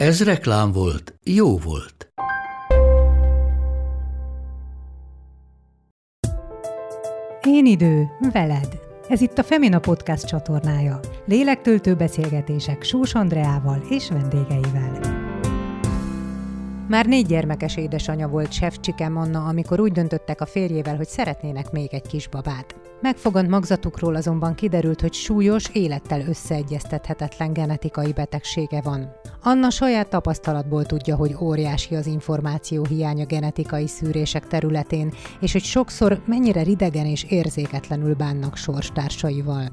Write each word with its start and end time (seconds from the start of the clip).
Ez 0.00 0.24
reklám 0.24 0.72
volt, 0.72 1.14
jó 1.24 1.58
volt. 1.58 2.12
Én 7.46 7.66
idő, 7.66 8.08
veled. 8.32 8.80
Ez 9.08 9.20
itt 9.20 9.38
a 9.38 9.42
Femina 9.42 9.78
Podcast 9.78 10.26
csatornája. 10.26 11.00
Lélektöltő 11.24 11.94
beszélgetések 11.94 12.82
Sós 12.82 13.14
Andreával 13.14 13.82
és 13.88 14.08
vendégeivel. 14.08 15.00
Már 16.88 17.06
négy 17.06 17.26
gyermekes 17.26 17.76
édesanyja 17.76 18.28
volt 18.28 18.52
Sefcsikem 18.52 19.16
Anna, 19.16 19.44
amikor 19.44 19.80
úgy 19.80 19.92
döntöttek 19.92 20.40
a 20.40 20.46
férjével, 20.46 20.96
hogy 20.96 21.08
szeretnének 21.08 21.70
még 21.70 21.94
egy 21.94 22.06
kisbabát. 22.06 22.89
Megfogant 23.00 23.48
magzatukról 23.48 24.14
azonban 24.14 24.54
kiderült, 24.54 25.00
hogy 25.00 25.12
súlyos, 25.12 25.68
élettel 25.72 26.20
összeegyeztethetetlen 26.20 27.52
genetikai 27.52 28.12
betegsége 28.12 28.80
van. 28.80 29.12
Anna 29.42 29.70
saját 29.70 30.08
tapasztalatból 30.08 30.84
tudja, 30.84 31.16
hogy 31.16 31.36
óriási 31.40 31.94
az 31.94 32.06
információ 32.06 32.84
hiánya 32.84 33.24
genetikai 33.24 33.86
szűrések 33.86 34.46
területén, 34.46 35.12
és 35.40 35.52
hogy 35.52 35.62
sokszor 35.62 36.22
mennyire 36.26 36.62
ridegen 36.62 37.06
és 37.06 37.24
érzéketlenül 37.28 38.14
bánnak 38.14 38.56
sorstársaival. 38.56 39.68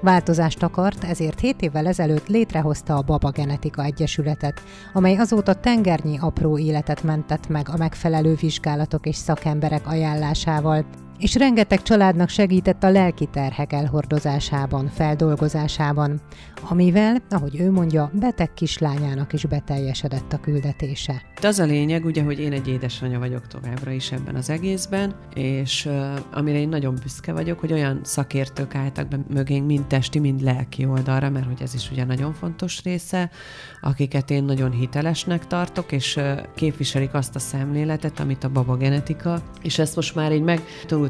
Változást 0.00 0.62
akart, 0.62 1.04
ezért 1.04 1.40
7 1.40 1.62
évvel 1.62 1.86
ezelőtt 1.86 2.26
létrehozta 2.26 2.96
a 2.96 3.02
Baba 3.02 3.30
Genetika 3.30 3.84
Egyesületet, 3.84 4.62
amely 4.92 5.16
azóta 5.16 5.54
tengernyi 5.54 6.18
apró 6.18 6.58
életet 6.58 7.02
mentett 7.02 7.48
meg 7.48 7.68
a 7.68 7.76
megfelelő 7.76 8.34
vizsgálatok 8.34 9.06
és 9.06 9.16
szakemberek 9.16 9.86
ajánlásával, 9.86 10.84
és 11.22 11.34
rengeteg 11.34 11.82
családnak 11.82 12.28
segített 12.28 12.82
a 12.82 12.90
lelki 12.90 13.26
terhek 13.26 13.72
elhordozásában, 13.72 14.88
feldolgozásában, 14.88 16.20
amivel, 16.68 17.16
ahogy 17.30 17.60
ő 17.60 17.70
mondja, 17.70 18.10
beteg 18.14 18.54
kislányának 18.54 19.32
is 19.32 19.44
beteljesedett 19.44 20.32
a 20.32 20.40
küldetése. 20.40 21.22
Az 21.42 21.58
a 21.58 21.64
lényeg, 21.64 22.04
ugye, 22.04 22.22
hogy 22.22 22.40
én 22.40 22.52
egy 22.52 22.68
édesanyja 22.68 23.18
vagyok 23.18 23.46
továbbra 23.46 23.90
is 23.90 24.12
ebben 24.12 24.34
az 24.34 24.50
egészben, 24.50 25.14
és 25.34 25.86
uh, 25.86 26.14
amire 26.32 26.58
én 26.58 26.68
nagyon 26.68 26.94
büszke 27.02 27.32
vagyok, 27.32 27.60
hogy 27.60 27.72
olyan 27.72 28.00
szakértők 28.02 28.74
álltak 28.74 29.08
be 29.08 29.18
mögénk, 29.28 29.66
mind 29.66 29.86
testi, 29.86 30.18
mind 30.18 30.42
lelki 30.42 30.86
oldalra, 30.86 31.30
mert 31.30 31.46
hogy 31.46 31.62
ez 31.62 31.74
is 31.74 31.90
ugye 31.90 32.04
nagyon 32.04 32.32
fontos 32.32 32.82
része, 32.82 33.30
akiket 33.80 34.30
én 34.30 34.44
nagyon 34.44 34.70
hitelesnek 34.70 35.46
tartok, 35.46 35.92
és 35.92 36.16
uh, 36.16 36.40
képviselik 36.54 37.14
azt 37.14 37.34
a 37.34 37.38
szemléletet, 37.38 38.20
amit 38.20 38.44
a 38.44 38.48
baba 38.48 38.76
genetika, 38.76 39.42
és 39.62 39.78
ezt 39.78 39.96
most 39.96 40.14
már 40.14 40.32
így 40.32 40.42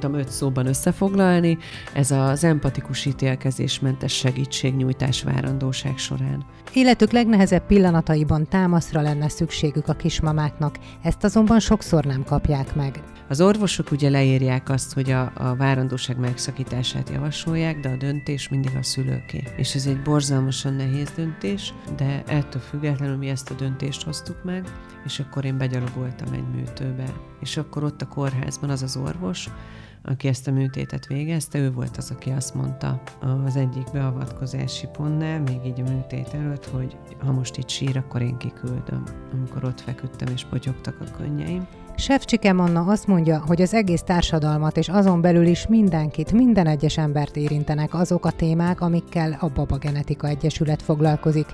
megtanultam 0.03 0.15
öt 0.15 0.29
szóban 0.29 0.67
összefoglalni, 0.67 1.59
ez 1.93 2.11
az 2.11 2.45
empatikus 2.45 3.05
ítélkezésmentes 3.05 4.13
segítségnyújtás 4.13 5.23
várandóság 5.23 5.99
során. 5.99 6.45
Életük 6.73 7.11
legnehezebb 7.11 7.67
pillanataiban 7.67 8.49
támaszra 8.49 9.01
lenne 9.01 9.29
szükségük 9.29 9.89
a 9.89 9.95
kismamáknak, 9.95 10.79
ezt 11.03 11.25
azonban 11.25 11.61
sokszor 11.61 12.05
nem 12.05 12.25
kapják 12.25 12.75
meg. 12.75 13.03
Az 13.29 13.41
orvosok 13.41 13.91
ugye 13.91 14.11
leírják 14.11 14.69
azt, 14.69 14.93
hogy 14.93 15.11
a, 15.11 15.33
a 15.35 15.55
várandóság 15.57 16.19
megszakítását 16.19 17.11
javasolják, 17.11 17.81
de 17.81 17.89
a 17.89 17.97
döntés 17.97 18.49
mindig 18.49 18.77
a 18.77 18.83
szülőké. 18.83 19.43
És 19.57 19.75
ez 19.75 19.87
egy 19.87 20.03
borzalmasan 20.03 20.75
nehéz 20.75 21.11
döntés, 21.17 21.75
de 21.97 22.23
ettől 22.27 22.63
függetlenül 22.63 23.17
mi 23.17 23.29
ezt 23.29 23.51
a 23.51 23.55
döntést 23.55 24.03
hoztuk 24.03 24.45
meg, 24.45 24.65
és 25.05 25.19
akkor 25.19 25.45
én 25.45 25.59
begyalogoltam 25.59 26.33
egy 26.33 26.49
műtőbe. 26.55 27.05
És 27.41 27.57
akkor 27.57 27.85
ott 27.85 28.03
a 28.03 28.09
kórházban 28.09 28.71
az 28.71 28.83
az 28.83 28.97
orvos, 28.97 29.49
aki 30.05 30.29
ezt 30.29 30.49
a 30.49 30.51
műtétet 30.51 31.07
végezte, 31.07 31.59
ő 31.59 31.73
volt 31.73 31.97
az, 31.97 32.11
aki 32.11 32.31
azt 32.31 32.55
mondta 32.55 33.03
az 33.45 33.57
egyik 33.57 33.91
beavatkozási 33.93 34.87
pontnál, 34.93 35.41
még 35.41 35.61
így 35.67 35.81
a 35.81 35.91
műtét 35.91 36.35
előtt, 36.35 36.67
hogy 36.67 36.97
ha 37.19 37.33
most 37.33 37.57
itt 37.57 37.69
sír, 37.69 37.97
akkor 37.97 38.23
én 38.23 38.37
kiküldöm, 38.37 39.03
amikor 39.33 39.65
ott 39.65 39.81
feküdtem 39.81 40.33
és 40.33 40.45
potyogtak 40.45 41.01
a 41.01 41.17
könnyeim. 41.17 41.67
Sefcsike 42.03 42.53
Manna 42.53 42.85
azt 42.87 43.07
mondja, 43.07 43.43
hogy 43.47 43.63
az 43.63 43.75
egész 43.75 44.03
társadalmat 44.03 44.77
és 44.77 44.89
azon 44.89 45.21
belül 45.21 45.47
is 45.47 45.67
mindenkit, 45.67 46.33
minden 46.33 46.67
egyes 46.67 46.99
embert 46.99 47.37
érintenek 47.37 47.95
azok 47.95 48.27
a 48.27 48.31
témák, 48.31 48.81
amikkel 48.81 49.37
a 49.41 49.49
Baba 49.49 49.77
Genetika 49.77 50.27
Egyesület 50.29 50.83
foglalkozik. 50.83 51.47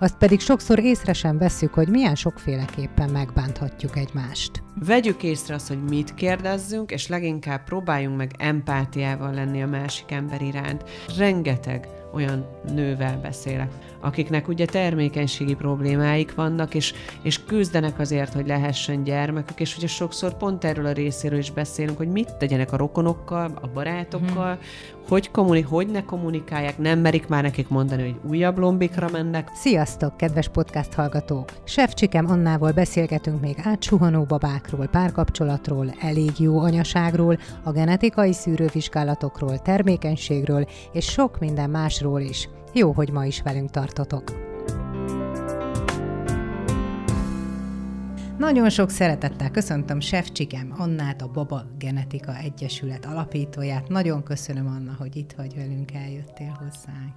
Azt 0.00 0.16
pedig 0.16 0.40
sokszor 0.40 0.78
észre 0.78 1.12
sem 1.12 1.38
vesszük, 1.38 1.74
hogy 1.74 1.88
milyen 1.88 2.14
sokféleképpen 2.14 3.10
megbánthatjuk 3.10 3.96
egymást. 3.96 4.62
Vegyük 4.86 5.22
észre 5.22 5.54
azt, 5.54 5.68
hogy 5.68 5.82
mit 5.88 6.14
kérdezzünk, 6.14 6.90
és 6.90 7.08
leginkább 7.08 7.64
próbáljunk 7.64 8.16
meg 8.16 8.30
empátiával 8.38 9.32
lenni 9.32 9.62
a 9.62 9.66
másik 9.66 10.10
ember 10.10 10.42
iránt. 10.42 10.84
Rengeteg 11.18 11.88
olyan 12.14 12.46
nővel 12.74 13.18
beszélek, 13.22 13.70
akiknek 14.06 14.48
ugye 14.48 14.64
termékenységi 14.64 15.54
problémáik 15.54 16.34
vannak, 16.34 16.74
és, 16.74 16.94
és 17.22 17.44
küzdenek 17.44 17.98
azért, 17.98 18.32
hogy 18.32 18.46
lehessen 18.46 19.02
gyermekük, 19.02 19.60
és 19.60 19.76
ugye 19.76 19.86
sokszor 19.86 20.36
pont 20.36 20.64
erről 20.64 20.86
a 20.86 20.92
részéről 20.92 21.38
is 21.38 21.50
beszélünk, 21.50 21.96
hogy 21.96 22.08
mit 22.08 22.34
tegyenek 22.34 22.72
a 22.72 22.76
rokonokkal, 22.76 23.58
a 23.60 23.66
barátokkal, 23.66 24.54
hmm. 24.54 24.95
Hogy, 25.08 25.30
kommuni- 25.30 25.60
hogy 25.60 25.86
ne 25.86 26.04
kommunikálják, 26.04 26.78
nem 26.78 26.98
merik 26.98 27.28
már 27.28 27.42
nekik 27.42 27.68
mondani, 27.68 28.02
hogy 28.02 28.30
újabb 28.30 28.58
lombikra 28.58 29.08
mennek. 29.12 29.50
Sziasztok, 29.54 30.16
kedves 30.16 30.48
podcast 30.48 30.92
hallgatók! 30.92 31.52
Sefcsikem 31.64 32.30
Annával 32.30 32.72
beszélgetünk 32.72 33.40
még 33.40 33.56
átsuhanó 33.62 34.24
babákról, 34.24 34.86
párkapcsolatról, 34.86 35.94
elég 36.00 36.30
jó 36.38 36.58
anyaságról, 36.58 37.38
a 37.62 37.72
genetikai 37.72 38.32
szűrővizsgálatokról, 38.32 39.58
termékenységről 39.58 40.66
és 40.92 41.04
sok 41.04 41.38
minden 41.38 41.70
másról 41.70 42.20
is. 42.20 42.48
Jó, 42.72 42.92
hogy 42.92 43.10
ma 43.10 43.24
is 43.24 43.42
velünk 43.42 43.70
tartotok. 43.70 44.55
Nagyon 48.38 48.70
sok 48.70 48.90
szeretettel 48.90 49.50
köszöntöm 49.50 50.00
Sefcsikem 50.00 50.74
Annát, 50.76 51.22
a 51.22 51.28
Baba 51.28 51.62
Genetika 51.78 52.36
Egyesület 52.36 53.04
alapítóját. 53.04 53.88
Nagyon 53.88 54.22
köszönöm, 54.22 54.66
Anna, 54.66 54.94
hogy 54.98 55.16
itt 55.16 55.32
vagy 55.32 55.54
velünk, 55.54 55.92
eljöttél 55.92 56.56
hozzánk. 56.58 57.16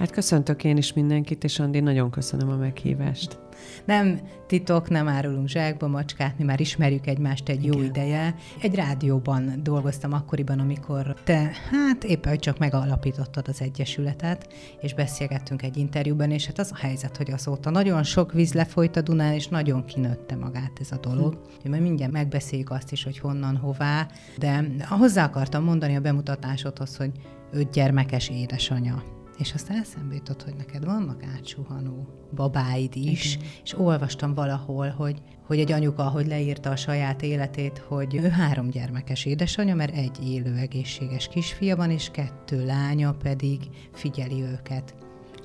Hát 0.00 0.10
köszöntök 0.10 0.64
én 0.64 0.76
is 0.76 0.92
mindenkit, 0.92 1.44
és 1.44 1.58
Andi, 1.58 1.80
nagyon 1.80 2.10
köszönöm 2.10 2.50
a 2.50 2.56
meghívást. 2.56 3.38
Nem 3.84 4.20
titok, 4.46 4.88
nem 4.88 5.08
árulunk 5.08 5.48
zsákba 5.48 5.88
macskát, 5.88 6.38
mi 6.38 6.44
már 6.44 6.60
ismerjük 6.60 7.06
egymást 7.06 7.48
egy 7.48 7.64
Igen. 7.64 7.76
jó 7.76 7.82
ideje. 7.84 8.34
Egy 8.60 8.74
rádióban 8.74 9.60
dolgoztam 9.62 10.12
akkoriban, 10.12 10.58
amikor 10.58 11.14
te, 11.24 11.50
hát 11.70 12.04
éppen, 12.04 12.30
hogy 12.30 12.40
csak 12.40 12.58
megalapítottad 12.58 13.48
az 13.48 13.60
Egyesületet, 13.60 14.52
és 14.80 14.94
beszélgettünk 14.94 15.62
egy 15.62 15.76
interjúban, 15.76 16.30
és 16.30 16.46
hát 16.46 16.58
az 16.58 16.70
a 16.72 16.78
helyzet, 16.78 17.16
hogy 17.16 17.30
azóta 17.30 17.70
nagyon 17.70 18.02
sok 18.02 18.32
víz 18.32 18.52
lefolyt 18.52 18.96
a 18.96 19.00
Dunán, 19.00 19.32
és 19.32 19.48
nagyon 19.48 19.84
kinőtte 19.84 20.36
magát 20.36 20.78
ez 20.80 20.92
a 20.92 20.96
dolog. 20.96 21.38
Hm. 21.62 21.70
Majd 21.70 21.82
mindjárt 21.82 22.12
megbeszéljük 22.12 22.70
azt 22.70 22.92
is, 22.92 23.04
hogy 23.04 23.18
honnan, 23.18 23.56
hová, 23.56 24.08
de 24.38 24.64
hozzá 24.88 25.24
akartam 25.24 25.64
mondani 25.64 25.96
a 25.96 26.00
bemutatásodhoz, 26.00 26.96
hogy 26.96 27.10
öt 27.52 27.70
gyermekes 27.70 28.28
édesanya 28.28 29.18
és 29.40 29.52
aztán 29.54 29.80
eszembe 29.80 30.14
jutott, 30.14 30.42
hogy 30.42 30.54
neked 30.54 30.84
vannak 30.84 31.22
átsuhanó 31.36 32.08
babáid 32.34 32.96
is, 32.96 33.34
Igen. 33.34 33.46
és 33.64 33.78
olvastam 33.78 34.34
valahol, 34.34 34.88
hogy, 34.88 35.22
hogy 35.46 35.58
egy 35.58 35.72
anyuka, 35.72 36.02
hogy 36.02 36.26
leírta 36.26 36.70
a 36.70 36.76
saját 36.76 37.22
életét, 37.22 37.78
hogy 37.78 38.14
ő 38.14 38.28
három 38.28 38.70
gyermekes 38.70 39.24
édesanyja, 39.24 39.74
mert 39.74 39.94
egy 39.94 40.18
élő 40.24 40.56
egészséges 40.56 41.28
kisfia 41.28 41.76
van, 41.76 41.90
és 41.90 42.10
kettő 42.10 42.64
lánya 42.64 43.12
pedig 43.12 43.58
figyeli 43.92 44.42
őket. 44.42 44.94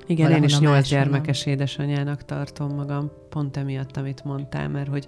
Igen, 0.06 0.30
én 0.30 0.42
is 0.42 0.58
nyolc 0.58 0.88
gyermekes 0.88 1.46
édesanyának 1.46 2.24
tartom 2.24 2.74
magam, 2.74 3.10
pont 3.28 3.56
emiatt, 3.56 3.96
amit 3.96 4.24
mondtál, 4.24 4.68
mert 4.68 4.88
hogy, 4.88 5.06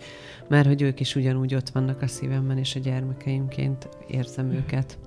mert 0.49 0.67
hogy 0.67 0.83
ők 0.83 1.01
is 1.01 1.15
ugyanúgy 1.15 1.55
ott 1.55 1.69
vannak 1.69 2.03
a 2.03 2.07
szívemben, 2.07 2.59
és 2.59 2.75
a 2.75 2.79
gyermekeimként 2.79 3.89
érzem 4.07 4.47
mm. 4.47 4.53
őket 4.53 4.99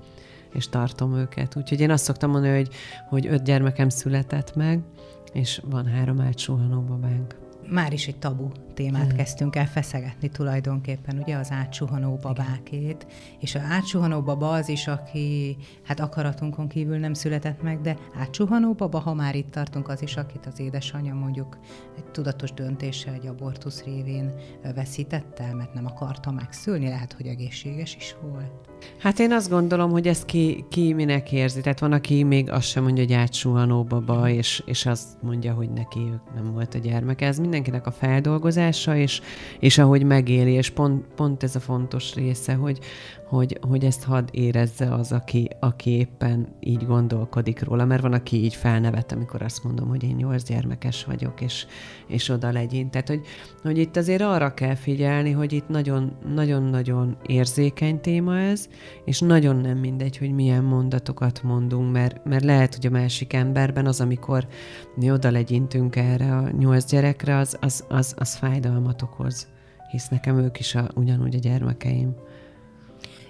és 0.54 0.70
tartom 0.70 1.16
őket. 1.16 1.56
Úgyhogy 1.56 1.80
én 1.80 1.92
azt 1.92 2.04
szoktam 2.04 2.30
mondani, 2.30 2.56
hogy, 2.56 2.70
hogy 3.10 3.28
öt 3.28 3.44
gyermekem 3.44 3.90
született 3.90 4.56
meg, 4.56 4.80
és 5.34 5.62
van 5.70 5.86
három 5.86 6.20
átsuhanó 6.20 6.82
babánk. 6.82 7.36
már 7.70 7.94
is 7.94 8.08
egy 8.08 8.18
tabu 8.18 8.48
témát 8.82 9.08
hmm. 9.08 9.16
kezdtünk 9.16 9.56
el 9.56 9.66
feszegetni 9.66 10.30
tulajdonképpen, 10.30 11.18
ugye 11.18 11.36
az 11.36 11.52
átsuhanó 11.52 12.16
babákét, 12.22 13.06
és 13.40 13.56
az 13.56 13.62
átsuhanó 13.70 14.22
baba 14.22 14.52
az 14.52 14.70
is, 14.70 14.88
aki 14.88 15.58
hát 15.84 16.00
akaratunkon 16.00 16.68
kívül 16.68 16.98
nem 16.98 17.14
született 17.14 17.62
meg, 17.62 17.82
de 17.82 17.98
átsuhanó 18.20 18.74
baba, 18.74 19.00
ha 19.00 19.14
már 19.14 19.36
itt 19.36 19.52
tartunk, 19.52 19.90
az 19.90 20.02
is, 20.02 20.18
akit 20.18 20.46
az 20.46 20.60
édesanyja 20.60 21.14
mondjuk 21.14 21.58
egy 21.98 22.06
tudatos 22.06 22.54
döntéssel, 22.54 23.14
egy 23.14 23.28
abortusz 23.28 23.84
révén 23.84 24.32
veszítette, 24.76 25.54
mert 25.54 25.74
nem 25.74 25.86
akarta 25.86 26.32
megszülni, 26.32 26.88
lehet, 26.88 27.14
hogy 27.14 27.28
egészséges 27.28 27.96
is 27.96 28.16
volt. 28.22 28.70
Hát 28.98 29.20
én 29.20 29.32
azt 29.32 29.50
gondolom, 29.50 29.92
hogy 29.92 30.08
ezt 30.08 30.26
ki, 30.26 30.66
ki 30.70 30.94
minek 30.94 31.32
érzi. 31.32 31.62
Tehát 31.62 31.80
van, 31.80 31.92
aki 31.92 32.24
még 32.24 32.50
azt 32.50 32.68
sem 32.68 32.84
mondja, 32.84 33.04
hogy 33.04 33.14
átsuhanó 33.14 33.84
baba, 33.84 34.30
és, 34.30 34.64
és 34.66 34.86
azt 34.86 35.22
mondja, 35.22 35.54
hogy 35.54 35.70
neki 35.70 36.00
nem 36.36 36.54
volt 36.54 36.74
a 36.74 36.78
gyermeke. 36.78 37.26
Ez 37.26 37.40
mindenkinek 37.40 37.88
a 37.88 37.92
feldolgozása, 38.72 38.96
és, 38.96 39.22
és 39.60 39.78
ahogy 39.78 40.04
megéli, 40.04 40.52
és 40.52 40.70
pont, 40.70 41.06
pont 41.16 41.44
ez 41.44 41.56
a 41.56 41.60
fontos 41.60 42.14
része, 42.14 42.54
hogy, 42.54 42.80
hogy, 43.32 43.58
hogy 43.62 43.86
ezt 43.86 44.04
hadd 44.04 44.28
érezze 44.32 44.94
az, 44.94 45.12
aki, 45.12 45.50
aki 45.60 45.90
éppen 45.90 46.48
így 46.60 46.86
gondolkodik 46.86 47.64
róla, 47.64 47.86
mert 47.86 48.02
van, 48.02 48.14
aki 48.14 48.44
így 48.44 48.56
felnevet, 48.56 49.12
amikor 49.12 49.42
azt 49.42 49.64
mondom, 49.64 49.88
hogy 49.88 50.04
én 50.04 50.16
nyolc 50.16 50.44
gyermekes 50.44 51.06
vagyok, 51.06 51.42
és, 51.42 51.66
és 52.08 52.30
oda 52.30 52.52
legyint. 52.52 52.92
Tehát, 52.92 53.08
hogy, 53.08 53.22
hogy 53.62 53.78
itt 53.78 53.98
azért 53.98 54.22
arra 54.22 54.54
kell 54.54 54.76
figyelni, 54.76 55.32
hogy 55.32 55.54
itt 55.54 55.68
nagyon-nagyon 56.34 57.18
érzékeny 57.26 58.02
téma 58.02 58.40
ez, 58.40 58.68
és 59.06 59.20
nagyon 59.20 59.56
nem 59.56 59.78
mindegy, 59.78 60.18
hogy 60.18 60.32
milyen 60.32 60.64
mondatokat 60.64 61.44
mondunk, 61.44 61.92
mert, 61.92 62.26
mert 62.26 62.44
lehet, 62.44 62.76
hogy 62.76 62.86
a 62.86 62.90
másik 62.90 63.34
emberben 63.34 63.86
az, 63.86 64.02
amikor 64.02 64.48
mi 64.96 65.12
oda 65.12 65.32
legyintünk 65.32 65.96
erre 65.96 66.36
a 66.36 66.50
nyolc 66.50 66.86
gyerekre, 66.92 67.38
az, 67.38 67.58
az, 67.62 67.86
az, 67.90 68.16
az 68.18 68.36
fájdalmat 68.36 69.02
okoz, 69.02 69.48
hisz 69.92 70.08
nekem 70.08 70.38
ők 70.38 70.60
is 70.60 70.76
a, 70.76 70.90
ugyanúgy 70.96 71.36
a 71.36 71.40
gyermekeim. 71.40 72.16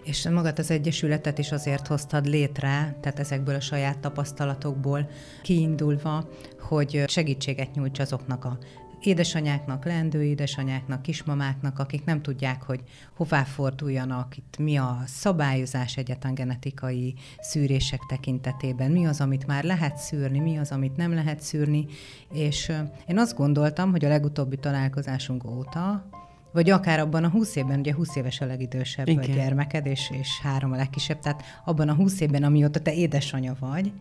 És 0.03 0.29
magát 0.29 0.59
az 0.59 0.71
Egyesületet 0.71 1.37
is 1.37 1.51
azért 1.51 1.87
hoztad 1.87 2.25
létre, 2.25 2.97
tehát 3.01 3.19
ezekből 3.19 3.55
a 3.55 3.59
saját 3.59 3.99
tapasztalatokból 3.99 5.09
kiindulva, 5.41 6.29
hogy 6.59 7.03
segítséget 7.07 7.75
nyújts 7.75 7.99
azoknak 7.99 8.45
a 8.45 8.57
édesanyáknak, 9.01 9.85
leendő 9.85 10.23
édesanyáknak, 10.23 11.01
kismamáknak, 11.01 11.79
akik 11.79 12.05
nem 12.05 12.21
tudják, 12.21 12.61
hogy 12.63 12.83
hová 13.15 13.43
forduljanak, 13.43 14.37
itt 14.37 14.57
mi 14.57 14.77
a 14.77 14.99
szabályozás 15.05 15.97
egyetlen 15.97 16.33
genetikai 16.33 17.13
szűrések 17.39 17.99
tekintetében, 18.07 18.91
mi 18.91 19.05
az, 19.05 19.21
amit 19.21 19.47
már 19.47 19.63
lehet 19.63 19.97
szűrni, 19.97 20.39
mi 20.39 20.57
az, 20.57 20.71
amit 20.71 20.95
nem 20.95 21.13
lehet 21.13 21.41
szűrni, 21.41 21.85
és 22.33 22.71
én 23.07 23.17
azt 23.17 23.35
gondoltam, 23.35 23.91
hogy 23.91 24.05
a 24.05 24.09
legutóbbi 24.09 24.57
találkozásunk 24.57 25.43
óta 25.45 26.09
vagy 26.51 26.69
akár 26.69 26.99
abban 26.99 27.23
a 27.23 27.29
20 27.29 27.55
évben, 27.55 27.79
ugye 27.79 27.93
20 27.93 28.15
éves 28.15 28.41
a 28.41 28.45
legidősebb 28.45 29.07
Igen. 29.07 29.29
a 29.29 29.33
gyermeked, 29.33 29.85
és, 29.85 30.11
és 30.19 30.39
három 30.41 30.71
a 30.71 30.75
legkisebb, 30.75 31.19
tehát 31.19 31.43
abban 31.65 31.89
a 31.89 31.93
20 31.93 32.19
évben, 32.19 32.43
amióta 32.43 32.79
te 32.79 32.93
édesanyja 32.93 33.55
vagy, 33.59 33.91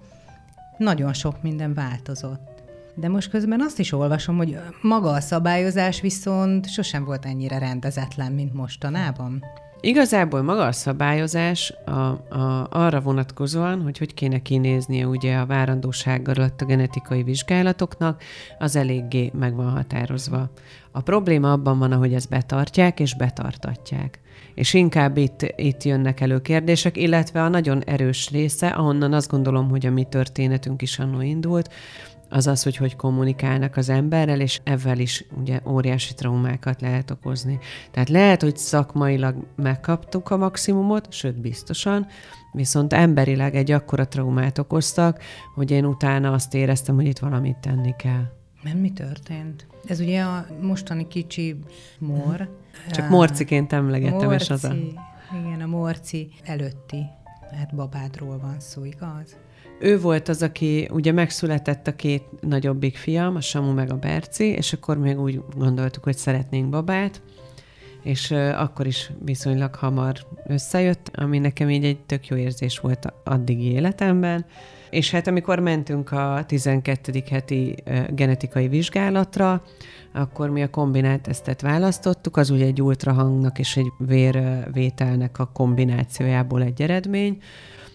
nagyon 0.76 1.12
sok 1.12 1.42
minden 1.42 1.74
változott. 1.74 2.62
De 2.94 3.08
most 3.08 3.30
közben 3.30 3.60
azt 3.60 3.78
is 3.78 3.92
olvasom, 3.92 4.36
hogy 4.36 4.58
maga 4.82 5.10
a 5.10 5.20
szabályozás 5.20 6.00
viszont 6.00 6.68
sosem 6.68 7.04
volt 7.04 7.24
ennyire 7.24 7.58
rendezetlen, 7.58 8.32
mint 8.32 8.54
mostanában. 8.54 9.44
Igazából 9.80 10.42
maga 10.42 10.66
a 10.66 10.72
szabályozás 10.72 11.74
a, 11.84 11.90
a, 11.90 12.66
arra 12.70 13.00
vonatkozóan, 13.00 13.82
hogy 13.82 13.98
hogy 13.98 14.14
kéne 14.14 14.38
kinéznie 14.38 15.06
ugye 15.06 15.36
a 15.36 15.46
várandóság 15.46 16.28
alatt 16.28 16.60
a 16.60 16.64
genetikai 16.64 17.22
vizsgálatoknak, 17.22 18.22
az 18.58 18.76
eléggé 18.76 19.30
meg 19.38 19.54
van 19.54 19.70
határozva. 19.70 20.50
A 20.90 21.00
probléma 21.00 21.52
abban 21.52 21.78
van, 21.78 21.92
ahogy 21.92 22.14
ezt 22.14 22.28
betartják 22.28 23.00
és 23.00 23.14
betartatják. 23.14 24.20
És 24.54 24.74
inkább 24.74 25.16
itt, 25.16 25.52
itt 25.56 25.82
jönnek 25.82 26.20
elő 26.20 26.40
kérdések, 26.40 26.96
illetve 26.96 27.42
a 27.42 27.48
nagyon 27.48 27.82
erős 27.84 28.30
része, 28.30 28.68
ahonnan 28.68 29.12
azt 29.12 29.30
gondolom, 29.30 29.68
hogy 29.68 29.86
a 29.86 29.90
mi 29.90 30.04
történetünk 30.04 30.82
is 30.82 30.98
annó 30.98 31.20
indult, 31.20 31.72
az 32.30 32.46
az, 32.46 32.62
hogy 32.62 32.76
hogy 32.76 32.96
kommunikálnak 32.96 33.76
az 33.76 33.88
emberrel, 33.88 34.40
és 34.40 34.60
ezzel 34.64 34.98
is 34.98 35.24
ugye 35.38 35.60
óriási 35.66 36.14
traumákat 36.14 36.80
lehet 36.80 37.10
okozni. 37.10 37.58
Tehát 37.90 38.08
lehet, 38.08 38.42
hogy 38.42 38.56
szakmailag 38.56 39.36
megkaptuk 39.56 40.30
a 40.30 40.36
maximumot, 40.36 41.12
sőt 41.12 41.40
biztosan, 41.40 42.06
viszont 42.52 42.92
emberileg 42.92 43.54
egy 43.54 43.70
akkora 43.70 44.08
traumát 44.08 44.58
okoztak, 44.58 45.22
hogy 45.54 45.70
én 45.70 45.84
utána 45.84 46.32
azt 46.32 46.54
éreztem, 46.54 46.94
hogy 46.94 47.06
itt 47.06 47.18
valamit 47.18 47.56
tenni 47.56 47.94
kell. 47.98 48.24
Mert 48.62 48.80
mi 48.80 48.92
történt? 48.92 49.66
Ez 49.86 50.00
ugye 50.00 50.22
a 50.22 50.46
mostani 50.60 51.08
kicsi 51.08 51.58
mor. 51.98 52.58
Csak 52.90 53.08
morciként 53.08 53.72
emlegettem, 53.72 54.28
morci, 54.28 54.42
és 54.42 54.50
az 54.50 54.64
a... 54.64 54.74
Igen, 55.44 55.60
a 55.60 55.66
morci 55.66 56.28
előtti, 56.44 57.06
hát 57.58 57.74
babádról 57.74 58.38
van 58.38 58.60
szó, 58.60 58.84
igaz? 58.84 59.36
Ő 59.80 60.00
volt 60.00 60.28
az, 60.28 60.42
aki 60.42 60.88
ugye 60.92 61.12
megszületett 61.12 61.86
a 61.86 61.96
két 61.96 62.24
nagyobbik 62.40 62.96
fiam, 62.96 63.36
a 63.36 63.40
Samu 63.40 63.72
meg 63.72 63.92
a 63.92 63.96
Berci, 63.96 64.44
és 64.44 64.72
akkor 64.72 64.98
még 64.98 65.20
úgy 65.20 65.42
gondoltuk, 65.56 66.04
hogy 66.04 66.16
szeretnénk 66.16 66.68
babát, 66.68 67.22
és 68.02 68.30
akkor 68.56 68.86
is 68.86 69.10
viszonylag 69.24 69.74
hamar 69.74 70.14
összejött, 70.46 71.10
ami 71.14 71.38
nekem 71.38 71.70
így 71.70 71.84
egy 71.84 71.98
tök 71.98 72.26
jó 72.26 72.36
érzés 72.36 72.78
volt 72.78 73.12
addigi 73.24 73.72
életemben. 73.72 74.44
És 74.90 75.10
hát 75.10 75.26
amikor 75.26 75.58
mentünk 75.58 76.12
a 76.12 76.44
12. 76.46 77.22
heti 77.30 77.74
genetikai 78.10 78.68
vizsgálatra, 78.68 79.62
akkor 80.12 80.50
mi 80.50 80.62
a 80.62 80.70
kombinált 80.70 81.20
tesztet 81.20 81.60
választottuk, 81.60 82.36
az 82.36 82.50
ugye 82.50 82.64
egy 82.64 82.82
ultrahangnak 82.82 83.58
és 83.58 83.76
egy 83.76 83.92
vérvételnek 83.98 85.38
a 85.38 85.50
kombinációjából 85.52 86.62
egy 86.62 86.82
eredmény, 86.82 87.42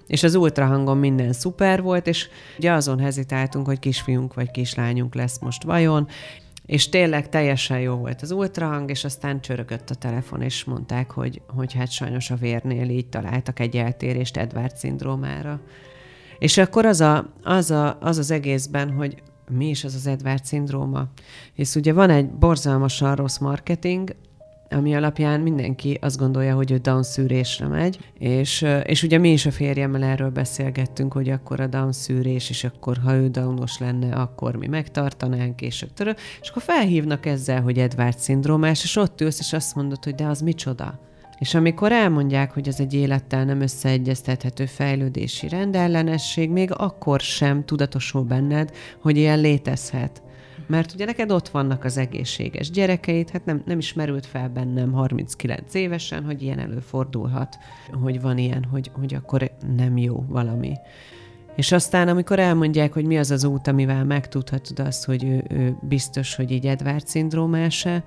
és 0.08 0.24
az 0.24 0.36
ultrahangon 0.36 0.98
minden 0.98 1.34
szuper 1.34 1.82
volt, 1.82 2.08
és 2.08 2.28
ugye 2.58 2.72
azon 2.72 3.00
hezitáltunk, 3.00 3.66
hogy 3.66 3.80
kisfiunk 3.80 4.34
vagy 4.34 4.52
kislányunk 4.52 5.16
lesz 5.16 5.40
most 5.40 5.64
vajon, 5.64 6.08
és 6.66 6.90
tényleg 6.90 7.30
teljesen 7.30 7.80
jó 7.80 7.96
volt 7.96 8.22
az 8.22 8.32
ultrahang, 8.32 8.90
és 8.90 9.04
aztán 9.04 9.42
csörögött 9.42 9.90
a 9.90 9.96
telefon, 9.96 10.42
és 10.42 10.64
mondták, 10.64 11.12
hogy, 11.12 11.42
hogy 11.48 11.74
hát 11.74 11.92
sajnos 11.92 12.32
a 12.32 12.36
vérnél 12.36 12.90
így 12.90 13.08
találtak 13.08 13.60
egy 13.60 13.78
eltérést 13.78 14.38
Edward 14.38 14.76
szindrómára. 14.76 15.60
És 16.40 16.58
akkor 16.58 16.86
az, 16.86 17.02
a, 17.02 17.34
az, 17.44 17.72
a, 17.72 17.98
az 18.02 18.18
az 18.18 18.32
egészben, 18.32 18.92
hogy 18.92 19.22
mi 19.50 19.70
is 19.70 19.84
az 19.84 19.96
az 19.96 20.08
Edward 20.08 20.46
szindróma? 20.46 21.08
Hisz 21.54 21.76
ugye 21.76 21.94
van 21.94 22.10
egy 22.10 22.30
borzalmasan 22.30 23.16
rossz 23.16 23.38
marketing, 23.38 24.16
ami 24.76 24.96
alapján 24.96 25.40
mindenki 25.40 25.98
azt 26.02 26.18
gondolja, 26.18 26.56
hogy 26.56 26.72
ő 26.72 26.78
Down 26.78 27.04
szűrésre 27.04 27.68
megy, 27.68 27.98
és, 28.18 28.66
és 28.84 29.04
ugye 29.04 29.18
mi 29.18 29.32
is 29.32 29.46
a 29.46 29.52
férjemmel 29.52 30.04
erről 30.04 30.30
beszélgettünk, 30.30 31.14
hogy 31.14 31.30
akkor 31.30 31.60
a 31.60 31.68
Down 31.68 31.92
szűrés, 31.92 32.50
és 32.50 32.64
akkor 32.64 32.98
ha 32.98 33.16
ő 33.16 33.28
Downos 33.28 33.78
lenne, 33.78 34.16
akkor 34.16 34.56
mi 34.56 34.68
megtartanánk, 34.68 35.62
és, 35.62 35.86
törő, 35.94 36.16
és 36.42 36.50
akkor 36.50 36.62
felhívnak 36.62 37.26
ezzel, 37.26 37.62
hogy 37.62 37.78
Edward 37.78 38.18
szindrómás, 38.18 38.84
és 38.84 38.96
ott 38.96 39.22
ülsz, 39.22 39.40
és 39.40 39.54
azt 39.54 39.76
mondod, 39.76 40.04
hogy 40.04 40.16
de 40.16 40.26
az 40.26 40.42
micsoda? 40.42 41.00
És 41.40 41.54
amikor 41.54 41.92
elmondják, 41.92 42.52
hogy 42.52 42.68
ez 42.68 42.80
egy 42.80 42.94
élettel 42.94 43.46
nem 43.46 43.62
összeegyeztethető 43.62 44.66
fejlődési 44.66 45.48
rendellenesség, 45.48 46.50
még 46.50 46.72
akkor 46.74 47.20
sem 47.20 47.66
tudatosul 47.66 48.24
benned, 48.24 48.72
hogy 49.02 49.18
ilyen 49.18 49.40
létezhet. 49.40 50.24
Mert 50.68 50.94
ugye 50.94 51.06
neked 51.06 51.32
ott 51.32 51.50
vannak 51.50 51.84
az 51.84 51.98
egészséges 51.98 52.70
gyerekeid, 52.70 53.30
hát 53.30 53.46
nem, 53.46 53.62
nem 53.66 53.78
is 53.78 53.94
merült 53.94 54.26
fel 54.26 54.50
bennem 54.50 54.92
39 54.92 55.74
évesen, 55.74 56.24
hogy 56.24 56.42
ilyen 56.42 56.60
előfordulhat, 56.60 57.58
hogy 58.04 58.22
van 58.22 58.38
ilyen, 58.38 58.64
hogy, 58.64 58.92
hogy 58.94 59.14
akkor 59.14 59.52
nem 59.76 59.98
jó 59.98 60.26
valami. 60.28 60.74
És 61.56 61.72
aztán, 61.72 62.08
amikor 62.08 62.40
elmondják, 62.40 62.94
hogy 62.94 63.06
mi 63.06 63.18
az 63.18 63.32
az 63.32 63.44
út, 63.44 63.68
amivel 63.68 64.06
megtudhatod 64.06 64.80
azt, 64.80 65.06
hogy 65.06 65.24
ő, 65.24 65.44
ő 65.50 65.78
biztos, 65.82 66.36
hogy 66.36 66.52
így 66.52 66.66
Edward 66.66 67.08
szindrómása, 67.08 68.04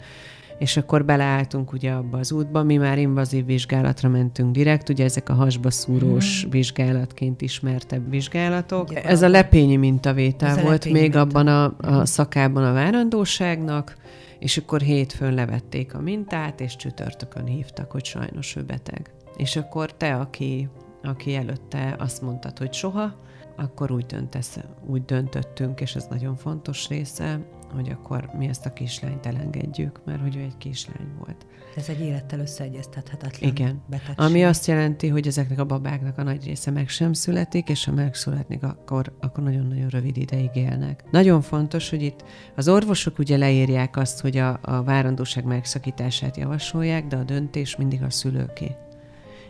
és 0.58 0.76
akkor 0.76 1.04
beleálltunk 1.04 1.72
ugye 1.72 1.90
abba 1.90 2.18
az 2.18 2.32
útba, 2.32 2.62
mi 2.62 2.76
már 2.76 2.98
invazív 2.98 3.44
vizsgálatra 3.44 4.08
mentünk 4.08 4.52
direkt, 4.52 4.88
ugye 4.88 5.04
ezek 5.04 5.28
a 5.28 5.34
hasba 5.34 5.70
szúrós 5.70 6.46
mm. 6.46 6.50
vizsgálatként 6.50 7.40
ismertebb 7.40 8.10
vizsgálatok. 8.10 8.88
Ugye, 8.90 9.02
Ez 9.02 9.22
a 9.22 9.28
lepényi 9.28 9.76
mintavétel 9.76 10.58
Ez 10.58 10.62
volt 10.62 10.84
még 10.84 10.94
minta. 10.94 11.20
abban 11.20 11.46
a, 11.46 11.74
a 11.78 12.06
szakában 12.06 12.64
a 12.64 12.72
várandóságnak, 12.72 13.96
és 14.38 14.56
akkor 14.56 14.80
hétfőn 14.80 15.34
levették 15.34 15.94
a 15.94 16.00
mintát, 16.00 16.60
és 16.60 16.76
csütörtökön 16.76 17.44
hívtak, 17.44 17.90
hogy 17.90 18.04
sajnos 18.04 18.56
ő 18.56 18.62
beteg. 18.62 19.10
És 19.36 19.56
akkor 19.56 19.92
te, 19.92 20.14
aki, 20.14 20.68
aki 21.02 21.34
előtte 21.34 21.96
azt 21.98 22.22
mondtad, 22.22 22.58
hogy 22.58 22.72
soha, 22.72 23.14
akkor 23.56 23.90
úgy, 23.90 24.06
döntesz, 24.06 24.58
úgy 24.86 25.04
döntöttünk, 25.04 25.80
és 25.80 25.94
ez 25.94 26.06
nagyon 26.10 26.36
fontos 26.36 26.88
része, 26.88 27.40
hogy 27.74 27.90
akkor 27.90 28.30
mi 28.38 28.48
ezt 28.48 28.66
a 28.66 28.72
kislányt 28.72 29.26
elengedjük, 29.26 30.00
mert 30.04 30.20
hogy 30.20 30.36
ő 30.36 30.40
egy 30.40 30.56
kislány 30.58 31.08
volt. 31.18 31.46
Ez 31.76 31.88
egy 31.88 32.00
élettel 32.00 32.40
összeegyeztethetetlen 32.40 33.50
Igen. 33.50 33.82
betegség. 33.86 34.14
Ami 34.16 34.44
azt 34.44 34.66
jelenti, 34.66 35.08
hogy 35.08 35.26
ezeknek 35.26 35.58
a 35.58 35.64
babáknak 35.64 36.18
a 36.18 36.22
nagy 36.22 36.44
része 36.44 36.70
meg 36.70 36.88
sem 36.88 37.12
születik, 37.12 37.68
és 37.68 37.84
ha 37.84 37.92
megszületnek, 37.92 38.62
akkor, 38.62 39.16
akkor 39.20 39.44
nagyon-nagyon 39.44 39.88
rövid 39.88 40.16
ideig 40.16 40.50
élnek. 40.54 41.04
Nagyon 41.10 41.40
fontos, 41.40 41.90
hogy 41.90 42.02
itt 42.02 42.24
az 42.56 42.68
orvosok 42.68 43.18
ugye 43.18 43.36
leírják 43.36 43.96
azt, 43.96 44.20
hogy 44.20 44.36
a, 44.36 44.58
a 44.62 44.82
várandóság 44.82 45.44
megszakítását 45.44 46.36
javasolják, 46.36 47.06
de 47.06 47.16
a 47.16 47.24
döntés 47.24 47.76
mindig 47.76 48.02
a 48.02 48.10
szülőké. 48.10 48.76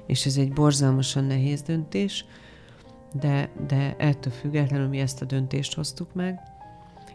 És 0.06 0.26
ez 0.26 0.36
egy 0.36 0.52
borzalmasan 0.52 1.24
nehéz 1.24 1.62
döntés, 1.62 2.24
de, 3.20 3.50
de 3.66 3.94
ettől 3.98 4.32
függetlenül 4.32 4.88
mi 4.88 4.98
ezt 4.98 5.22
a 5.22 5.24
döntést 5.24 5.74
hoztuk 5.74 6.14
meg, 6.14 6.40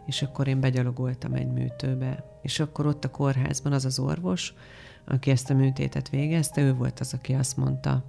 és 0.05 0.21
akkor 0.21 0.47
én 0.47 0.59
begyalogoltam 0.59 1.33
egy 1.33 1.51
műtőbe. 1.51 2.23
És 2.41 2.59
akkor 2.59 2.85
ott 2.85 3.05
a 3.05 3.11
kórházban 3.11 3.73
az 3.73 3.85
az 3.85 3.99
orvos, 3.99 4.53
aki 5.05 5.31
ezt 5.31 5.49
a 5.49 5.53
műtétet 5.53 6.09
végezte, 6.09 6.61
ő 6.61 6.73
volt 6.73 6.99
az, 6.99 7.13
aki 7.13 7.33
azt 7.33 7.57
mondta 7.57 8.03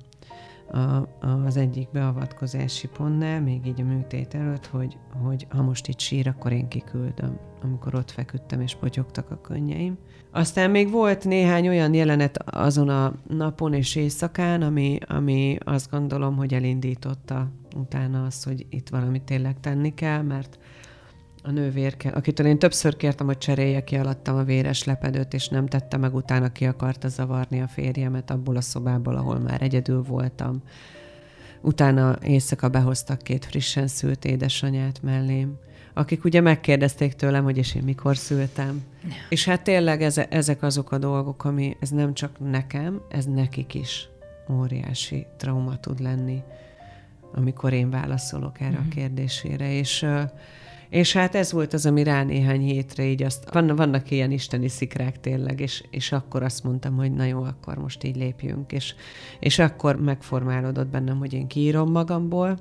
a, 0.73 1.09
az 1.47 1.57
egyik 1.57 1.89
beavatkozási 1.91 2.89
pontnál, 2.89 3.41
még 3.41 3.67
így 3.67 3.81
a 3.81 3.85
műtét 3.85 4.35
előtt, 4.35 4.67
hogy, 4.67 4.97
hogy 5.23 5.47
ha 5.49 5.63
most 5.63 5.89
itt 5.89 5.99
sír, 5.99 6.29
akkor 6.29 6.53
én 6.53 6.69
kiküldöm, 6.69 7.39
amikor 7.63 7.95
ott 7.95 8.11
feküdtem 8.11 8.61
és 8.61 8.75
potyogtak 8.75 9.31
a 9.31 9.41
könnyeim. 9.41 9.99
Aztán 10.31 10.71
még 10.71 10.91
volt 10.91 11.25
néhány 11.25 11.69
olyan 11.69 11.95
jelenet 11.95 12.39
azon 12.39 12.89
a 12.89 13.15
napon 13.29 13.75
és 13.75 13.97
éjszakán, 13.97 14.63
ami, 14.63 14.99
ami 15.07 15.57
azt 15.65 15.91
gondolom, 15.91 16.37
hogy 16.37 16.55
elindította 16.55 17.49
utána 17.77 18.25
azt, 18.25 18.45
hogy 18.45 18.67
itt 18.71 18.89
valamit 18.89 19.23
tényleg 19.23 19.61
tenni 19.61 19.95
kell, 19.95 20.23
mert 20.23 20.59
a 21.47 21.51
nővérke, 21.51 22.09
akitől 22.09 22.47
én 22.47 22.59
többször 22.59 22.97
kértem, 22.97 23.27
hogy 23.27 23.39
cserélje 23.39 23.85
ki 23.85 23.97
alattam 23.97 24.37
a 24.37 24.43
véres 24.43 24.85
lepedőt, 24.85 25.35
és 25.35 25.49
nem 25.49 25.67
tette 25.67 25.97
meg, 25.97 26.15
utána 26.15 26.53
ki 26.53 26.67
akarta 26.67 27.09
zavarni 27.09 27.61
a 27.61 27.69
férjemet 27.69 28.31
abból 28.31 28.57
a 28.57 28.61
szobából, 28.61 29.17
ahol 29.17 29.39
már 29.39 29.63
egyedül 29.63 30.03
voltam. 30.03 30.63
Utána 31.61 32.19
éjszaka 32.23 32.69
behoztak 32.69 33.23
két 33.23 33.45
frissen 33.45 33.87
szült 33.87 34.25
édesanyát 34.25 35.03
mellém, 35.03 35.59
akik 35.95 36.25
ugye 36.25 36.41
megkérdezték 36.41 37.13
tőlem, 37.13 37.45
hogy 37.45 37.57
és 37.57 37.75
én 37.75 37.83
mikor 37.83 38.17
szültem. 38.17 38.85
És 39.29 39.45
hát 39.45 39.63
tényleg 39.63 40.03
eze, 40.03 40.27
ezek 40.29 40.63
azok 40.63 40.93
a 40.93 40.99
dolgok, 40.99 41.45
ami 41.45 41.77
ez 41.81 41.91
nem 41.91 42.15
csak 42.15 42.51
nekem, 42.51 43.01
ez 43.09 43.25
nekik 43.25 43.75
is 43.75 44.09
óriási 44.51 45.27
trauma 45.37 45.81
tud 45.81 46.01
lenni, 46.01 46.43
amikor 47.35 47.73
én 47.73 47.91
válaszolok 47.91 48.61
erre 48.61 48.71
mm-hmm. 48.71 48.79
a 48.79 48.83
mhm. 48.83 48.91
kérdésére. 48.91 49.73
És 49.73 50.07
és 50.95 51.13
hát 51.13 51.35
ez 51.35 51.53
volt 51.53 51.73
az, 51.73 51.87
ami 51.87 52.03
rá 52.03 52.23
néhány 52.23 52.61
hétre 52.61 53.05
így 53.05 53.23
azt, 53.23 53.53
van, 53.53 53.77
vannak 53.77 54.11
ilyen 54.11 54.31
isteni 54.31 54.69
szikrák 54.69 55.21
tényleg, 55.21 55.61
és, 55.61 55.85
és 55.91 56.13
akkor 56.13 56.43
azt 56.43 56.65
mondtam, 56.65 56.97
hogy 56.97 57.13
na 57.13 57.25
jó, 57.25 57.43
akkor 57.43 57.79
most 57.79 58.05
így 58.05 58.17
lépjünk, 58.17 58.73
és, 58.73 58.95
és 59.41 59.59
akkor 59.59 60.01
megformálódott 60.01 60.87
bennem, 60.87 61.19
hogy 61.19 61.33
én 61.33 61.47
kiírom 61.47 61.91
magamból 61.91 62.59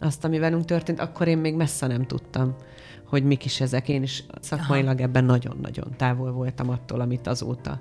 azt, 0.00 0.24
ami 0.24 0.38
velünk 0.38 0.64
történt, 0.64 1.00
akkor 1.00 1.28
én 1.28 1.38
még 1.38 1.54
messze 1.54 1.86
nem 1.86 2.06
tudtam, 2.06 2.54
hogy 3.06 3.24
mik 3.24 3.44
is 3.44 3.60
ezek. 3.60 3.88
Én 3.88 4.02
is 4.02 4.24
szakmailag 4.40 5.00
ebben 5.00 5.24
nagyon-nagyon 5.24 5.94
távol 5.96 6.32
voltam 6.32 6.68
attól, 6.68 7.00
amit 7.00 7.26
azóta 7.26 7.80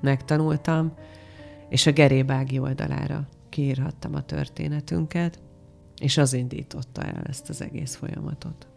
megtanultam, 0.00 0.92
és 1.68 1.86
a 1.86 1.92
gerébági 1.92 2.58
oldalára 2.58 3.28
kiírhattam 3.48 4.14
a 4.14 4.22
történetünket, 4.22 5.38
és 6.00 6.16
az 6.16 6.32
indította 6.32 7.02
el 7.02 7.22
ezt 7.26 7.48
az 7.48 7.62
egész 7.62 7.94
folyamatot. 7.94 8.68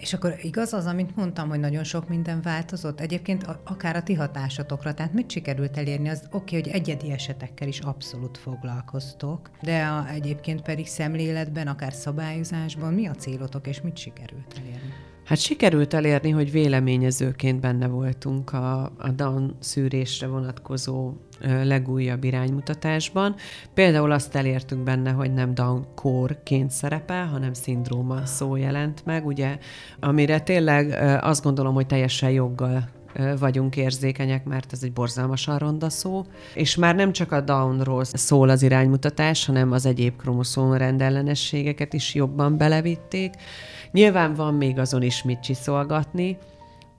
És 0.00 0.12
akkor 0.12 0.34
igaz 0.42 0.72
az, 0.72 0.86
amit 0.86 1.16
mondtam, 1.16 1.48
hogy 1.48 1.60
nagyon 1.60 1.84
sok 1.84 2.08
minden 2.08 2.42
változott? 2.42 3.00
Egyébként 3.00 3.46
akár 3.64 3.96
a 3.96 4.02
ti 4.02 4.14
hatásatokra, 4.14 4.94
tehát 4.94 5.12
mit 5.12 5.30
sikerült 5.30 5.76
elérni? 5.76 6.08
Az 6.08 6.22
oké, 6.30 6.58
okay, 6.58 6.60
hogy 6.60 6.80
egyedi 6.80 7.10
esetekkel 7.12 7.68
is 7.68 7.78
abszolút 7.78 8.38
foglalkoztok, 8.38 9.50
de 9.62 9.82
a, 9.82 10.08
egyébként 10.08 10.62
pedig 10.62 10.86
szemléletben, 10.86 11.66
akár 11.66 11.92
szabályozásban 11.92 12.94
mi 12.94 13.06
a 13.06 13.14
célotok, 13.14 13.66
és 13.66 13.80
mit 13.80 13.96
sikerült 13.96 14.54
elérni? 14.58 14.92
Hát 15.24 15.38
sikerült 15.38 15.94
elérni, 15.94 16.30
hogy 16.30 16.50
véleményezőként 16.50 17.60
benne 17.60 17.86
voltunk 17.86 18.52
a, 18.52 18.82
a 18.82 19.10
Down 19.14 19.56
szűrésre 19.58 20.26
vonatkozó 20.26 21.12
legújabb 21.62 22.24
iránymutatásban. 22.24 23.34
Például 23.74 24.12
azt 24.12 24.34
elértük 24.34 24.78
benne, 24.78 25.10
hogy 25.10 25.32
nem 25.32 25.54
Down 25.54 25.86
core-ként 25.94 26.70
szerepel, 26.70 27.26
hanem 27.26 27.52
szindróma 27.52 28.26
szó 28.26 28.56
jelent 28.56 29.02
meg, 29.04 29.26
ugye, 29.26 29.58
amire 30.00 30.40
tényleg 30.40 30.90
azt 31.22 31.42
gondolom, 31.42 31.74
hogy 31.74 31.86
teljesen 31.86 32.30
joggal 32.30 32.88
vagyunk 33.38 33.76
érzékenyek, 33.76 34.44
mert 34.44 34.72
ez 34.72 34.82
egy 34.82 34.92
borzalmasan 34.92 35.58
ronda 35.58 35.90
szó, 35.90 36.24
és 36.54 36.76
már 36.76 36.94
nem 36.94 37.12
csak 37.12 37.32
a 37.32 37.40
Downról 37.40 38.04
szól 38.04 38.48
az 38.48 38.62
iránymutatás, 38.62 39.46
hanem 39.46 39.72
az 39.72 39.86
egyéb 39.86 40.16
kromoszóm 40.16 40.72
rendellenességeket 40.72 41.92
is 41.92 42.14
jobban 42.14 42.56
belevitték. 42.56 43.34
Nyilván 43.92 44.34
van 44.34 44.54
még 44.54 44.78
azon 44.78 45.02
is 45.02 45.22
mit 45.22 45.40
csiszolgatni, 45.40 46.38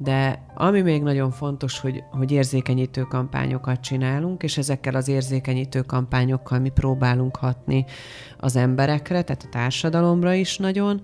de 0.04 0.46
ami 0.54 0.82
még 0.82 1.02
nagyon 1.04 1.32
fontos, 1.32 1.80
hogy, 1.80 2.04
hogy 2.12 2.32
érzékenyítő 2.32 3.02
kampányokat 3.02 3.80
csinálunk, 3.80 4.44
és 4.44 4.58
ezekkel 4.58 4.96
az 4.96 5.08
érzékenyítő 5.08 5.82
kampányokkal 5.82 6.60
mi 6.60 6.70
próbálunk 6.70 7.36
hatni 7.36 7.86
az 8.38 8.56
emberekre, 8.56 9.22
tehát 9.22 9.44
a 9.44 9.50
társadalomra 9.50 10.34
is 10.34 10.58
nagyon, 10.58 11.02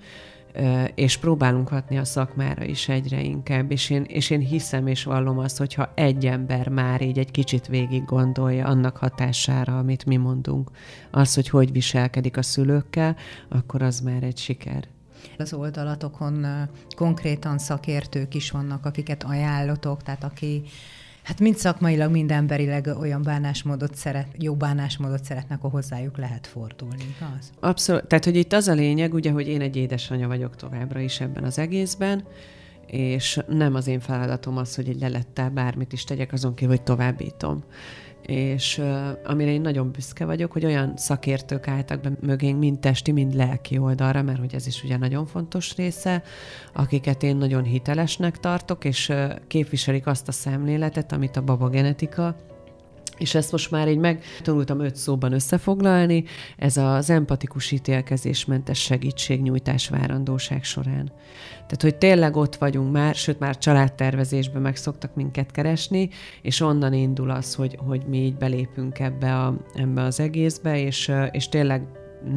és 0.96 1.18
próbálunk 1.18 1.68
hatni 1.68 1.98
a 1.98 2.06
szakmára 2.06 2.64
is 2.64 2.90
egyre 2.90 3.22
inkább, 3.22 3.72
és 3.72 3.90
én, 3.90 4.04
és 4.08 4.30
én 4.30 4.40
hiszem 4.40 4.88
és 4.88 5.04
vallom 5.04 5.38
azt, 5.38 5.58
hogyha 5.58 5.92
egy 5.96 6.26
ember 6.26 6.68
már 6.68 7.02
így 7.02 7.20
egy 7.20 7.32
kicsit 7.32 7.68
végig 7.68 8.06
gondolja 8.06 8.66
annak 8.66 8.98
hatására, 8.98 9.78
amit 9.78 10.06
mi 10.06 10.16
mondunk, 10.16 10.72
az, 11.12 11.36
hogy 11.36 11.50
hogy 11.50 11.72
viselkedik 11.72 12.38
a 12.38 12.42
szülőkkel, 12.42 13.16
akkor 13.50 13.82
az 13.82 14.00
már 14.00 14.24
egy 14.24 14.38
siker. 14.38 14.88
Az 15.38 15.54
oldalatokon 15.54 16.46
konkrétan 16.96 17.58
szakértők 17.58 18.34
is 18.34 18.52
vannak, 18.52 18.86
akiket 18.86 19.24
ajánlotok, 19.24 20.04
tehát 20.04 20.24
aki 20.24 20.64
Hát 21.28 21.40
mind 21.40 21.58
szakmailag, 21.58 22.12
mind 22.12 22.32
emberileg 22.32 22.88
olyan 23.00 23.22
bánásmódot 23.22 23.96
szeret, 23.96 24.28
jó 24.38 24.56
bánásmódot 24.56 25.24
szeretnek, 25.24 25.58
akkor 25.58 25.72
hozzájuk 25.72 26.18
lehet 26.18 26.48
fordulni, 26.48 27.16
az? 27.38 27.52
Abszolút. 27.60 28.06
Tehát, 28.06 28.26
hogy 28.26 28.36
itt 28.36 28.54
az 28.54 28.68
a 28.68 28.74
lényeg, 28.74 29.14
ugye, 29.14 29.32
hogy 29.32 29.48
én 29.48 29.62
egy 29.62 29.76
édesanyja 29.76 30.28
vagyok 30.28 30.56
továbbra 30.56 31.00
is 31.00 31.20
ebben 31.20 31.44
az 31.44 31.60
egészben, 31.60 32.24
és 32.86 33.40
nem 33.48 33.76
az 33.76 33.88
én 33.88 34.00
feladatom 34.00 34.58
az, 34.58 34.76
hogy 34.76 34.90
egy 34.90 35.00
lelettel 35.00 35.50
bármit 35.50 35.94
is 35.94 36.04
tegyek, 36.04 36.34
azon 36.34 36.54
kívül, 36.54 36.76
hogy 36.76 36.84
továbbítom 36.84 37.64
és 38.28 38.82
amire 39.24 39.52
én 39.52 39.62
nagyon 39.62 39.92
büszke 39.92 40.26
vagyok, 40.26 40.52
hogy 40.52 40.66
olyan 40.66 40.94
szakértők 40.96 41.68
álltak 41.68 42.02
be 42.02 42.12
mögénk, 42.20 42.60
mind 42.60 42.80
testi, 42.80 43.12
mind 43.12 43.36
lelki 43.36 43.78
oldalra, 43.78 44.22
mert 44.22 44.40
hogy 44.40 44.54
ez 44.56 44.68
is 44.68 44.84
ugye 44.84 44.98
nagyon 44.98 45.26
fontos 45.26 45.76
része, 45.76 46.24
akiket 46.74 47.24
én 47.24 47.36
nagyon 47.36 47.64
hitelesnek 47.64 48.40
tartok, 48.40 48.86
és 48.86 49.14
képviselik 49.48 50.08
azt 50.08 50.28
a 50.28 50.32
szemléletet, 50.32 51.12
amit 51.12 51.38
a 51.38 51.44
babagenetika 51.44 52.36
és 53.18 53.36
ezt 53.36 53.52
most 53.52 53.72
már 53.72 53.88
így 53.88 53.98
megtanultam 53.98 54.80
öt 54.80 54.96
szóban 54.96 55.34
összefoglalni, 55.34 56.24
ez 56.58 56.78
az 56.78 57.10
empatikus 57.10 57.72
ítélkezésmentes 57.72 58.80
segítségnyújtás 58.80 59.90
várandóság 59.90 60.64
során. 60.64 61.12
Tehát, 61.52 61.82
hogy 61.82 61.96
tényleg 61.96 62.36
ott 62.36 62.56
vagyunk 62.56 62.92
már, 62.92 63.16
sőt 63.16 63.40
már 63.40 63.58
családtervezésben 63.58 64.62
meg 64.62 64.76
szoktak 64.76 65.16
minket 65.16 65.52
keresni, 65.52 66.10
és 66.42 66.62
onnan 66.62 66.94
indul 66.94 67.30
az, 67.30 67.56
hogy, 67.56 67.78
hogy 67.86 68.04
mi 68.08 68.18
így 68.18 68.36
belépünk 68.36 69.00
ebbe, 69.00 69.36
a, 69.36 69.58
ebbe 69.74 70.02
az 70.02 70.20
egészbe, 70.20 70.80
és, 70.80 71.12
és 71.32 71.50
tényleg 71.50 71.88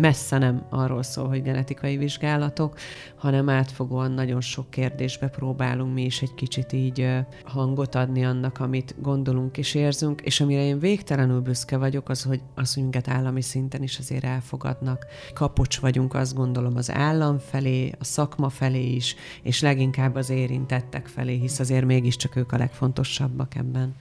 messze 0.01 0.39
nem 0.39 0.67
arról 0.71 1.03
szól, 1.03 1.29
hogy 1.29 1.43
genetikai 1.43 1.97
vizsgálatok, 1.97 2.79
hanem 3.17 3.49
átfogóan 3.49 4.13
nagyon 4.13 4.41
sok 4.41 4.71
kérdésbe 4.71 5.29
próbálunk 5.29 5.95
mi 5.95 6.05
is 6.05 6.23
egy 6.23 6.35
kicsit 6.35 6.73
így 6.73 7.09
hangot 7.45 7.95
adni 7.95 8.25
annak, 8.25 8.61
amit 8.61 8.95
gondolunk 8.99 9.59
és 9.59 9.75
érzünk, 9.75 10.21
és 10.21 10.41
amire 10.41 10.63
én 10.63 10.79
végtelenül 10.79 11.41
büszke 11.41 11.77
vagyok, 11.77 12.09
az, 12.09 12.23
hogy, 12.23 12.41
az, 12.55 12.75
hogy 12.75 12.83
minket 12.83 13.09
állami 13.09 13.43
szinten 13.43 13.83
is 13.83 13.99
azért 13.99 14.25
elfogadnak. 14.25 15.07
Kapocs 15.35 15.81
vagyunk, 15.81 16.15
azt 16.15 16.35
gondolom, 16.35 16.77
az 16.77 16.91
állam 16.91 17.39
felé, 17.39 17.93
a 17.99 18.05
szakma 18.05 18.49
felé 18.49 18.87
is, 18.87 19.15
és 19.43 19.61
leginkább 19.61 20.15
az 20.15 20.31
érintettek 20.31 21.07
felé, 21.07 21.37
hisz 21.37 21.59
azért 21.59 21.85
mégiscsak 21.85 22.37
ők 22.37 22.53
a 22.53 22.57
legfontosabbak 22.57 23.55
ebben. 23.55 23.97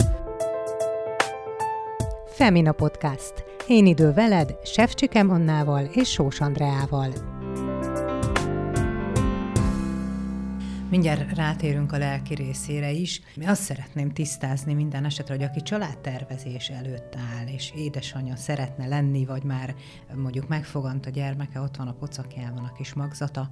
Femina 2.26 2.72
Podcast. 2.72 3.49
Én 3.70 3.86
idő 3.86 4.14
veled, 4.14 4.56
Sefcsikem 4.64 5.30
Annával 5.30 5.86
és 5.86 6.10
Sós 6.10 6.42
Andreával. 6.42 7.14
Mindjárt 10.90 11.36
rátérünk 11.36 11.92
a 11.92 11.98
lelki 11.98 12.34
részére 12.34 12.92
is. 12.92 13.22
Mi 13.36 13.46
azt 13.46 13.62
szeretném 13.62 14.12
tisztázni 14.12 14.74
minden 14.74 15.06
esetre, 15.06 15.34
hogy 15.34 15.44
aki 15.44 15.62
családtervezés 15.62 16.70
előtt 16.70 17.16
áll, 17.16 17.48
és 17.48 17.74
édesanyja 17.76 18.36
szeretne 18.36 18.88
lenni, 18.88 19.26
vagy 19.26 19.44
már 19.44 19.76
mondjuk 20.16 20.48
megfogant 20.48 21.06
a 21.06 21.10
gyermeke, 21.10 21.60
ott 21.60 21.76
van 21.76 21.88
a 21.88 21.94
pocakjában 22.00 22.64
a 22.64 22.74
kis 22.78 22.94
magzata, 22.94 23.50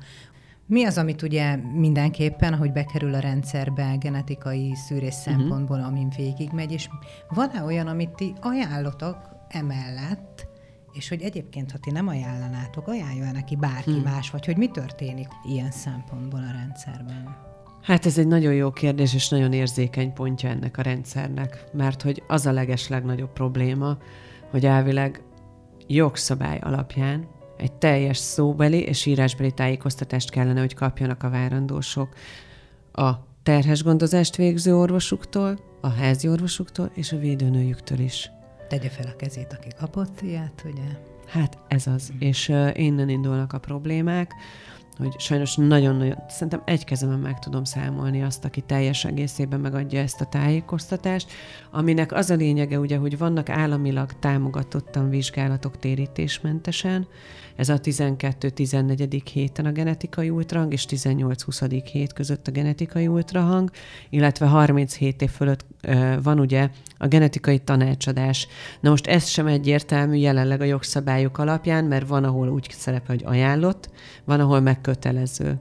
Mi 0.66 0.86
az, 0.86 0.98
amit 0.98 1.22
ugye 1.22 1.56
mindenképpen, 1.56 2.54
ahogy 2.54 2.72
bekerül 2.72 3.14
a 3.14 3.20
rendszerbe 3.20 3.96
genetikai 4.00 4.76
szűrés 4.76 5.16
mhm. 5.16 5.24
szempontból, 5.24 5.78
uh-huh. 5.78 5.92
amin 5.92 6.10
végigmegy, 6.18 6.72
és 6.72 6.90
van-e 7.30 7.64
olyan, 7.64 7.88
amit 7.88 8.16
ti 8.16 8.34
ajánlotok 8.42 9.37
emellett, 9.50 10.48
és 10.94 11.10
hogy 11.10 11.22
egyébként, 11.22 11.72
ha 11.72 11.77
ti 11.77 11.92
nem 11.92 12.08
ajánlanátok, 12.08 12.88
ajánlja 12.88 13.32
neki 13.32 13.56
bárki 13.56 13.92
hmm. 13.92 14.01
más, 14.01 14.30
vagy 14.30 14.46
hogy 14.46 14.58
mi 14.58 14.68
történik 14.68 15.27
ilyen 15.44 15.72
szempontból 15.72 16.39
a 16.39 16.51
rendszerben? 16.51 17.46
Hát 17.82 18.06
ez 18.06 18.18
egy 18.18 18.27
nagyon 18.27 18.54
jó 18.54 18.72
kérdés, 18.72 19.13
és 19.13 19.30
nagyon 19.30 19.54
érzékeny 19.54 20.13
pontja 20.13 20.50
ennek 20.50 20.77
a 20.77 20.82
rendszernek, 20.82 21.63
mert 21.74 22.01
hogy 22.01 22.24
az 22.27 22.46
a 22.46 22.51
leges 22.51 22.88
legnagyobb 22.88 23.34
probléma, 23.34 23.98
hogy 24.50 24.66
elvileg 24.66 25.22
jogszabály 25.88 26.60
alapján 26.60 27.27
egy 27.58 27.74
teljes 27.74 28.18
szóbeli 28.18 28.80
és 28.80 29.06
írásbeli 29.06 29.51
tájékoztatást 29.51 30.30
kellene, 30.30 30.60
hogy 30.60 30.74
kapjanak 30.74 31.24
a 31.24 31.30
várandósok 31.30 32.16
a 32.92 33.12
terhes 33.44 33.84
gondozást 33.84 34.36
végző 34.36 34.75
orvosuktól, 34.75 35.60
a 35.82 35.88
házi 35.88 36.27
orvosuktól 36.27 36.92
és 36.94 37.12
a 37.12 37.18
védőnőjüktől 37.18 38.00
is. 38.00 38.32
Tegye 38.68 38.90
fel 38.90 39.06
a 39.14 39.16
kezét, 39.16 39.54
aki 39.54 39.68
kapott 39.80 40.22
ilyet, 40.22 40.64
ugye? 40.66 40.98
Hát 41.26 41.58
ez 41.68 41.88
az, 41.88 42.12
és 42.20 42.50
uh, 42.50 42.70
innen 42.74 43.10
indulnak 43.10 43.54
a 43.54 43.60
problémák, 43.60 44.34
hogy 44.98 45.20
sajnos 45.20 45.56
nagyon-nagyon, 45.56 46.18
szerintem 46.30 46.62
egy 46.66 46.84
kezemen 46.84 47.20
meg 47.20 47.40
tudom 47.40 47.64
számolni 47.64 48.24
azt, 48.24 48.46
aki 48.46 48.62
teljes 48.62 49.06
egészében 49.06 49.60
megadja 49.60 50.00
ezt 50.00 50.22
a 50.22 50.26
tájékoztatást, 50.26 51.32
aminek 51.72 52.12
az 52.12 52.30
a 52.30 52.36
lényege 52.36 52.80
ugye, 52.80 52.98
hogy 52.98 53.18
vannak 53.18 53.50
államilag 53.50 54.20
támogatottan 54.20 55.10
vizsgálatok 55.10 55.80
térítésmentesen, 55.80 57.08
ez 57.56 57.70
a 57.70 57.80
12-14. 57.80 59.22
héten 59.34 59.66
a 59.66 59.72
genetikai 59.72 60.30
ultrahang, 60.30 60.74
és 60.74 60.86
18-20. 60.90 61.90
hét 61.92 62.14
között 62.14 62.48
a 62.48 62.52
genetikai 62.52 63.08
ultrahang, 63.08 63.72
illetve 64.10 64.46
37 64.46 65.22
év 65.22 65.30
fölött 65.30 65.66
van 66.24 66.39
ugye 66.39 66.70
a 66.98 67.08
genetikai 67.08 67.60
tanácsadás. 67.60 68.48
Na 68.79 68.89
most 68.89 69.08
ez 69.08 69.27
sem 69.27 69.48
egyértelmű 69.48 70.15
jelenleg 70.15 70.62
a 70.62 70.65
jogszabályok 70.65 71.38
alapján, 71.38 71.86
mert 71.86 72.08
van, 72.08 72.24
ahol 72.24 72.50
úgy 72.50 72.67
szerepel, 72.70 73.15
hogy 73.15 73.24
ajánlott, 73.25 73.89
van, 74.25 74.39
ahol 74.39 74.60
megkötelező. 74.60 75.58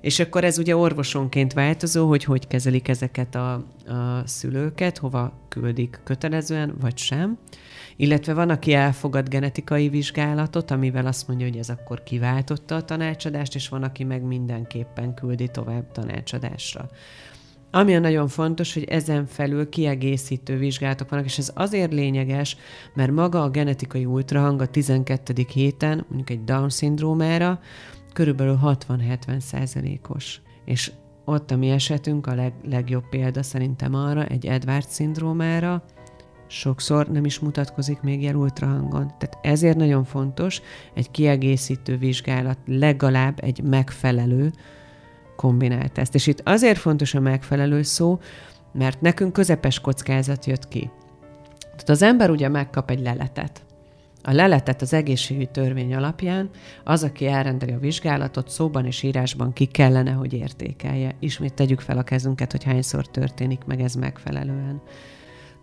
És 0.00 0.18
akkor 0.18 0.44
ez 0.44 0.58
ugye 0.58 0.76
orvosonként 0.76 1.52
változó, 1.52 2.08
hogy 2.08 2.24
hogy 2.24 2.46
kezelik 2.46 2.88
ezeket 2.88 3.34
a, 3.34 3.52
a 3.52 4.22
szülőket, 4.24 4.98
hova 4.98 5.32
küldik 5.48 6.00
kötelezően, 6.04 6.74
vagy 6.80 6.96
sem. 6.96 7.38
Illetve 7.96 8.34
van, 8.34 8.50
aki 8.50 8.72
elfogad 8.72 9.28
genetikai 9.28 9.88
vizsgálatot, 9.88 10.70
amivel 10.70 11.06
azt 11.06 11.28
mondja, 11.28 11.46
hogy 11.46 11.56
ez 11.56 11.68
akkor 11.68 12.02
kiváltotta 12.02 12.74
a 12.74 12.84
tanácsadást, 12.84 13.54
és 13.54 13.68
van, 13.68 13.82
aki 13.82 14.04
meg 14.04 14.22
mindenképpen 14.22 15.14
küldi 15.14 15.48
tovább 15.48 15.92
tanácsadásra. 15.92 16.88
Ami 17.76 17.94
a 17.94 17.98
nagyon 17.98 18.28
fontos, 18.28 18.74
hogy 18.74 18.84
ezen 18.84 19.26
felül 19.26 19.68
kiegészítő 19.68 20.56
vizsgálatok 20.56 21.10
vannak, 21.10 21.24
és 21.24 21.38
ez 21.38 21.52
azért 21.54 21.92
lényeges, 21.92 22.56
mert 22.94 23.10
maga 23.10 23.42
a 23.42 23.50
genetikai 23.50 24.04
ultrahang 24.04 24.60
a 24.60 24.66
12. 24.66 25.46
héten, 25.52 26.04
mondjuk 26.08 26.30
egy 26.30 26.44
Down-szindrómára, 26.44 27.60
körülbelül 28.12 28.58
60-70 28.64 29.38
százalékos. 29.38 30.40
És 30.64 30.92
ott 31.24 31.50
a 31.50 31.56
mi 31.56 31.70
esetünk 31.70 32.26
a 32.26 32.34
leg, 32.34 32.52
legjobb 32.68 33.08
példa 33.08 33.42
szerintem 33.42 33.94
arra, 33.94 34.24
egy 34.24 34.46
Edwards-szindrómára, 34.46 35.84
sokszor 36.46 37.08
nem 37.08 37.24
is 37.24 37.38
mutatkozik 37.38 38.00
még 38.00 38.22
jel 38.22 38.34
ultrahangon. 38.34 39.12
Tehát 39.18 39.38
ezért 39.42 39.76
nagyon 39.76 40.04
fontos 40.04 40.60
egy 40.94 41.10
kiegészítő 41.10 41.96
vizsgálat, 41.96 42.58
legalább 42.66 43.38
egy 43.42 43.62
megfelelő 43.62 44.52
kombinált 45.36 45.92
teszt. 45.92 46.14
És 46.14 46.26
itt 46.26 46.40
azért 46.44 46.78
fontos 46.78 47.14
a 47.14 47.20
megfelelő 47.20 47.82
szó, 47.82 48.18
mert 48.72 49.00
nekünk 49.00 49.32
közepes 49.32 49.80
kockázat 49.80 50.46
jött 50.46 50.68
ki. 50.68 50.90
Tehát 51.60 51.88
az 51.88 52.02
ember 52.02 52.30
ugye 52.30 52.48
megkap 52.48 52.90
egy 52.90 53.00
leletet. 53.00 53.64
A 54.22 54.32
leletet 54.32 54.82
az 54.82 54.92
egészségügyi 54.92 55.48
törvény 55.52 55.94
alapján 55.94 56.50
az, 56.84 57.02
aki 57.02 57.26
elrendeli 57.26 57.72
a 57.72 57.78
vizsgálatot, 57.78 58.48
szóban 58.48 58.86
és 58.86 59.02
írásban 59.02 59.52
ki 59.52 59.64
kellene, 59.64 60.10
hogy 60.10 60.32
értékelje. 60.32 61.14
Ismét 61.18 61.54
tegyük 61.54 61.80
fel 61.80 61.98
a 61.98 62.02
kezünket, 62.02 62.50
hogy 62.50 62.64
hányszor 62.64 63.06
történik 63.06 63.64
meg 63.64 63.80
ez 63.80 63.94
megfelelően. 63.94 64.82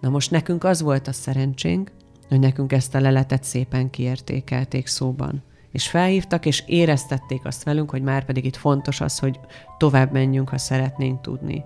Na 0.01 0.09
most 0.09 0.31
nekünk 0.31 0.63
az 0.63 0.81
volt 0.81 1.07
a 1.07 1.11
szerencsénk, 1.11 1.91
hogy 2.29 2.39
nekünk 2.39 2.71
ezt 2.71 2.95
a 2.95 2.99
leletet 2.99 3.43
szépen 3.43 3.89
kiértékelték 3.89 4.87
szóban. 4.87 5.43
És 5.73 5.89
felhívtak, 5.89 6.45
és 6.45 6.63
éreztették 6.65 7.45
azt 7.45 7.63
velünk, 7.63 7.89
hogy 7.89 8.01
már 8.01 8.25
pedig 8.25 8.45
itt 8.45 8.55
fontos 8.55 9.01
az, 9.01 9.19
hogy 9.19 9.39
tovább 9.77 10.11
menjünk, 10.11 10.49
ha 10.49 10.57
szeretnénk 10.57 11.21
tudni. 11.21 11.63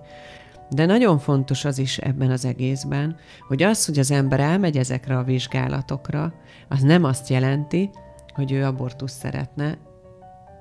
De 0.70 0.86
nagyon 0.86 1.18
fontos 1.18 1.64
az 1.64 1.78
is 1.78 1.98
ebben 1.98 2.30
az 2.30 2.44
egészben, 2.44 3.16
hogy 3.48 3.62
az, 3.62 3.86
hogy 3.86 3.98
az 3.98 4.10
ember 4.10 4.40
elmegy 4.40 4.76
ezekre 4.76 5.18
a 5.18 5.22
vizsgálatokra, 5.22 6.32
az 6.68 6.80
nem 6.80 7.04
azt 7.04 7.28
jelenti, 7.28 7.90
hogy 8.34 8.52
ő 8.52 8.64
abortusz 8.64 9.18
szeretne. 9.18 9.78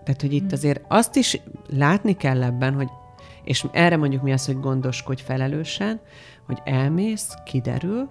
Tehát, 0.04 0.22
hogy 0.22 0.34
itt 0.34 0.40
hmm. 0.40 0.54
azért 0.54 0.82
azt 0.88 1.16
is 1.16 1.42
látni 1.70 2.14
kell 2.14 2.44
ebben, 2.44 2.74
hogy 2.74 2.90
és 3.44 3.66
erre 3.72 3.98
mondjuk 3.98 4.22
mi 4.22 4.32
az, 4.32 4.46
hogy 4.46 4.60
gondoskodj 4.60 5.22
felelősen, 5.22 6.00
hogy 6.46 6.62
elmész, 6.64 7.34
kiderül, 7.46 8.08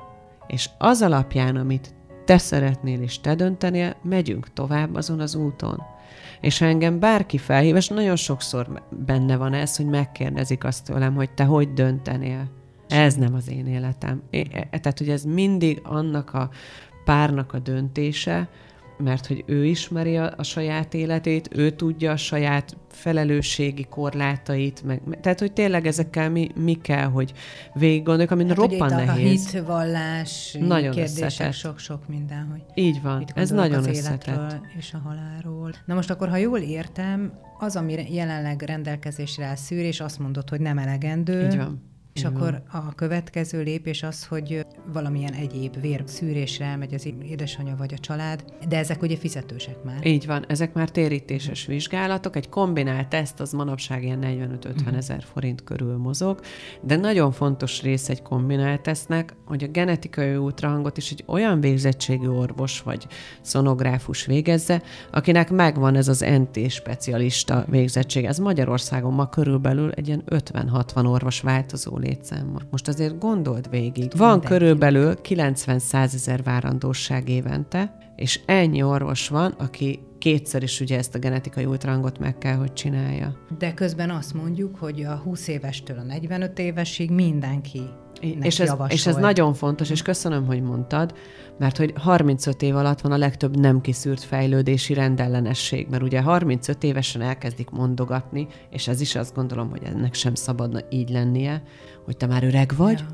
és 0.47 0.71
az 0.79 1.03
alapján, 1.03 1.57
amit 1.57 1.95
te 2.27 2.39
szeretnél 2.39 3.01
és 3.01 3.21
te 3.21 3.35
döntenél, 3.35 3.97
megyünk 4.03 4.53
tovább 4.53 4.95
azon 4.95 5.21
az 5.21 5.35
úton. 5.35 5.83
És 6.41 6.59
ha 6.59 6.65
engem 6.65 6.99
bárki 6.99 7.39
felhív, 7.39 7.77
és 7.77 7.89
nagyon 7.89 8.17
sokszor 8.17 8.83
benne 9.07 9.37
van 9.37 9.53
ez, 9.53 9.77
hogy 9.77 9.87
megkérdezik 9.87 10.65
azt 10.65 10.85
tőlem, 10.85 11.15
hogy 11.15 11.31
te 11.31 11.45
hogy 11.45 11.73
döntenél. 11.73 12.51
Ez 12.89 13.15
nem 13.15 13.35
az 13.35 13.51
én 13.51 13.67
életem. 13.67 14.23
É, 14.31 14.47
e, 14.53 14.79
tehát, 14.79 14.99
hogy 14.99 15.09
ez 15.09 15.25
mindig 15.25 15.81
annak 15.85 16.35
a 16.35 16.51
párnak 17.05 17.53
a 17.53 17.59
döntése, 17.59 18.49
mert 18.99 19.27
hogy 19.27 19.45
ő 19.47 19.65
ismeri 19.65 20.17
a, 20.17 20.35
a 20.37 20.43
saját 20.43 20.95
életét, 20.95 21.49
ő 21.53 21.71
tudja 21.71 22.11
a 22.11 22.17
saját 22.17 22.77
felelősségi 22.89 23.87
korlátait, 23.91 24.83
meg, 24.85 25.01
tehát 25.21 25.39
hogy 25.39 25.53
tényleg 25.53 25.87
ezekkel 25.87 26.31
mi, 26.31 26.49
mi 26.55 26.75
kell, 26.75 27.05
hogy 27.05 27.33
végig 27.75 28.03
gondoljuk, 28.03 28.31
ami 28.31 28.47
hát, 28.47 28.57
roppan 28.57 28.93
a, 28.93 29.05
nehéz. 29.05 29.47
A 29.47 29.51
hitvallás 29.51 30.57
nagyon 30.61 30.91
kérdések, 30.91 31.53
sok-sok 31.53 32.09
minden, 32.09 32.49
hogy 32.51 32.85
Így 32.85 33.03
van, 33.03 33.25
ez 33.35 33.51
nagyon 33.51 33.79
az 33.79 33.87
összetett. 33.87 34.61
és 34.79 34.95
a 34.95 34.99
halálról. 34.99 35.73
Na 35.85 35.95
most 35.95 36.11
akkor, 36.11 36.29
ha 36.29 36.37
jól 36.37 36.59
értem, 36.59 37.33
az, 37.59 37.77
ami 37.77 38.15
jelenleg 38.15 38.63
rendelkezésre 38.63 39.45
áll 39.45 39.57
szűrés, 39.57 40.01
azt 40.01 40.19
mondod, 40.19 40.49
hogy 40.49 40.61
nem 40.61 40.79
elegendő. 40.79 41.47
Így 41.47 41.57
van 41.57 41.95
és 42.17 42.23
Igen. 42.23 42.35
akkor 42.35 42.63
a 42.73 42.95
következő 42.95 43.63
lépés 43.63 44.03
az, 44.03 44.27
hogy 44.27 44.67
valamilyen 44.93 45.33
egyéb 45.33 45.81
vérszűrésre 45.81 46.65
elmegy 46.65 46.95
az 46.95 47.09
édesanyja 47.23 47.77
vagy 47.77 47.95
a 47.95 47.99
család, 47.99 48.45
de 48.69 48.79
ezek 48.79 49.03
ugye 49.03 49.17
fizetősek 49.17 49.83
már. 49.85 50.07
Így 50.07 50.27
van, 50.27 50.45
ezek 50.49 50.73
már 50.73 50.91
térítéses 50.91 51.67
vizsgálatok. 51.67 52.37
Egy 52.37 52.49
kombinált 52.49 53.09
teszt 53.09 53.41
az 53.41 53.53
manapság 53.53 54.03
ilyen 54.03 54.19
45-50 54.23 54.81
uh-huh. 54.81 54.97
ezer 54.97 55.25
forint 55.33 55.65
körül 55.65 55.97
mozog, 55.97 56.41
de 56.81 56.97
nagyon 56.97 57.33
fontos 57.33 57.83
rész 57.83 58.09
egy 58.09 58.23
kombinált 58.23 58.81
tesztnek, 58.81 59.35
hogy 59.45 59.65
a 59.65 59.69
genetikai 59.69 60.37
ultrahangot 60.37 60.97
is 60.97 61.11
egy 61.11 61.25
olyan 61.27 61.61
végzettségű 61.61 62.29
orvos 62.29 62.83
vagy 62.83 63.07
szonográfus 63.41 64.27
végezze, 64.27 64.83
akinek 65.13 65.51
megvan 65.51 65.97
ez 65.97 66.09
az 66.09 66.21
NT 66.21 66.71
specialista 66.71 67.65
végzettség. 67.69 68.25
Ez 68.25 68.39
Magyarországon 68.39 69.13
ma 69.13 69.29
körülbelül 69.29 69.91
egy 69.91 70.09
ilyen 70.09 70.25
50-60 70.27 71.11
orvos 71.11 71.41
változó 71.41 71.99
létszám. 72.07 72.57
Most 72.71 72.89
azért 72.89 73.19
gondold 73.19 73.71
végig. 73.71 74.13
Van 74.17 74.29
Mindenki. 74.29 74.47
körülbelül 74.47 75.15
90-100 75.23 76.15
ezer 76.15 76.43
várandóság 76.43 77.29
évente, 77.29 77.97
és 78.17 78.41
ennyi 78.47 78.83
orvos 78.83 79.29
van, 79.29 79.55
aki 79.59 79.99
kétszer 80.19 80.63
is 80.63 80.81
ugye 80.81 80.99
ezt 80.99 81.15
a 81.15 81.19
genetikai 81.19 81.65
ultrangot 81.65 82.19
meg 82.19 82.39
kell, 82.39 82.57
hogy 82.57 82.73
csinálja. 82.73 83.37
De 83.59 83.75
közben 83.75 84.11
azt 84.11 84.35
mondjuk, 84.35 84.77
hogy 84.77 85.03
a 85.03 85.15
20 85.15 85.49
évestől 85.49 85.99
a 85.99 86.03
45 86.03 86.59
évesig 86.59 87.11
mindenki 87.11 87.83
és 88.21 88.61
ez, 88.61 88.75
és 88.89 89.07
ez 89.07 89.17
nagyon 89.17 89.55
fontos, 89.55 89.91
és 89.91 90.03
köszönöm, 90.03 90.47
hogy 90.47 90.63
mondtad, 90.63 91.15
mert 91.59 91.77
hogy 91.77 91.93
35 91.97 92.63
év 92.63 92.77
alatt 92.77 93.01
van 93.01 93.13
a 93.13 93.17
legtöbb 93.17 93.59
nem 93.59 93.81
kiszűrt 93.81 94.23
fejlődési 94.23 94.95
rendellenesség, 94.95 95.87
mert 95.91 96.03
ugye 96.03 96.21
35 96.21 96.85
évesen 96.85 97.23
elkezdik 97.23 97.71
mondogatni, 97.71 98.47
és 98.71 98.89
ez 98.89 99.01
is 99.01 99.15
azt 99.15 99.35
gondolom, 99.35 99.71
hogy 99.71 99.83
ennek 99.85 100.15
sem 100.15 100.35
szabadna 100.35 100.81
így 100.91 101.09
lennie, 101.09 101.63
hogy 102.07 102.17
te 102.17 102.27
már 102.27 102.45
öreg 102.45 102.73
vagy, 102.77 102.99
ja. 102.99 103.07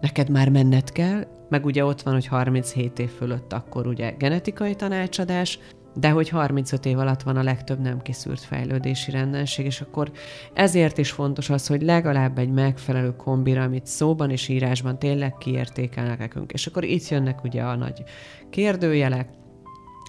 neked 0.00 0.30
már 0.30 0.48
menned 0.48 0.92
kell, 0.92 1.26
meg 1.48 1.64
ugye 1.64 1.84
ott 1.84 2.02
van, 2.02 2.14
hogy 2.14 2.26
37 2.26 2.98
év 2.98 3.10
fölött 3.10 3.52
akkor 3.52 3.86
ugye 3.86 4.14
genetikai 4.18 4.74
tanácsadás, 4.74 5.58
de 5.94 6.10
hogy 6.10 6.28
35 6.28 6.86
év 6.86 6.98
alatt 6.98 7.22
van 7.22 7.36
a 7.36 7.42
legtöbb 7.42 7.80
nem 7.80 8.02
kiszűrt 8.02 8.40
fejlődési 8.40 9.10
rendenség, 9.10 9.66
és 9.66 9.80
akkor 9.80 10.10
ezért 10.54 10.98
is 10.98 11.10
fontos 11.10 11.50
az, 11.50 11.66
hogy 11.66 11.82
legalább 11.82 12.38
egy 12.38 12.50
megfelelő 12.50 13.16
kombira, 13.16 13.62
amit 13.62 13.86
szóban 13.86 14.30
és 14.30 14.48
írásban 14.48 14.98
tényleg 14.98 15.36
kiértékelnek 15.38 16.18
nekünk. 16.18 16.52
És 16.52 16.66
akkor 16.66 16.84
itt 16.84 17.08
jönnek 17.08 17.44
ugye 17.44 17.62
a 17.62 17.76
nagy 17.76 18.02
kérdőjelek, 18.50 19.28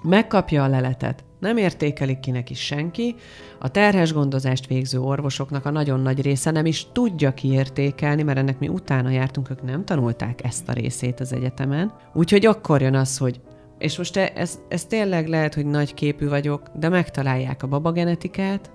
megkapja 0.04 0.64
a 0.64 0.68
leletet, 0.68 1.24
nem 1.40 1.58
értékelik 1.58 2.20
ki 2.20 2.32
neki 2.32 2.54
senki, 2.54 3.16
a 3.60 3.70
terhes 3.70 4.14
gondozást 4.14 4.68
végző 4.68 5.00
orvosoknak 5.00 5.66
a 5.66 5.72
nagyon 5.72 6.00
nagy 6.00 6.22
része 6.22 6.52
nem 6.52 6.66
is 6.66 6.88
tudja 6.92 7.34
kiértékelni, 7.34 8.24
mert 8.24 8.38
ennek 8.38 8.60
mi 8.60 8.68
utána 8.68 9.10
jártunk, 9.10 9.50
ők 9.50 9.64
nem 9.64 9.86
tanulták 9.86 10.44
ezt 10.44 10.70
a 10.70 10.74
részét 10.74 11.20
az 11.20 11.34
egyetemen. 11.34 11.94
Úgyhogy 12.14 12.46
akkor 12.46 12.82
jön 12.82 12.96
az, 12.96 13.18
hogy 13.18 13.42
és 13.78 13.98
most 13.98 14.18
ez, 14.18 14.60
ez 14.68 14.86
tényleg 14.86 15.28
lehet, 15.28 15.54
hogy 15.54 15.66
nagy 15.66 15.94
képű 15.94 16.28
vagyok, 16.28 16.68
de 16.74 16.90
megtalálják 16.90 17.64
a 17.64 17.68
babagenetikát, 17.68 18.72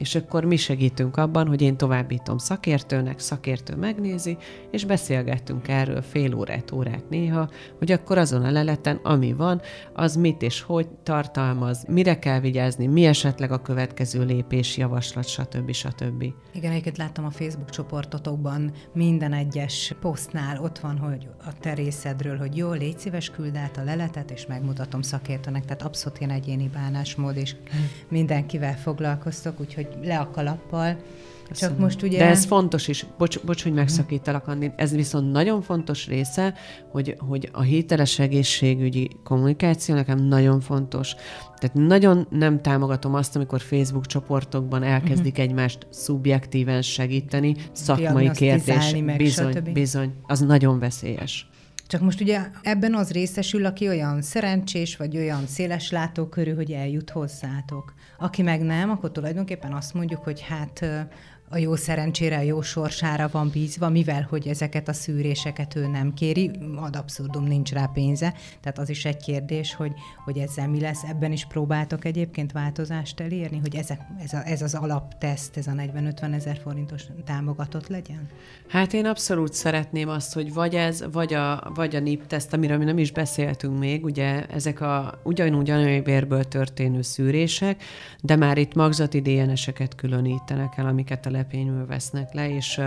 és 0.00 0.14
akkor 0.14 0.44
mi 0.44 0.56
segítünk 0.56 1.16
abban, 1.16 1.46
hogy 1.46 1.62
én 1.62 1.76
továbbítom 1.76 2.38
szakértőnek, 2.38 3.18
szakértő 3.18 3.76
megnézi, 3.76 4.36
és 4.70 4.84
beszélgettünk 4.84 5.68
erről 5.68 6.02
fél 6.02 6.34
órát, 6.34 6.72
órát 6.72 7.08
néha, 7.08 7.48
hogy 7.78 7.92
akkor 7.92 8.18
azon 8.18 8.44
a 8.44 8.50
leleten, 8.50 9.00
ami 9.02 9.32
van, 9.32 9.60
az 9.92 10.16
mit 10.16 10.42
és 10.42 10.62
hogy 10.62 10.88
tartalmaz, 11.02 11.84
mire 11.88 12.18
kell 12.18 12.40
vigyázni, 12.40 12.86
mi 12.86 13.04
esetleg 13.04 13.52
a 13.52 13.62
következő 13.62 14.24
lépés, 14.24 14.76
javaslat, 14.76 15.28
stb. 15.28 15.72
stb. 15.72 16.24
Igen, 16.52 16.70
egyébként 16.70 16.96
láttam 16.96 17.24
a 17.24 17.30
Facebook 17.30 17.70
csoportotokban 17.70 18.72
minden 18.92 19.32
egyes 19.32 19.94
posztnál 20.00 20.62
ott 20.62 20.78
van, 20.78 20.98
hogy 20.98 21.28
a 21.46 21.52
te 21.60 21.74
részedről, 21.74 22.36
hogy 22.36 22.56
jó, 22.56 22.72
légy 22.72 22.98
szíves, 22.98 23.30
küld 23.30 23.56
át 23.56 23.76
a 23.76 23.84
leletet, 23.84 24.30
és 24.30 24.46
megmutatom 24.46 25.02
szakértőnek, 25.02 25.64
tehát 25.64 25.82
abszolút 25.82 26.18
ilyen 26.18 26.30
egyéni 26.30 26.68
bánásmód, 26.68 27.36
és 27.36 27.56
mindenkivel 28.08 28.76
foglalkoztok, 28.76 29.60
úgyhogy 29.60 29.88
le 30.02 30.18
a 30.18 30.30
kalappal. 30.30 30.96
Csak 31.52 31.78
most 31.78 32.02
ugye... 32.02 32.18
De 32.18 32.28
ez 32.28 32.44
fontos 32.44 32.88
is, 32.88 33.06
bocs, 33.18 33.40
bocs 33.40 33.62
hogy 33.62 33.72
megszakítalak, 33.72 34.48
Andi, 34.48 34.72
ez 34.76 34.94
viszont 34.94 35.32
nagyon 35.32 35.62
fontos 35.62 36.06
része, 36.06 36.54
hogy, 36.90 37.16
hogy 37.18 37.48
a 37.52 37.62
hiteles 37.62 38.18
egészségügyi 38.18 39.10
kommunikáció 39.24 39.94
nekem 39.94 40.18
nagyon 40.18 40.60
fontos. 40.60 41.14
Tehát 41.58 41.76
nagyon 41.76 42.26
nem 42.30 42.62
támogatom 42.62 43.14
azt, 43.14 43.36
amikor 43.36 43.60
Facebook 43.60 44.06
csoportokban 44.06 44.82
elkezdik 44.82 45.32
uh-huh. 45.32 45.44
egymást 45.44 45.86
szubjektíven 45.90 46.82
segíteni, 46.82 47.54
szakmai 47.72 48.30
kérdés, 48.30 48.94
meg, 49.04 49.16
bizony, 49.16 49.52
stb. 49.52 49.72
bizony, 49.72 50.12
az 50.22 50.40
nagyon 50.40 50.78
veszélyes. 50.78 51.48
Csak 51.86 52.00
most 52.00 52.20
ugye 52.20 52.40
ebben 52.62 52.94
az 52.94 53.10
részesül, 53.10 53.64
aki 53.64 53.88
olyan 53.88 54.22
szerencsés, 54.22 54.96
vagy 54.96 55.16
olyan 55.16 55.46
széles 55.46 55.90
látókörű, 55.90 56.54
hogy 56.54 56.70
eljut 56.70 57.10
hozzátok. 57.10 57.94
Aki 58.22 58.42
meg 58.42 58.62
nem, 58.62 58.90
akkor 58.90 59.10
tulajdonképpen 59.10 59.72
azt 59.72 59.94
mondjuk, 59.94 60.24
hogy 60.24 60.40
hát 60.40 60.84
a 61.52 61.58
jó 61.58 61.76
szerencsére, 61.76 62.36
a 62.36 62.40
jó 62.40 62.62
sorsára 62.62 63.28
van 63.32 63.50
bízva, 63.52 63.88
mivel 63.88 64.26
hogy 64.30 64.48
ezeket 64.48 64.88
a 64.88 64.92
szűréseket 64.92 65.76
ő 65.76 65.86
nem 65.86 66.14
kéri, 66.14 66.50
ad 66.76 66.96
abszurdum 66.96 67.44
nincs 67.44 67.72
rá 67.72 67.86
pénze, 67.86 68.34
tehát 68.60 68.78
az 68.78 68.88
is 68.88 69.04
egy 69.04 69.16
kérdés, 69.16 69.74
hogy, 69.74 69.92
hogy 70.24 70.38
ezzel 70.38 70.68
mi 70.68 70.80
lesz. 70.80 71.02
Ebben 71.02 71.32
is 71.32 71.46
próbáltok 71.46 72.04
egyébként 72.04 72.52
változást 72.52 73.20
elérni, 73.20 73.58
hogy 73.58 73.76
ezek, 73.76 74.00
ez, 74.22 74.32
a, 74.32 74.46
ez 74.46 74.62
az 74.62 74.74
alapteszt, 74.74 75.56
ez 75.56 75.66
a 75.66 75.72
40-50 75.72 76.34
ezer 76.34 76.60
forintos 76.62 77.02
támogatott 77.24 77.88
legyen? 77.88 78.28
Hát 78.68 78.92
én 78.92 79.06
abszolút 79.06 79.52
szeretném 79.52 80.08
azt, 80.08 80.32
hogy 80.32 80.52
vagy 80.52 80.74
ez, 80.74 81.04
vagy 81.12 81.34
a, 81.34 81.70
vagy 81.74 81.96
a 81.96 82.00
NIP 82.00 82.26
teszt, 82.26 82.52
amiről 82.52 82.78
mi 82.78 82.84
nem 82.84 82.98
is 82.98 83.12
beszéltünk 83.12 83.78
még, 83.78 84.04
ugye 84.04 84.46
ezek 84.46 84.80
a 84.80 85.20
ugyanúgy 85.24 85.70
anyagvérből 85.70 86.44
történő 86.44 87.02
szűrések, 87.02 87.82
de 88.22 88.36
már 88.36 88.58
itt 88.58 88.74
magzati 88.74 89.20
DNS-eket 89.20 89.94
különítenek 89.94 90.76
el, 90.76 90.86
amiket 90.86 91.26
a 91.26 91.30
lepényből 91.40 91.86
vesznek 91.86 92.32
le, 92.32 92.54
és 92.54 92.80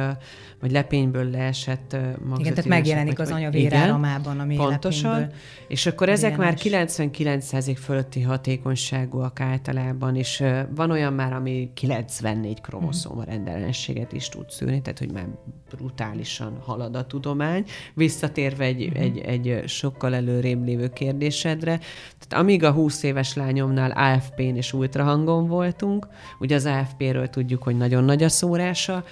vagy 0.60 0.72
lepényből 0.72 1.30
leesett 1.30 1.92
magzati 2.20 2.42
Igen, 2.42 2.54
tehát 2.54 2.70
megjelenik 2.70 3.18
vagy, 3.18 3.26
az 3.26 3.32
anya 3.32 3.50
véráramában, 3.50 4.40
ami 4.40 4.56
Pontosan, 4.56 5.30
és 5.68 5.86
akkor 5.86 6.10
ezek 6.10 6.38
már 6.38 6.54
99% 6.58 7.78
fölötti 7.80 8.22
hatékonyságúak 8.22 9.40
általában, 9.40 10.16
és 10.16 10.44
van 10.76 10.92
olyan 10.92 11.14
már, 11.14 11.34
ami 11.34 11.72
94 11.74 12.62
kromoszóma 12.62 13.24
rendellenességet 13.24 14.14
is 14.14 14.30
tud 14.30 14.50
szűrni, 14.50 14.82
tehát 14.82 15.00
hogy 15.00 15.12
már 15.12 15.28
brutálisan 15.76 16.58
halad 16.66 16.96
a 16.96 17.06
tudomány. 17.06 17.66
Visszatérve 17.94 18.64
egy, 18.64 18.86
uh-huh. 18.86 19.02
egy, 19.02 19.18
egy 19.18 19.68
sokkal 19.68 20.16
előrébb 20.16 20.66
lévő 20.66 20.90
kérdésedre, 20.90 21.78
tehát 22.20 22.44
amíg 22.44 22.64
a 22.64 22.72
20 22.72 23.04
éves 23.04 23.36
lányomnál 23.36 23.92
AFP-n 23.92 24.56
és 24.56 24.74
ultrahangon 24.74 25.48
voltunk, 25.48 26.08
ugye 26.40 26.56
az 26.56 26.66
AFP-ről 26.66 27.28
tudjuk, 27.28 27.64
hogy 27.64 27.78
nagyon 27.78 28.04
nagy 28.04 28.24
a 28.24 28.30
szórása, 28.44 29.04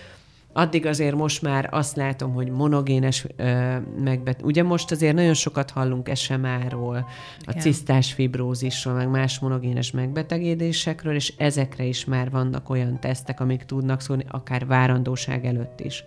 addig 0.53 0.85
azért 0.85 1.15
most 1.15 1.41
már 1.41 1.67
azt 1.71 1.95
látom, 1.95 2.33
hogy 2.33 2.49
monogénes 2.49 3.25
ö, 3.35 3.77
megbet... 4.03 4.41
Ugye 4.41 4.63
most 4.63 4.91
azért 4.91 5.15
nagyon 5.15 5.33
sokat 5.33 5.71
hallunk 5.71 6.09
SMA-ról, 6.15 7.07
a 7.45 7.51
cisztás 7.51 8.13
fibrózisról, 8.13 8.93
meg 8.93 9.09
más 9.09 9.39
monogénes 9.39 9.91
megbetegedésekről, 9.91 11.15
és 11.15 11.33
ezekre 11.37 11.83
is 11.83 12.05
már 12.05 12.29
vannak 12.29 12.69
olyan 12.69 12.99
tesztek, 12.99 13.39
amik 13.39 13.63
tudnak 13.63 14.01
szólni, 14.01 14.25
akár 14.27 14.65
várandóság 14.65 15.45
előtt 15.45 15.79
is 15.79 16.03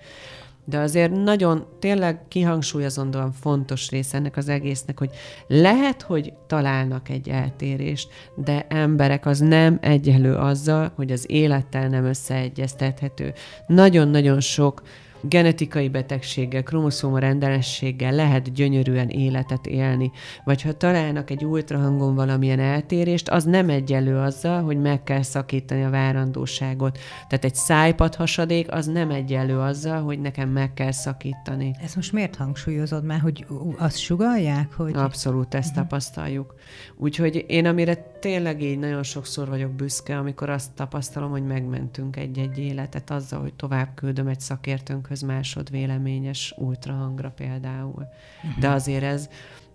de 0.65 0.79
azért 0.79 1.13
nagyon 1.13 1.67
tényleg 1.79 2.29
kihangsúlyozandóan 2.29 3.33
fontos 3.33 3.91
része 3.91 4.17
ennek 4.17 4.37
az 4.37 4.49
egésznek, 4.49 4.99
hogy 4.99 5.11
lehet, 5.47 6.03
hogy 6.03 6.33
találnak 6.47 7.09
egy 7.09 7.29
eltérést, 7.29 8.09
de 8.35 8.67
emberek 8.69 9.27
az 9.27 9.39
nem 9.39 9.79
egyelő 9.81 10.35
azzal, 10.35 10.93
hogy 10.95 11.13
az 11.13 11.25
élettel 11.29 11.89
nem 11.89 12.05
összeegyeztethető. 12.05 13.33
Nagyon-nagyon 13.67 14.41
sok 14.41 14.83
genetikai 15.29 15.89
betegséggel, 15.89 16.63
kromoszóma 16.63 17.19
rendelességgel 17.19 18.13
lehet 18.13 18.53
gyönyörűen 18.53 19.09
életet 19.09 19.67
élni, 19.67 20.11
vagy 20.45 20.63
ha 20.63 20.73
találnak 20.73 21.31
egy 21.31 21.45
ultrahangon 21.45 22.15
valamilyen 22.15 22.61
eltérést, 22.61 23.29
az 23.29 23.45
nem 23.45 23.69
egyelő 23.69 24.17
azzal, 24.17 24.63
hogy 24.63 24.81
meg 24.81 25.03
kell 25.03 25.23
szakítani 25.23 25.85
a 25.85 25.91
várandóságot. 25.91 26.99
Tehát 27.29 27.45
egy 27.45 27.55
szájpad 27.55 28.15
hasadék 28.15 28.73
az 28.73 28.87
nem 28.87 29.11
egyelő 29.11 29.59
azzal, 29.59 30.03
hogy 30.03 30.21
nekem 30.21 30.49
meg 30.49 30.75
kell 30.75 30.93
szakítani. 30.93 31.75
Ez 31.83 31.95
most 31.95 32.13
miért 32.13 32.37
hangsúlyozod 32.37 33.05
már, 33.05 33.21
hogy 33.21 33.47
azt 33.79 33.99
sugalják? 33.99 34.73
Hogy... 34.73 34.97
Abszolút 34.97 35.55
ezt 35.55 35.69
uh-huh. 35.69 35.83
tapasztaljuk. 35.83 36.55
Úgyhogy 36.97 37.45
én 37.49 37.67
amire 37.67 37.95
tényleg 38.21 38.63
így 38.63 38.79
nagyon 38.79 39.03
sokszor 39.03 39.49
vagyok 39.49 39.71
büszke, 39.71 40.19
amikor 40.19 40.51
azt 40.51 40.73
tapasztalom, 40.73 41.31
hogy 41.31 41.45
megmentünk 41.45 42.17
egy-egy 42.17 42.59
életet 42.59 43.11
azzal, 43.11 43.41
hogy 43.41 43.55
tovább 43.55 43.89
küldöm 43.95 44.27
egy 44.27 44.41
szakértőnkhöz, 44.41 45.14
másodvéleményes 45.21 46.55
ultrahangra 46.57 47.31
például. 47.31 48.09
Uh-huh. 48.43 48.61
De 48.61 48.69
azért 48.69 49.03
ez, 49.03 49.29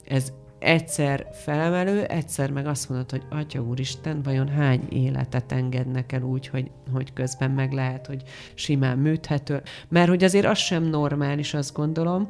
ez 0.07 0.33
egyszer 0.59 1.27
felemelő, 1.31 2.03
egyszer 2.03 2.51
meg 2.51 2.67
azt 2.67 2.89
mondod, 2.89 3.11
hogy 3.11 3.23
Atya 3.29 3.61
Úristen, 3.61 4.21
vajon 4.21 4.47
hány 4.47 4.87
életet 4.89 5.51
engednek 5.51 6.11
el 6.11 6.21
úgy, 6.21 6.47
hogy, 6.47 6.71
hogy 6.93 7.13
közben 7.13 7.51
meg 7.51 7.71
lehet, 7.71 8.05
hogy 8.05 8.23
simán 8.53 8.97
műthető. 8.97 9.61
Mert 9.87 10.09
hogy 10.09 10.23
azért 10.23 10.45
az 10.45 10.57
sem 10.57 10.83
normális, 10.83 11.53
azt 11.53 11.73
gondolom, 11.73 12.27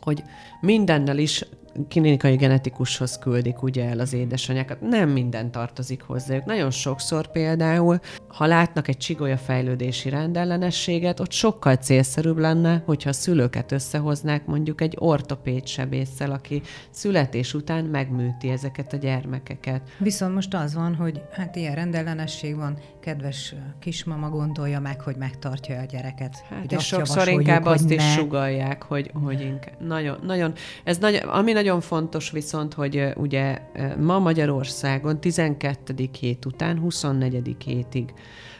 hogy 0.00 0.22
mindennel 0.60 1.18
is 1.18 1.44
klinikai 1.88 2.36
genetikushoz 2.36 3.18
küldik 3.18 3.62
ugye 3.62 3.84
el 3.84 3.98
az 3.98 4.12
édesanyákat. 4.12 4.80
Nem 4.80 5.08
minden 5.08 5.50
tartozik 5.50 6.02
hozzájuk. 6.02 6.44
Nagyon 6.44 6.70
sokszor 6.70 7.26
például, 7.26 8.00
ha 8.28 8.46
látnak 8.46 8.88
egy 8.88 8.96
csigolya 8.96 9.36
fejlődési 9.36 10.08
rendellenességet, 10.08 11.20
ott 11.20 11.32
sokkal 11.32 11.76
célszerűbb 11.76 12.38
lenne, 12.38 12.82
hogyha 12.86 13.08
a 13.08 13.12
szülőket 13.12 13.72
összehoznák 13.72 14.46
mondjuk 14.46 14.80
egy 14.80 14.96
ortopéd 14.98 15.66
sebésszel, 15.66 16.30
aki 16.30 16.62
születés 16.90 17.54
után 17.54 17.84
megműti 17.84 18.48
ezeket 18.48 18.92
a 18.92 18.96
gyermekeket. 18.96 19.82
Viszont 19.98 20.34
most 20.34 20.54
az 20.54 20.74
van, 20.74 20.94
hogy 20.94 21.22
hát 21.32 21.56
ilyen 21.56 21.74
rendellenesség 21.74 22.56
van, 22.56 22.78
kedves 23.00 23.54
kismama 23.78 24.28
gondolja 24.28 24.80
meg, 24.80 25.00
hogy 25.00 25.16
megtartja 25.16 25.80
a 25.80 25.84
gyereket. 25.84 26.44
Hát 26.48 26.72
és 26.72 26.84
sokszor 26.84 27.28
inkább 27.28 27.64
azt 27.64 27.88
ne. 27.88 27.94
is 27.94 28.12
sugalják, 28.12 28.82
hogy, 28.82 29.10
hogy 29.24 29.40
inkább. 29.40 29.80
Nagyon, 29.80 30.18
nagyon, 30.22 30.52
ez 30.84 30.98
nagyon, 30.98 31.28
ami 31.28 31.52
nagyon 31.60 31.80
fontos 31.80 32.30
viszont, 32.30 32.74
hogy 32.74 33.12
ugye 33.16 33.58
ma 33.98 34.18
Magyarországon 34.18 35.20
12. 35.20 35.94
hét 36.20 36.44
után 36.44 36.78
24. 36.78 37.56
hétig 37.64 38.14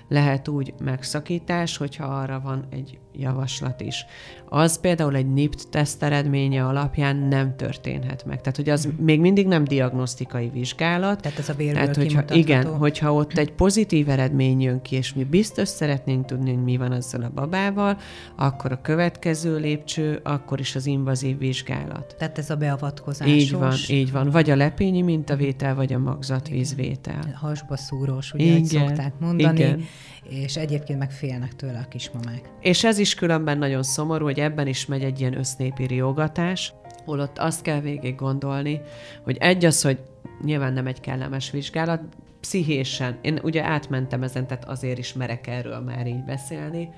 lehet 0.08 0.48
úgy 0.48 0.74
megszakítás, 0.82 1.76
hogyha 1.76 2.04
arra 2.04 2.40
van 2.40 2.66
egy 2.70 2.98
javaslat 3.12 3.81
is. 3.81 4.07
Az 4.49 4.81
például 4.81 5.16
egy 5.16 5.33
NIPT 5.33 5.68
teszt 5.68 6.03
eredménye 6.03 6.66
alapján 6.66 7.16
nem 7.16 7.57
történhet 7.57 8.25
meg. 8.25 8.40
Tehát, 8.40 8.57
hogy 8.57 8.68
az 8.68 8.87
mm. 8.87 9.05
még 9.05 9.20
mindig 9.20 9.46
nem 9.46 9.64
diagnosztikai 9.64 10.49
vizsgálat. 10.49 11.20
Tehát 11.20 11.38
ez 11.38 11.49
a 11.49 11.55
vérből 11.55 11.81
Tehát, 11.81 11.96
hogyha, 11.96 12.35
Igen, 12.35 12.77
hogyha 12.77 13.14
ott 13.14 13.38
egy 13.38 13.53
pozitív 13.53 14.09
eredmény 14.09 14.61
jön 14.61 14.83
ki, 14.83 14.96
és 14.96 15.14
mi 15.14 15.25
biztos 15.25 15.68
szeretnénk 15.68 16.27
tudni, 16.27 16.53
hogy 16.55 16.62
mi 16.62 16.77
van 16.77 16.92
azzal 16.92 17.23
a 17.23 17.31
babával, 17.35 17.99
akkor 18.37 18.73
a 18.73 18.81
következő 18.81 19.59
lépcső, 19.59 20.20
akkor 20.23 20.61
is 20.61 20.77
az 20.77 20.87
invazív 20.87 21.38
vizsgálat. 21.38 22.14
Tehát 22.18 22.38
ez 22.38 22.51
a 22.51 22.57
beavatkozásos. 22.57 23.35
Így 23.35 23.53
van, 23.53 23.75
így 23.88 24.12
van. 24.12 24.31
Vagy 24.31 24.51
a 24.51 24.57
lepényi 24.57 25.03
mintavétel, 25.03 25.75
vagy 25.75 25.92
a 25.92 25.99
magzatvízvétel. 25.99 27.35
Hasba 27.35 27.77
szúrós, 27.77 28.33
ugye, 28.33 28.44
igen, 28.44 28.64
szokták 28.64 29.12
mondani. 29.18 29.59
Igen 29.59 29.85
és 30.31 30.57
egyébként 30.57 30.99
meg 30.99 31.12
félnek 31.12 31.57
tőle 31.57 31.79
a 31.79 31.88
kismamák. 31.88 32.51
És 32.61 32.85
ez 32.85 32.99
is 33.00 33.14
különben 33.14 33.58
nagyon 33.58 33.82
szomorú, 33.82 34.24
hogy 34.24 34.40
ebben 34.40 34.66
is 34.66 34.86
megy 34.86 35.02
egy 35.04 35.20
ilyen 35.20 35.38
össznépi 35.38 35.86
riogatás, 35.86 36.72
holott 37.04 37.38
azt 37.38 37.62
kell 37.62 37.80
végig 37.80 38.14
gondolni, 38.14 38.80
hogy 39.22 39.36
egy 39.40 39.64
az, 39.64 39.82
hogy 39.82 39.98
nyilván 40.44 40.72
nem 40.72 40.86
egy 40.86 41.00
kellemes 41.00 41.50
vizsgálat, 41.50 42.02
pszichésen, 42.40 43.18
én 43.20 43.38
ugye 43.42 43.64
átmentem 43.64 44.22
ezen, 44.22 44.46
tehát 44.46 44.64
azért 44.64 44.98
is 44.98 45.12
merek 45.12 45.46
erről 45.46 45.80
már 45.80 46.06
így 46.06 46.24
beszélni, 46.24 46.88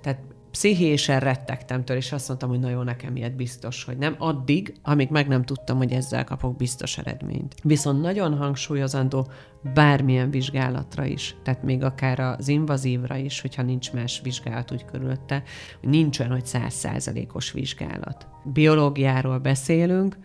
tehát 0.00 0.20
pszichésen 0.50 1.20
rettegtem 1.20 1.84
től, 1.84 1.96
és 1.96 2.12
azt 2.12 2.28
mondtam, 2.28 2.48
hogy 2.48 2.58
na 2.58 2.70
jó, 2.70 2.82
nekem 2.82 3.16
ilyet 3.16 3.36
biztos, 3.36 3.84
hogy 3.84 3.96
nem. 3.96 4.14
Addig, 4.18 4.74
amíg 4.82 5.08
meg 5.10 5.28
nem 5.28 5.44
tudtam, 5.44 5.76
hogy 5.76 5.92
ezzel 5.92 6.24
kapok 6.24 6.56
biztos 6.56 6.98
eredményt. 6.98 7.54
Viszont 7.62 8.00
nagyon 8.00 8.36
hangsúlyozandó 8.36 9.28
bármilyen 9.74 10.30
vizsgálatra 10.30 11.04
is, 11.04 11.36
tehát 11.42 11.62
még 11.62 11.82
akár 11.82 12.18
az 12.20 12.48
invazívra 12.48 13.16
is, 13.16 13.40
hogyha 13.40 13.62
nincs 13.62 13.92
más 13.92 14.20
vizsgálat 14.22 14.72
úgy 14.72 14.84
körülötte, 14.84 15.42
nincs 15.80 16.18
olyan, 16.18 16.32
hogy 16.32 16.46
százszázalékos 16.46 17.52
vizsgálat. 17.52 18.26
Biológiáról 18.44 19.38
beszélünk, 19.38 20.18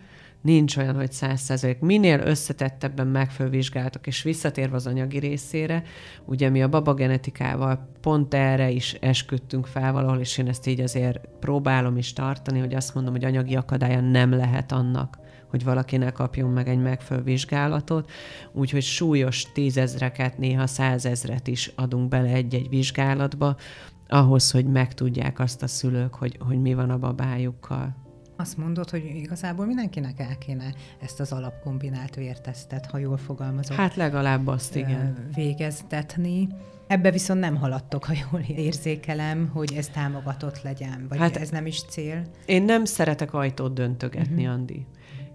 nincs 0.46 0.78
olyan, 0.78 0.96
hogy 0.96 1.12
száz 1.12 1.42
százalék. 1.42 1.80
Minél 1.80 2.20
összetettebben 2.20 3.08
megfölvizsgáltak, 3.08 4.08
és 4.08 4.24
visszatérve 4.24 4.76
az 4.76 4.88
anyagi 4.88 5.20
részére, 5.20 5.84
ugye 6.26 6.50
mi 6.50 6.62
a 6.62 6.70
babagenetikával 6.70 7.90
pont 8.02 8.34
erre 8.34 8.70
is 8.70 8.94
esküdtünk 8.94 9.66
fel 9.66 9.92
valahol, 9.92 10.20
és 10.20 10.38
én 10.38 10.48
ezt 10.48 10.68
így 10.68 10.80
azért 10.80 11.20
próbálom 11.40 11.98
is 11.98 12.14
tartani, 12.14 12.60
hogy 12.60 12.74
azt 12.74 12.96
mondom, 12.96 13.14
hogy 13.14 13.26
anyagi 13.26 13.56
akadálya 13.56 14.02
nem 14.02 14.32
lehet 14.32 14.72
annak, 14.72 15.18
hogy 15.50 15.64
valakinek 15.64 16.14
kapjon 16.14 16.50
meg 16.50 16.68
egy 16.68 16.82
megfölvizsgálatot, 16.82 18.12
úgyhogy 18.52 18.84
súlyos 18.84 19.52
tízezreket, 19.52 20.38
néha 20.38 20.68
százezret 20.68 21.48
is 21.48 21.72
adunk 21.76 22.10
bele 22.10 22.30
egy-egy 22.30 22.70
vizsgálatba, 22.70 23.56
ahhoz, 24.08 24.52
hogy 24.52 24.66
megtudják 24.66 25.40
azt 25.40 25.64
a 25.64 25.68
szülők, 25.68 26.14
hogy, 26.14 26.38
hogy 26.40 26.62
mi 26.62 26.74
van 26.74 26.90
a 26.90 26.98
babájukkal. 26.98 28.05
Azt 28.38 28.58
mondod, 28.58 28.90
hogy 28.90 29.06
igazából 29.16 29.66
mindenkinek 29.66 30.20
el 30.20 30.38
kéne 30.38 30.74
ezt 31.02 31.20
az 31.20 31.32
alapkombinált 31.32 32.16
vértesztet, 32.16 32.86
ha 32.86 32.98
jól 32.98 33.18
fogalmazok. 33.18 33.78
Hát 33.78 33.96
legalább 33.96 34.48
azt, 34.48 34.76
igen. 34.76 35.30
Végeztetni. 35.34 36.48
Ebbe 36.88 37.12
viszont 37.12 37.40
nem 37.40 37.56
haladtok, 37.56 38.06
ha 38.06 38.14
jól 38.32 38.42
érzékelem, 38.42 39.50
hogy 39.54 39.74
ez 39.74 39.88
támogatott 39.88 40.62
legyen, 40.62 41.06
vagy 41.10 41.18
hát 41.18 41.38
ez 41.38 41.50
nem 41.50 41.66
is 41.66 41.84
cél? 41.84 42.22
Én 42.46 42.64
nem 42.64 42.86
szeretek 42.86 43.34
ajtót 43.34 43.74
döntögetni, 43.74 44.42
uh-huh. 44.42 44.58
Andi. 44.58 44.86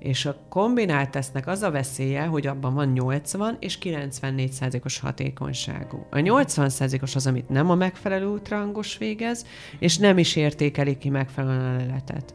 És 0.01 0.27
a 0.27 0.37
kombinált 0.49 1.11
tesznek 1.11 1.47
az 1.47 1.63
a 1.63 1.71
veszélye, 1.71 2.25
hogy 2.25 2.47
abban 2.47 2.75
van 2.75 2.89
80 2.89 3.57
és 3.61 3.79
94 3.79 4.53
százalékos 4.53 4.99
hatékonyságú. 4.99 6.07
A 6.11 6.19
80 6.19 6.69
százalékos 6.69 7.15
az, 7.15 7.27
amit 7.27 7.49
nem 7.49 7.71
a 7.71 7.75
megfelelő 7.75 8.27
ultrahangos 8.27 8.99
végez, 8.99 9.47
és 9.79 9.97
nem 9.97 10.19
is 10.19 10.37
értékelik 10.37 10.99
ki 10.99 11.09
megfelelően 11.09 11.75
a 11.75 11.79
leletet 11.79 12.35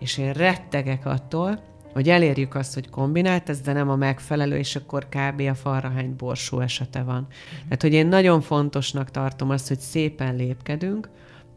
és 0.00 0.18
én 0.18 0.32
rettegek 0.32 1.06
attól, 1.06 1.60
hogy 1.92 2.08
elérjük 2.08 2.54
azt, 2.54 2.74
hogy 2.74 2.90
kombinált 2.90 3.48
ez, 3.48 3.60
de 3.60 3.72
nem 3.72 3.88
a 3.88 3.96
megfelelő, 3.96 4.56
és 4.56 4.76
akkor 4.76 5.08
kb. 5.08 5.40
a 5.40 5.54
falrahány 5.54 6.16
borsó 6.16 6.60
esete 6.60 7.02
van. 7.02 7.26
Tehát, 7.62 7.82
hogy 7.82 7.92
én 7.92 8.06
nagyon 8.06 8.40
fontosnak 8.40 9.10
tartom 9.10 9.50
azt, 9.50 9.68
hogy 9.68 9.78
szépen 9.78 10.36
lépkedünk, 10.36 11.08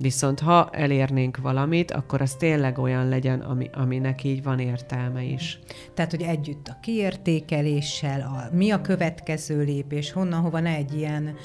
Viszont 0.01 0.39
ha 0.39 0.69
elérnénk 0.71 1.37
valamit, 1.37 1.91
akkor 1.91 2.21
az 2.21 2.35
tényleg 2.35 2.77
olyan 2.77 3.09
legyen, 3.09 3.39
ami, 3.39 3.69
aminek 3.73 4.23
így 4.23 4.43
van 4.43 4.59
értelme 4.59 5.23
is. 5.23 5.59
Tehát, 5.93 6.11
hogy 6.11 6.21
együtt 6.21 6.67
a 6.67 6.77
kiértékeléssel, 6.81 8.21
a, 8.21 8.55
mi 8.55 8.71
a 8.71 8.81
következő 8.81 9.63
lépés, 9.63 10.11
honnan, 10.11 10.41
hova 10.41 10.59
ne 10.59 10.75
egy 10.75 10.93
ilyen 10.93 11.35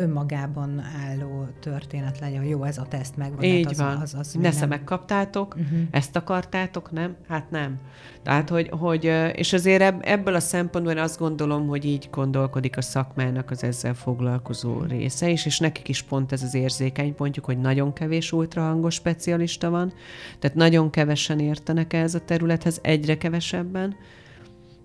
önmagában 0.00 0.82
álló 1.06 1.46
történet 1.60 2.18
legyen, 2.18 2.44
jó, 2.44 2.64
ez 2.64 2.78
a 2.78 2.86
teszt 2.88 3.16
megvan. 3.16 3.42
Így 3.42 3.62
hát 3.62 3.72
az, 3.72 3.78
van. 3.78 3.96
Az, 3.96 4.14
az, 4.14 4.18
az 4.18 4.34
Nesze 4.34 4.60
nem... 4.60 4.68
megkaptátok, 4.68 5.54
uh-huh. 5.54 5.78
ezt 5.90 6.16
akartátok, 6.16 6.90
nem? 6.90 7.16
Hát 7.28 7.50
nem. 7.50 7.78
Tehát, 8.22 8.48
hogy, 8.48 8.68
hogy 8.70 9.04
és 9.32 9.52
azért 9.52 10.06
ebből 10.06 10.34
a 10.34 10.40
szempontból 10.40 10.98
azt 10.98 11.18
gondolom, 11.18 11.66
hogy 11.66 11.84
így 11.84 12.08
gondolkodik 12.10 12.76
a 12.76 12.82
szakmának 12.82 13.50
az 13.50 13.64
ezzel 13.64 13.94
foglalkozó 13.94 14.80
része 14.80 15.28
is, 15.28 15.46
és 15.46 15.58
nekik 15.58 15.88
is 15.88 16.02
pont 16.02 16.32
ez 16.32 16.42
az 16.42 16.54
érzékeny 16.54 17.14
pontjuk, 17.14 17.44
hogy 17.44 17.58
nagyon 17.58 17.94
kevés 18.04 18.32
ultrahangos 18.32 18.94
specialista 18.94 19.70
van, 19.70 19.92
tehát 20.38 20.56
nagyon 20.56 20.90
kevesen 20.90 21.38
értenek 21.38 21.92
ehhez 21.92 22.14
a 22.14 22.24
területhez, 22.24 22.78
egyre 22.82 23.16
kevesebben, 23.16 23.96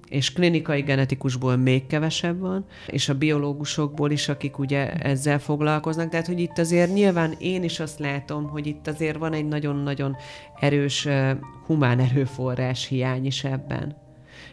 és 0.10 0.34
klinikai 0.34 0.82
genetikusból 0.82 1.56
még 1.56 1.88
kevesebb 1.88 2.40
van, 2.40 2.66
és 2.88 3.10
a 3.10 3.18
biológusokból 3.18 4.12
is, 4.12 4.30
akik 4.30 4.60
ugye 4.60 4.92
ezzel 4.94 5.40
foglalkoznak. 5.40 6.10
Tehát, 6.10 6.28
hogy 6.28 6.40
itt 6.40 6.58
azért 6.58 6.94
nyilván 6.94 7.36
én 7.40 7.64
is 7.64 7.80
azt 7.80 8.00
látom, 8.00 8.50
hogy 8.50 8.68
itt 8.68 8.88
azért 8.88 9.18
van 9.18 9.34
egy 9.34 9.48
nagyon-nagyon 9.48 10.16
erős 10.60 11.08
humán 11.66 12.00
erőforrás 12.00 12.88
hiány 12.88 13.26
is 13.26 13.44
ebben. 13.44 14.09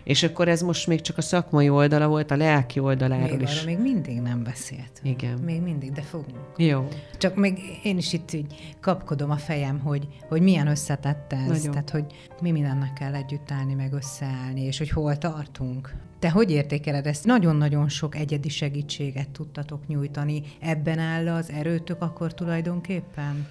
És 0.07 0.23
akkor 0.23 0.49
ez 0.49 0.63
most 0.63 0.87
még 0.87 1.01
csak 1.01 1.19
a 1.19 1.23
szakmai 1.23 1.69
oldala 1.69 2.09
volt, 2.09 2.31
a 2.31 2.37
lelki 2.37 2.81
oldaláról 2.81 3.37
még 3.37 3.49
is. 3.49 3.65
még 3.65 3.79
mindig 3.79 4.21
nem 4.21 4.43
beszélt. 4.43 5.01
Igen. 5.03 5.39
Még 5.39 5.61
mindig, 5.61 5.93
de 5.93 6.03
fogunk. 6.03 6.39
Jó. 6.57 6.89
Csak 7.19 7.35
még 7.35 7.59
én 7.83 7.97
is 7.97 8.13
itt 8.13 8.33
így 8.33 8.75
kapkodom 8.81 9.31
a 9.31 9.37
fejem, 9.37 9.81
hogy, 9.81 10.09
hogy 10.29 10.41
milyen 10.41 10.67
összetett 10.67 11.33
ez. 11.33 11.47
Nagyon. 11.47 11.71
Tehát, 11.71 11.91
hogy 11.91 12.05
mi 12.41 12.51
mindennek 12.51 12.93
kell 12.93 13.15
együtt 13.15 13.51
állni, 13.51 13.75
meg 13.75 13.93
összeállni, 13.93 14.61
és 14.61 14.79
hogy 14.79 14.91
hol 14.91 15.19
tartunk. 15.19 15.95
Te 16.19 16.31
hogy 16.31 16.51
értékeled 16.51 17.07
ezt? 17.07 17.25
Nagyon-nagyon 17.25 17.89
sok 17.89 18.15
egyedi 18.15 18.49
segítséget 18.49 19.29
tudtatok 19.29 19.87
nyújtani. 19.87 20.43
Ebben 20.61 20.99
áll 20.99 21.29
az 21.29 21.51
erőtök 21.51 22.03
akkor 22.03 22.35
tulajdonképpen? 22.35 23.47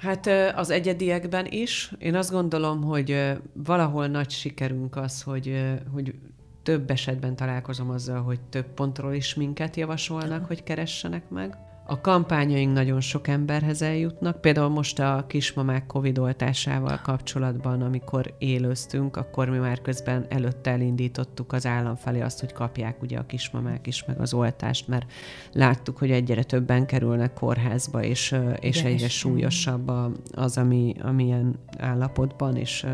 Hát 0.00 0.26
az 0.54 0.70
egyediekben 0.70 1.46
is. 1.48 1.92
Én 1.98 2.14
azt 2.14 2.30
gondolom, 2.30 2.82
hogy 2.82 3.32
valahol 3.52 4.06
nagy 4.06 4.30
sikerünk 4.30 4.96
az, 4.96 5.22
hogy, 5.22 5.74
hogy 5.92 6.14
több 6.62 6.90
esetben 6.90 7.36
találkozom 7.36 7.90
azzal, 7.90 8.22
hogy 8.22 8.40
több 8.40 8.66
pontról 8.66 9.14
is 9.14 9.34
minket 9.34 9.76
javasolnak, 9.76 10.46
hogy 10.46 10.62
keressenek 10.62 11.28
meg. 11.28 11.56
A 11.90 12.00
kampányaink 12.00 12.72
nagyon 12.72 13.00
sok 13.00 13.28
emberhez 13.28 13.82
eljutnak. 13.82 14.40
Például 14.40 14.68
most 14.68 14.98
a 14.98 15.24
kismamák 15.28 15.86
Covid 15.86 16.18
oltásával 16.18 17.00
kapcsolatban, 17.02 17.82
amikor 17.82 18.34
élőztünk, 18.38 19.16
akkor 19.16 19.48
mi 19.48 19.58
már 19.58 19.80
közben 19.80 20.26
előtte 20.28 20.70
elindítottuk 20.70 21.52
az 21.52 21.66
állam 21.66 21.96
felé 21.96 22.20
azt, 22.20 22.40
hogy 22.40 22.52
kapják 22.52 23.02
ugye 23.02 23.18
a 23.18 23.26
kismamák 23.26 23.86
is 23.86 24.04
meg 24.04 24.20
az 24.20 24.34
oltást, 24.34 24.88
mert 24.88 25.12
láttuk, 25.52 25.98
hogy 25.98 26.10
egyre 26.10 26.42
többen 26.42 26.86
kerülnek 26.86 27.32
kórházba, 27.32 28.02
és, 28.02 28.36
és 28.60 28.82
egyre 28.82 29.08
súlyosabb 29.08 29.92
az, 30.32 30.58
ami, 30.58 30.94
amilyen 31.02 31.58
állapotban. 31.78 32.56
És, 32.56 32.86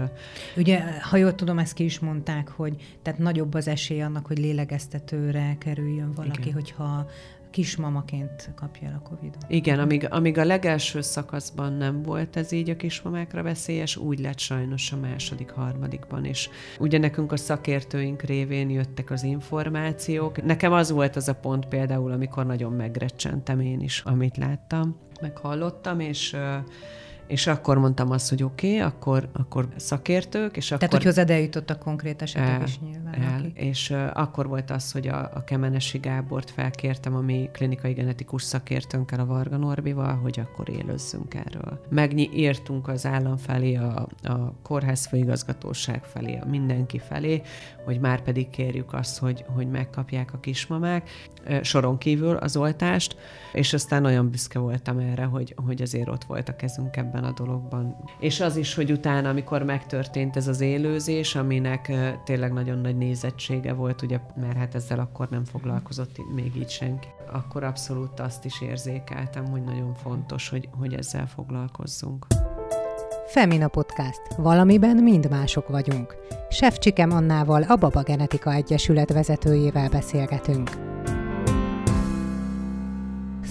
ugye, 0.57 0.83
ha 1.01 1.17
jól 1.17 1.35
tudom, 1.35 1.59
ezt 1.59 1.75
ki 1.75 1.85
is 1.85 1.99
mondták, 1.99 2.49
hogy 2.49 2.97
tehát 3.03 3.19
nagyobb 3.19 3.55
az 3.55 3.69
esély 3.69 4.03
annak, 4.03 4.27
hogy 4.27 4.39
lélegeztetőre 4.39 5.57
kerüljön 5.59 6.13
valaki, 6.13 6.41
Igen. 6.41 6.53
hogyha 6.53 7.07
kismamaként 7.57 8.51
kapja 8.55 8.89
el 8.89 9.01
a 9.05 9.09
Covid-ot. 9.09 9.45
Igen, 9.49 9.79
amíg, 9.79 10.07
amíg 10.11 10.39
a 10.39 10.45
legelső 10.45 11.01
szakaszban 11.01 11.73
nem 11.73 12.03
volt 12.03 12.37
ez 12.37 12.53
így 12.53 12.71
a 12.71 12.77
kismamákra 12.77 13.43
veszélyes, 13.43 13.97
úgy 13.97 14.19
lett 14.19 14.39
sajnos 14.39 14.93
a 14.93 14.97
második, 14.97 15.51
harmadikban 15.51 16.25
is. 16.25 16.51
Ugye 16.79 16.99
nekünk 16.99 17.33
a 17.33 17.37
szakértőink 17.37 18.23
révén 18.23 18.71
jöttek 18.71 19.11
az 19.11 19.23
információk. 19.23 20.43
Nekem 20.45 20.73
az 20.73 20.91
volt 20.91 21.17
az 21.17 21.29
a 21.29 21.35
pont 21.35 21.67
például, 21.67 22.13
amikor 22.13 22.47
nagyon 22.47 22.73
megrecsentem 22.73 23.61
én 23.61 23.81
is, 23.81 24.01
amit 24.05 24.37
láttam, 24.37 24.97
meg 25.21 25.37
hallottam, 25.39 26.01
és 26.01 26.37
és 27.27 27.47
akkor 27.47 27.79
mondtam 27.79 28.11
azt, 28.11 28.29
hogy 28.29 28.43
oké, 28.43 28.67
okay, 28.67 28.81
akkor, 28.81 29.29
akkor 29.33 29.69
szakértők, 29.77 30.57
és 30.57 30.67
akkor... 30.67 30.79
Tehát, 30.79 30.95
hogy 30.95 31.05
hozzád 31.05 31.31
eljutottak 31.31 31.79
konkrét 31.79 32.23
esetek 32.23 32.49
el, 32.49 32.63
is 32.63 32.81
nyilván. 32.81 33.15
El, 33.15 33.51
és 33.55 33.91
uh, 33.91 34.11
akkor 34.15 34.49
volt 34.49 34.71
az, 34.71 34.93
hogy 34.93 35.09
a, 35.09 35.31
a 35.35 35.45
Kemenesi 35.45 35.99
Gábort 35.99 36.51
felkértem, 36.51 37.15
ami 37.15 37.49
klinikai 37.53 37.93
genetikus 37.93 38.43
szakértőnkkel, 38.43 39.21
a 39.21 39.27
Varga 39.27 39.57
Norbival, 39.57 40.15
hogy 40.15 40.41
akkor 40.41 40.69
élőzzünk 40.69 41.35
erről. 41.35 41.81
Megírtunk 41.89 42.89
az 42.89 43.07
állam 43.07 43.37
felé, 43.37 43.75
a, 43.75 44.09
a 44.23 44.53
kórház 44.63 45.07
főigazgatóság 45.07 46.05
felé, 46.05 46.39
a 46.43 46.47
mindenki 46.47 46.99
felé, 46.99 47.43
hogy 47.85 48.01
már 48.01 48.21
pedig 48.21 48.51
kérjük 48.51 48.93
azt, 48.93 49.19
hogy, 49.19 49.45
hogy 49.49 49.71
megkapják 49.71 50.33
a 50.33 50.41
kismamák, 50.41 51.11
soron 51.63 51.99
kívül 51.99 52.37
az 52.37 52.57
oltást, 52.57 53.17
és 53.53 53.73
aztán 53.73 54.05
olyan 54.05 54.31
büszke 54.31 54.59
voltam 54.59 54.99
erre, 54.99 55.25
hogy, 55.25 55.55
hogy 55.67 55.83
azért 55.83 56.09
ott 56.09 56.25
volt 56.25 56.49
a 56.49 56.57
kezünk 56.57 56.97
ebben 56.97 57.16
a 57.25 57.33
dologban. 57.33 57.97
És 58.19 58.41
az 58.41 58.57
is, 58.57 58.75
hogy 58.75 58.93
utána, 58.93 59.29
amikor 59.29 59.63
megtörtént 59.63 60.37
ez 60.37 60.49
az 60.49 60.61
élőzés, 60.61 61.35
aminek 61.35 61.93
tényleg 62.25 62.53
nagyon 62.53 62.79
nagy 62.79 62.97
nézettsége 62.97 63.73
volt, 63.73 64.03
ugye, 64.03 64.21
mert 64.37 64.57
hát 64.57 64.75
ezzel 64.75 64.99
akkor 64.99 65.29
nem 65.29 65.45
foglalkozott 65.45 66.35
még 66.35 66.57
így 66.57 66.71
senki, 66.71 67.09
akkor 67.33 67.65
abszolút 67.65 68.21
azt 68.21 68.45
is 68.45 68.61
érzékeltem, 68.61 69.47
hogy 69.51 69.63
nagyon 69.63 69.95
fontos, 69.95 70.49
hogy, 70.49 70.69
hogy 70.79 70.95
ezzel 70.95 71.27
foglalkozzunk. 71.27 72.27
Femina 73.27 73.69
Podcast. 73.69 74.23
Valamiben 74.37 74.97
mind 74.97 75.31
mások 75.31 75.69
vagyunk. 75.69 76.17
Sefcsikem 76.49 77.11
Annával, 77.11 77.63
a 77.63 77.77
Baba 77.77 78.03
Genetika 78.03 78.53
Egyesület 78.53 79.13
vezetőjével 79.13 79.89
beszélgetünk. 79.89 80.96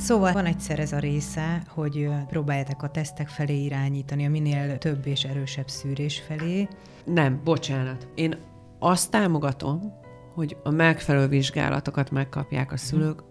Szóval 0.05 0.31
van 0.31 0.45
egyszer 0.45 0.79
ez 0.79 0.91
a 0.91 0.99
része, 0.99 1.61
hogy 1.67 2.09
próbáljátok 2.27 2.83
a 2.83 2.89
tesztek 2.89 3.27
felé 3.27 3.63
irányítani, 3.63 4.25
a 4.25 4.29
minél 4.29 4.77
több 4.77 5.07
és 5.07 5.23
erősebb 5.23 5.67
szűrés 5.67 6.19
felé. 6.27 6.67
Nem, 7.05 7.41
bocsánat. 7.43 8.07
Én 8.15 8.37
azt 8.79 9.11
támogatom, 9.11 9.93
hogy 10.33 10.57
a 10.63 10.69
megfelelő 10.69 11.27
vizsgálatokat 11.27 12.11
megkapják 12.11 12.71
a 12.71 12.77
szülők 12.77 13.23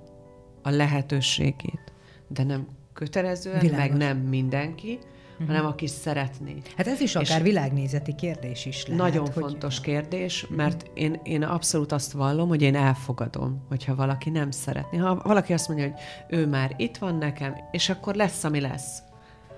a 0.62 0.70
lehetőségét, 0.70 1.92
de 2.28 2.42
nem 2.42 2.66
kötelezően, 2.92 3.60
Világos. 3.60 3.88
meg 3.88 3.96
nem 3.96 4.16
mindenki, 4.16 4.98
uh-huh. 5.34 5.46
hanem 5.46 5.66
aki 5.66 5.86
szeretné. 5.86 6.56
Hát 6.76 6.86
ez 6.86 7.00
is 7.00 7.14
akár 7.14 7.38
és 7.38 7.42
világnézeti 7.42 8.14
kérdés 8.14 8.66
is 8.66 8.86
lehet. 8.86 9.02
Nagyon 9.02 9.26
hogy... 9.32 9.42
fontos 9.42 9.80
kérdés, 9.80 10.46
mert 10.48 10.90
én, 10.94 11.20
én 11.22 11.42
abszolút 11.42 11.92
azt 11.92 12.12
vallom, 12.12 12.48
hogy 12.48 12.62
én 12.62 12.74
elfogadom, 12.74 13.64
hogyha 13.68 13.94
valaki 13.94 14.30
nem 14.30 14.50
szeretné. 14.50 14.98
Ha 14.98 15.20
valaki 15.24 15.52
azt 15.52 15.68
mondja, 15.68 15.86
hogy 15.86 16.00
ő 16.38 16.46
már 16.46 16.74
itt 16.76 16.96
van 16.96 17.14
nekem, 17.14 17.54
és 17.70 17.88
akkor 17.88 18.14
lesz, 18.14 18.44
ami 18.44 18.60
lesz. 18.60 19.02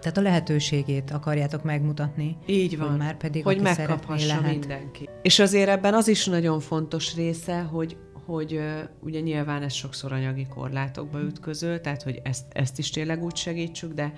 Tehát 0.01 0.17
a 0.17 0.21
lehetőségét 0.21 1.11
akarjátok 1.11 1.63
megmutatni. 1.63 2.37
Így 2.47 2.79
van. 2.79 2.89
Hogy 2.89 2.99
már 2.99 3.17
pedig, 3.17 3.45
hogy 3.45 3.61
megkaphassa 3.61 4.27
lehet. 4.27 4.51
mindenki. 4.51 5.09
És 5.23 5.39
azért 5.39 5.69
ebben 5.69 5.95
az 5.95 6.09
is 6.09 6.27
nagyon 6.27 6.61
fontos 6.61 7.15
része, 7.15 7.61
hogy 7.61 7.97
hogy 8.27 8.61
ugye 9.01 9.21
nyilván 9.21 9.63
ez 9.63 9.73
sokszor 9.73 10.13
anyagi 10.13 10.47
korlátokba 10.55 11.21
ütköző, 11.21 11.81
tehát 11.81 12.03
hogy 12.03 12.21
ezt, 12.23 12.45
ezt 12.53 12.79
is 12.79 12.91
tényleg 12.91 13.23
úgy 13.23 13.37
segítsük, 13.37 13.93
de 13.93 14.13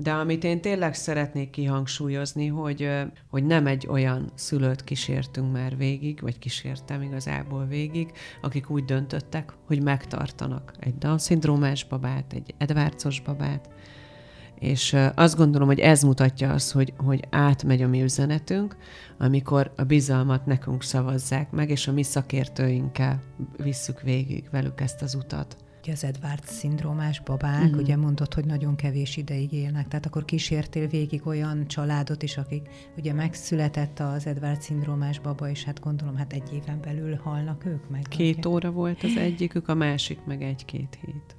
de 0.00 0.12
amit 0.12 0.44
én 0.44 0.60
tényleg 0.60 0.94
szeretnék 0.94 1.50
kihangsúlyozni, 1.50 2.46
hogy, 2.46 2.90
hogy 3.30 3.44
nem 3.44 3.66
egy 3.66 3.86
olyan 3.86 4.30
szülőt 4.34 4.84
kísértünk 4.84 5.52
már 5.52 5.76
végig, 5.76 6.20
vagy 6.20 6.38
kísértem 6.38 7.02
igazából 7.02 7.66
végig, 7.66 8.12
akik 8.42 8.70
úgy 8.70 8.84
döntöttek, 8.84 9.52
hogy 9.66 9.82
megtartanak 9.82 10.72
egy 10.78 10.98
Down-szindrómás 10.98 11.84
babát, 11.84 12.32
egy 12.32 12.54
Edwardsos 12.58 13.20
babát, 13.20 13.68
és 14.58 14.96
azt 15.14 15.36
gondolom, 15.36 15.68
hogy 15.68 15.80
ez 15.80 16.02
mutatja 16.02 16.52
azt, 16.52 16.72
hogy, 16.72 16.92
hogy 16.96 17.24
átmegy 17.30 17.82
a 17.82 17.88
mi 17.88 18.02
üzenetünk, 18.02 18.76
amikor 19.18 19.72
a 19.76 19.82
bizalmat 19.82 20.46
nekünk 20.46 20.82
szavazzák 20.82 21.50
meg, 21.50 21.70
és 21.70 21.88
a 21.88 21.92
mi 21.92 22.02
szakértőinkkel 22.02 23.22
visszük 23.56 24.00
végig 24.00 24.48
velük 24.50 24.80
ezt 24.80 25.02
az 25.02 25.14
utat 25.14 25.56
ugye 25.88 25.96
az 25.96 26.04
Edward 26.04 26.44
szindrómás 26.44 27.20
babák, 27.20 27.64
uh-huh. 27.64 27.80
ugye 27.80 27.96
mondott, 27.96 28.34
hogy 28.34 28.44
nagyon 28.44 28.76
kevés 28.76 29.16
ideig 29.16 29.52
élnek, 29.52 29.88
tehát 29.88 30.06
akkor 30.06 30.24
kísértél 30.24 30.86
végig 30.86 31.26
olyan 31.26 31.66
családot 31.66 32.22
is, 32.22 32.36
akik 32.36 32.68
ugye 32.96 33.12
megszületett 33.12 33.98
az 34.00 34.26
Edward 34.26 34.62
szindrómás 34.62 35.18
baba, 35.18 35.50
és 35.50 35.64
hát 35.64 35.80
gondolom, 35.80 36.16
hát 36.16 36.32
egy 36.32 36.52
éven 36.52 36.80
belül 36.80 37.16
halnak 37.16 37.64
ők 37.64 37.88
meg. 37.88 38.02
Két 38.08 38.36
ugye? 38.36 38.48
óra 38.48 38.70
volt 38.70 39.02
az 39.02 39.16
egyikük, 39.16 39.68
a 39.68 39.74
másik 39.74 40.24
meg 40.24 40.42
egy-két 40.42 40.98
hét. 41.04 41.36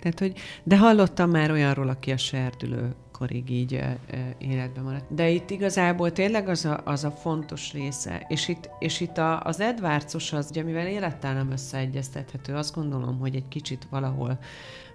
Tehát, 0.00 0.18
hogy, 0.18 0.34
de 0.62 0.78
hallottam 0.78 1.30
már 1.30 1.50
olyanról, 1.50 1.88
aki 1.88 2.12
a 2.12 2.16
serdülő 2.16 2.94
korig 3.18 3.50
így 3.50 3.84
életben 4.38 4.84
maradt. 4.84 5.14
De 5.14 5.28
itt 5.28 5.50
igazából 5.50 6.12
tényleg 6.12 6.48
az 6.48 6.64
a, 6.64 6.80
az 6.84 7.04
a 7.04 7.10
fontos 7.10 7.72
része, 7.72 8.24
és 8.28 8.48
itt, 8.48 8.70
és 8.78 9.00
itt 9.00 9.18
a, 9.18 9.40
az 9.40 9.60
Edwardsos 9.60 10.32
az, 10.32 10.46
ugye, 10.50 10.62
mivel 10.62 10.86
élettel 10.86 11.34
nem 11.34 11.50
összeegyeztethető, 11.50 12.54
azt 12.54 12.74
gondolom, 12.74 13.18
hogy 13.18 13.34
egy 13.34 13.48
kicsit 13.48 13.86
valahol 13.90 14.38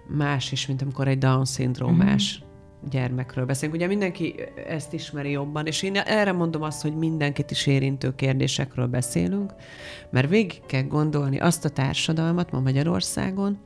más 0.08 0.52
is, 0.52 0.66
mint 0.66 0.82
amikor 0.82 1.08
egy 1.08 1.18
Down-szindrómás 1.18 2.38
mm-hmm. 2.38 2.88
gyermekről 2.90 3.46
beszélünk. 3.46 3.76
Ugye 3.76 3.86
mindenki 3.86 4.34
ezt 4.68 4.92
ismeri 4.92 5.30
jobban, 5.30 5.66
és 5.66 5.82
én 5.82 5.96
erre 5.96 6.32
mondom 6.32 6.62
azt, 6.62 6.82
hogy 6.82 6.96
mindenkit 6.96 7.50
is 7.50 7.66
érintő 7.66 8.14
kérdésekről 8.14 8.86
beszélünk, 8.86 9.54
mert 10.10 10.28
végig 10.28 10.60
kell 10.66 10.82
gondolni 10.82 11.38
azt 11.38 11.64
a 11.64 11.68
társadalmat 11.68 12.50
ma 12.50 12.60
Magyarországon, 12.60 13.58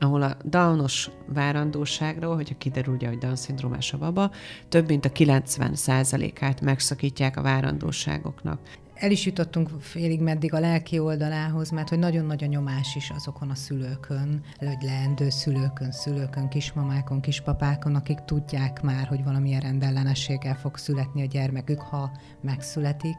ahol 0.00 0.22
a 0.22 0.36
Downos 0.44 1.10
várandóságról, 1.26 2.34
hogyha 2.34 2.54
kiderül, 2.58 2.98
hogy 2.98 3.18
Down-szindrómás 3.18 3.92
a 3.92 3.98
baba, 3.98 4.30
több 4.68 4.88
mint 4.88 5.04
a 5.04 5.10
90%-át 5.10 6.60
megszakítják 6.60 7.36
a 7.36 7.42
várandóságoknak. 7.42 8.60
El 8.94 9.10
is 9.10 9.26
jutottunk 9.26 9.68
félig 9.80 10.20
meddig 10.20 10.54
a 10.54 10.60
lelki 10.60 10.98
oldalához, 10.98 11.70
mert 11.70 11.88
hogy 11.88 11.98
nagyon 11.98 12.24
nagy 12.24 12.44
a 12.44 12.46
nyomás 12.46 12.94
is 12.94 13.10
azokon 13.10 13.50
a 13.50 13.54
szülőkön, 13.54 14.42
vagy 14.58 14.82
leendő 14.82 15.28
szülőkön, 15.28 15.92
szülőkön, 15.92 16.48
kismamákon, 16.48 17.20
kispapákon, 17.20 17.94
akik 17.94 18.18
tudják 18.18 18.82
már, 18.82 19.06
hogy 19.06 19.24
valamilyen 19.24 19.60
rendellenességgel 19.60 20.56
fog 20.56 20.76
születni 20.76 21.22
a 21.22 21.26
gyermekük, 21.26 21.80
ha 21.80 22.10
megszületik 22.40 23.16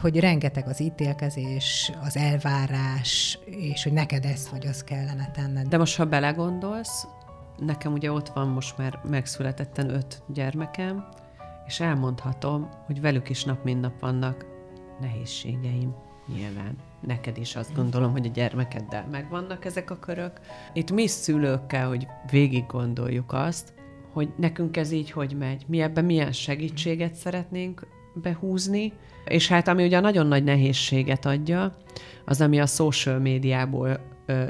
hogy 0.00 0.20
rengeteg 0.20 0.68
az 0.68 0.80
ítélkezés, 0.80 1.92
az 2.04 2.16
elvárás, 2.16 3.38
és 3.44 3.82
hogy 3.82 3.92
neked 3.92 4.24
ezt 4.24 4.48
vagy 4.48 4.66
azt 4.66 4.84
kellene 4.84 5.30
tenned. 5.30 5.66
De 5.66 5.78
most, 5.78 5.96
ha 5.96 6.04
belegondolsz, 6.04 7.06
nekem 7.58 7.92
ugye 7.92 8.12
ott 8.12 8.28
van 8.28 8.48
most 8.48 8.78
már 8.78 9.00
megszületetten 9.08 9.90
öt 9.90 10.22
gyermekem, 10.26 11.04
és 11.66 11.80
elmondhatom, 11.80 12.68
hogy 12.86 13.00
velük 13.00 13.28
is 13.28 13.44
nap 13.44 13.64
mint 13.64 13.80
nap 13.80 14.00
vannak 14.00 14.46
nehézségeim, 15.00 15.94
nyilván. 16.34 16.76
Neked 17.00 17.36
is 17.36 17.56
azt 17.56 17.74
gondolom, 17.74 18.12
hogy 18.12 18.26
a 18.26 18.30
gyermekeddel 18.30 19.06
megvannak 19.10 19.64
ezek 19.64 19.90
a 19.90 19.98
körök. 19.98 20.40
Itt 20.72 20.90
mi 20.90 21.06
szülőkkel, 21.06 21.88
hogy 21.88 22.06
végig 22.30 22.66
gondoljuk 22.66 23.32
azt, 23.32 23.74
hogy 24.12 24.32
nekünk 24.36 24.76
ez 24.76 24.90
így 24.90 25.10
hogy 25.10 25.36
megy, 25.38 25.64
mi 25.68 25.80
ebben 25.80 26.04
milyen 26.04 26.32
segítséget 26.32 27.14
szeretnénk 27.14 27.86
behúzni, 28.14 28.92
és 29.28 29.48
hát 29.48 29.68
ami 29.68 29.84
ugye 29.84 30.00
nagyon 30.00 30.26
nagy 30.26 30.44
nehézséget 30.44 31.26
adja, 31.26 31.76
az 32.24 32.40
ami 32.40 32.60
a 32.60 32.66
social 32.66 33.18
médiából 33.18 34.00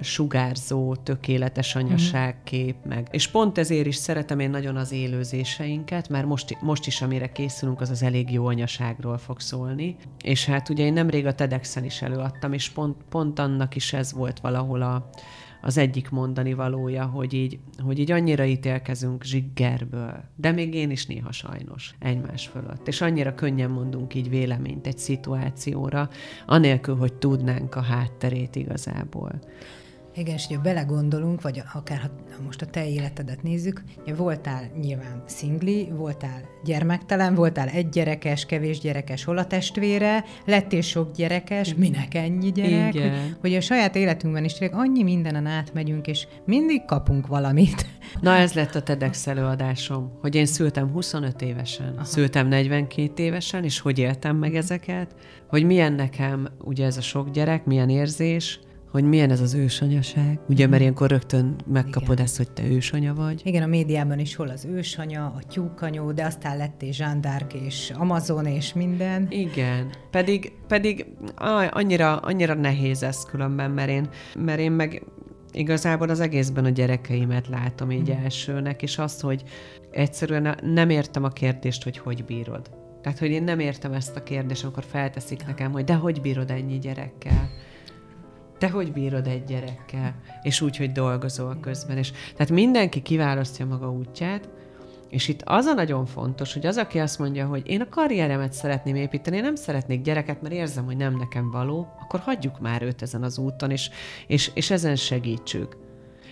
sugárzó, 0.00 0.94
tökéletes 0.94 1.74
anyaságkép, 1.74 2.76
mhm. 2.80 2.88
meg. 2.88 3.08
És 3.10 3.28
pont 3.28 3.58
ezért 3.58 3.86
is 3.86 3.96
szeretem 3.96 4.38
én 4.38 4.50
nagyon 4.50 4.76
az 4.76 4.92
élőzéseinket, 4.92 6.08
mert 6.08 6.26
most, 6.26 6.60
most 6.60 6.86
is, 6.86 7.02
amire 7.02 7.32
készülünk, 7.32 7.80
az 7.80 7.90
az 7.90 8.02
elég 8.02 8.32
jó 8.32 8.46
anyaságról 8.46 9.18
fog 9.18 9.40
szólni. 9.40 9.96
És 10.22 10.44
hát 10.44 10.68
ugye 10.68 10.84
én 10.84 10.92
nemrég 10.92 11.26
a 11.26 11.34
TEDx-en 11.34 11.84
is 11.84 12.02
előadtam, 12.02 12.52
és 12.52 12.68
pont, 12.68 12.96
pont 13.08 13.38
annak 13.38 13.76
is 13.76 13.92
ez 13.92 14.12
volt 14.12 14.40
valahol 14.40 14.82
a, 14.82 15.08
az 15.66 15.78
egyik 15.78 16.10
mondani 16.10 16.54
valója, 16.54 17.04
hogy 17.04 17.32
így, 17.32 17.58
hogy 17.78 17.98
így 17.98 18.10
annyira 18.10 18.44
ítélkezünk 18.44 19.24
zsiggerből, 19.24 20.24
de 20.36 20.52
még 20.52 20.74
én 20.74 20.90
is 20.90 21.06
néha 21.06 21.32
sajnos 21.32 21.94
egymás 21.98 22.46
fölött. 22.46 22.88
És 22.88 23.00
annyira 23.00 23.34
könnyen 23.34 23.70
mondunk 23.70 24.14
így 24.14 24.28
véleményt 24.28 24.86
egy 24.86 24.98
szituációra, 24.98 26.08
anélkül, 26.46 26.96
hogy 26.96 27.14
tudnánk 27.14 27.74
a 27.74 27.80
hátterét 27.80 28.56
igazából. 28.56 29.40
Igen, 30.16 30.34
és 30.34 30.46
hogyha 30.46 30.62
belegondolunk, 30.62 31.42
vagy 31.42 31.62
akár 31.74 31.98
ha 32.00 32.42
most 32.44 32.62
a 32.62 32.66
te 32.66 32.88
életedet 32.88 33.42
nézzük, 33.42 33.82
voltál 34.16 34.70
nyilván 34.80 35.22
szingli, 35.26 35.88
voltál 35.92 36.40
gyermektelen, 36.64 37.34
voltál 37.34 37.68
egy 37.68 37.88
gyerekes, 37.88 38.46
kevés 38.46 38.78
gyerekes, 38.78 39.24
hol 39.24 39.38
a 39.38 39.46
testvére, 39.46 40.24
lettél 40.44 40.80
sok 40.80 41.12
gyerekes, 41.12 41.74
minek 41.74 42.14
ennyi 42.14 42.52
gyerek, 42.52 42.94
Igen. 42.94 43.20
Hogy, 43.20 43.36
hogy 43.40 43.54
a 43.54 43.60
saját 43.60 43.96
életünkben 43.96 44.44
is 44.44 44.52
tényleg 44.52 44.78
annyi 44.78 45.02
mindenen 45.02 45.46
átmegyünk, 45.46 46.06
és 46.06 46.26
mindig 46.44 46.84
kapunk 46.84 47.26
valamit. 47.26 47.86
Na 48.20 48.34
ez 48.34 48.52
lett 48.52 48.74
a 48.74 48.82
TEDx 48.82 49.26
előadásom, 49.26 50.18
hogy 50.20 50.34
én 50.34 50.46
szültem 50.46 50.90
25 50.90 51.42
évesen, 51.42 51.92
Aha. 51.94 52.04
szültem 52.04 52.48
42 52.48 53.22
évesen, 53.22 53.64
és 53.64 53.80
hogy 53.80 53.98
éltem 53.98 54.36
meg 54.36 54.54
ezeket, 54.54 55.14
hogy 55.48 55.64
milyen 55.64 55.92
nekem 55.92 56.48
ugye 56.64 56.84
ez 56.84 56.96
a 56.96 57.02
sok 57.02 57.30
gyerek, 57.30 57.64
milyen 57.64 57.88
érzés, 57.88 58.60
hogy 58.96 59.08
milyen 59.08 59.30
ez 59.30 59.40
az 59.40 59.54
ősanyaság. 59.54 60.38
Ugye, 60.48 60.62
mert 60.62 60.72
mhm. 60.72 60.80
ilyenkor 60.80 61.10
rögtön 61.10 61.56
megkapod 61.66 62.12
Igen. 62.12 62.24
ezt, 62.24 62.36
hogy 62.36 62.50
te 62.50 62.64
ősanya 62.64 63.14
vagy. 63.14 63.40
Igen, 63.44 63.62
a 63.62 63.66
médiában 63.66 64.18
is 64.18 64.34
hol 64.34 64.48
az 64.48 64.64
ősanya, 64.64 65.24
a 65.24 65.42
tyúkanyó, 65.48 66.12
de 66.12 66.24
aztán 66.24 66.56
lettél 66.56 66.92
d'Arc 66.96 67.52
és 67.66 67.92
Amazon 67.96 68.46
és 68.46 68.72
minden. 68.72 69.26
Igen, 69.30 69.90
pedig, 70.10 70.52
pedig 70.68 71.06
aj, 71.34 71.68
annyira, 71.70 72.16
annyira 72.16 72.54
nehéz 72.54 73.02
ez 73.02 73.24
különben, 73.24 73.70
mert 73.70 73.88
én, 73.88 74.08
mert 74.34 74.58
én 74.58 74.72
meg 74.72 75.02
igazából 75.52 76.08
az 76.08 76.20
egészben 76.20 76.64
a 76.64 76.68
gyerekeimet 76.68 77.48
látom 77.48 77.90
így 77.90 78.10
mm. 78.10 78.22
elsőnek, 78.24 78.82
és 78.82 78.98
azt, 78.98 79.20
hogy 79.20 79.42
egyszerűen 79.90 80.58
nem 80.62 80.90
értem 80.90 81.24
a 81.24 81.28
kérdést, 81.28 81.82
hogy 81.82 81.98
hogy 81.98 82.24
bírod. 82.24 82.70
Tehát, 83.02 83.18
hogy 83.18 83.30
én 83.30 83.42
nem 83.42 83.58
értem 83.58 83.92
ezt 83.92 84.16
a 84.16 84.22
kérdést, 84.22 84.62
amikor 84.62 84.84
felteszik 84.84 85.40
ja. 85.40 85.46
nekem, 85.46 85.72
hogy 85.72 85.84
de 85.84 85.94
hogy 85.94 86.20
bírod 86.20 86.50
ennyi 86.50 86.78
gyerekkel? 86.78 87.50
Te 88.58 88.68
hogy 88.70 88.92
bírod 88.92 89.26
egy 89.26 89.44
gyerekkel, 89.44 90.14
és 90.42 90.60
úgy, 90.60 90.76
hogy 90.76 90.92
dolgozol 90.92 91.58
közben. 91.60 91.96
És, 91.96 92.12
tehát 92.36 92.52
mindenki 92.52 93.02
kiválasztja 93.02 93.66
maga 93.66 93.90
útját, 93.90 94.48
és 95.08 95.28
itt 95.28 95.42
az 95.44 95.66
a 95.66 95.74
nagyon 95.74 96.06
fontos, 96.06 96.52
hogy 96.52 96.66
az, 96.66 96.76
aki 96.76 96.98
azt 96.98 97.18
mondja, 97.18 97.46
hogy 97.46 97.62
én 97.68 97.80
a 97.80 97.88
karrieremet 97.88 98.52
szeretném 98.52 98.94
építeni, 98.94 99.36
én 99.36 99.42
nem 99.42 99.54
szeretnék 99.54 100.02
gyereket, 100.02 100.42
mert 100.42 100.54
érzem, 100.54 100.84
hogy 100.84 100.96
nem 100.96 101.16
nekem 101.16 101.50
való, 101.50 101.88
akkor 102.00 102.20
hagyjuk 102.20 102.60
már 102.60 102.82
őt 102.82 103.02
ezen 103.02 103.22
az 103.22 103.38
úton, 103.38 103.70
és, 103.70 103.90
és, 104.26 104.50
és 104.54 104.70
ezen 104.70 104.96
segítsük. 104.96 105.76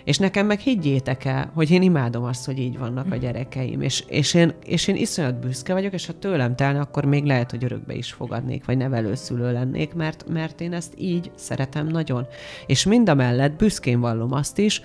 És 0.05 0.19
nekem 0.19 0.47
meg 0.47 0.59
higgyétek 0.59 1.25
el, 1.25 1.51
hogy 1.55 1.71
én 1.71 1.83
imádom 1.83 2.25
azt, 2.25 2.47
hogy 2.47 2.59
így 2.59 2.79
vannak 2.79 3.13
a 3.13 3.17
gyerekeim, 3.17 3.81
és, 3.81 4.05
és, 4.07 4.35
én, 4.35 4.53
és 4.65 4.89
én 4.89 4.97
iszonyat 4.97 5.41
büszke 5.41 5.73
vagyok, 5.73 5.93
és 5.93 6.07
ha 6.07 6.19
tőlem 6.19 6.57
telne, 6.57 6.81
akkor 6.81 7.05
még 7.05 7.25
lehet, 7.25 7.51
hogy 7.51 7.65
örökbe 7.65 7.95
is 7.95 8.13
fogadnék, 8.13 8.65
vagy 8.65 8.77
nevelőszülő 8.77 9.53
lennék, 9.53 9.95
mert, 9.95 10.25
mert 10.29 10.61
én 10.61 10.73
ezt 10.73 10.95
így 10.97 11.31
szeretem 11.35 11.87
nagyon. 11.87 12.27
És 12.67 12.85
mind 12.85 13.09
a 13.09 13.15
mellett 13.15 13.57
büszkén 13.57 14.01
vallom 14.01 14.33
azt 14.33 14.59
is, 14.59 14.83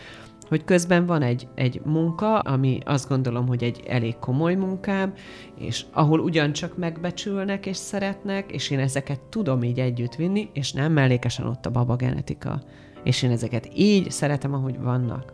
hogy 0.50 0.64
közben 0.64 1.06
van 1.06 1.22
egy, 1.22 1.48
egy 1.56 1.82
munka, 1.86 2.40
ami 2.40 2.80
azt 2.86 3.10
gondolom, 3.10 3.48
hogy 3.48 3.64
egy 3.64 3.84
elég 3.88 4.18
komoly 4.20 4.56
munkám, 4.56 5.14
és 5.60 5.86
ahol 5.92 6.20
ugyancsak 6.20 6.78
megbecsülnek 6.78 7.66
és 7.66 7.78
szeretnek, 7.78 8.52
és 8.52 8.70
én 8.70 8.80
ezeket 8.80 9.20
tudom 9.20 9.64
így 9.64 9.80
együtt 9.80 10.16
vinni, 10.16 10.50
és 10.54 10.72
nem 10.72 10.92
mellékesen 10.92 11.46
ott 11.46 11.66
a 11.66 11.72
baba 11.72 11.96
genetika. 11.96 12.62
És 13.04 13.22
én 13.22 13.32
ezeket 13.32 13.70
így 13.76 14.12
szeretem, 14.12 14.54
ahogy 14.54 14.80
vannak. 14.80 15.34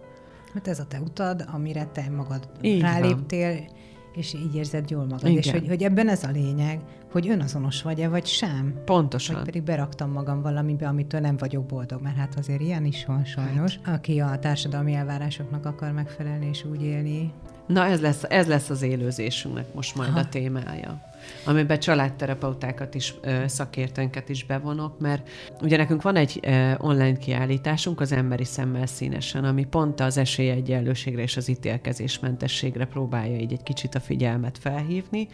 Hát 0.53 0.67
ez 0.67 0.79
a 0.79 0.85
te 0.85 0.99
utad, 0.99 1.45
amire 1.53 1.85
te 1.85 2.09
magad 2.15 2.49
így 2.61 2.81
ráléptél, 2.81 3.53
van. 3.53 3.67
és 4.13 4.33
így 4.33 4.55
érzed 4.55 4.89
jól 4.89 5.05
magad. 5.05 5.29
Igen. 5.29 5.37
És 5.37 5.51
hogy, 5.51 5.67
hogy 5.67 5.83
ebben 5.83 6.09
ez 6.09 6.23
a 6.23 6.31
lényeg, 6.31 6.79
hogy 7.11 7.29
önazonos 7.29 7.81
vagy-e, 7.81 8.09
vagy 8.09 8.25
sem. 8.25 8.73
Pontosan. 8.85 9.35
Vagy 9.35 9.45
pedig 9.45 9.63
beraktam 9.63 10.11
magam 10.11 10.41
valamibe, 10.41 10.87
amitől 10.87 11.21
nem 11.21 11.37
vagyok 11.37 11.65
boldog, 11.65 12.01
mert 12.01 12.15
hát 12.15 12.37
azért 12.37 12.61
ilyen 12.61 12.85
is 12.85 13.05
van 13.05 13.25
sajnos, 13.25 13.79
hát. 13.83 13.95
aki 13.95 14.19
a 14.19 14.39
társadalmi 14.39 14.93
elvárásoknak 14.93 15.65
akar 15.65 15.91
megfelelni 15.91 16.47
és 16.47 16.65
úgy 16.65 16.81
élni. 16.81 17.31
Na 17.67 17.85
ez 17.85 18.01
lesz, 18.01 18.23
ez 18.29 18.47
lesz 18.47 18.69
az 18.69 18.81
élőzésünknek 18.81 19.73
most 19.73 19.95
majd 19.95 20.09
Aha. 20.09 20.19
a 20.19 20.29
témája 20.29 21.04
amiben 21.45 21.79
családterapeutákat 21.79 22.95
is, 22.95 23.13
szakértőnket 23.45 24.29
is 24.29 24.45
bevonok, 24.45 24.99
mert 24.99 25.29
ugye 25.61 25.77
nekünk 25.77 26.01
van 26.01 26.15
egy 26.15 26.39
online 26.77 27.17
kiállításunk, 27.17 28.01
az 28.01 28.11
emberi 28.11 28.45
szemmel 28.45 28.85
színesen, 28.85 29.43
ami 29.43 29.65
pont 29.65 29.99
az 29.99 30.17
esélyegyenlőségre 30.17 31.21
és 31.21 31.37
az 31.37 31.47
ítélkezésmentességre 31.47 32.85
próbálja 32.85 33.37
így 33.37 33.53
egy 33.53 33.63
kicsit 33.63 33.95
a 33.95 33.99
figyelmet 33.99 34.57
felhívni, 34.57 35.27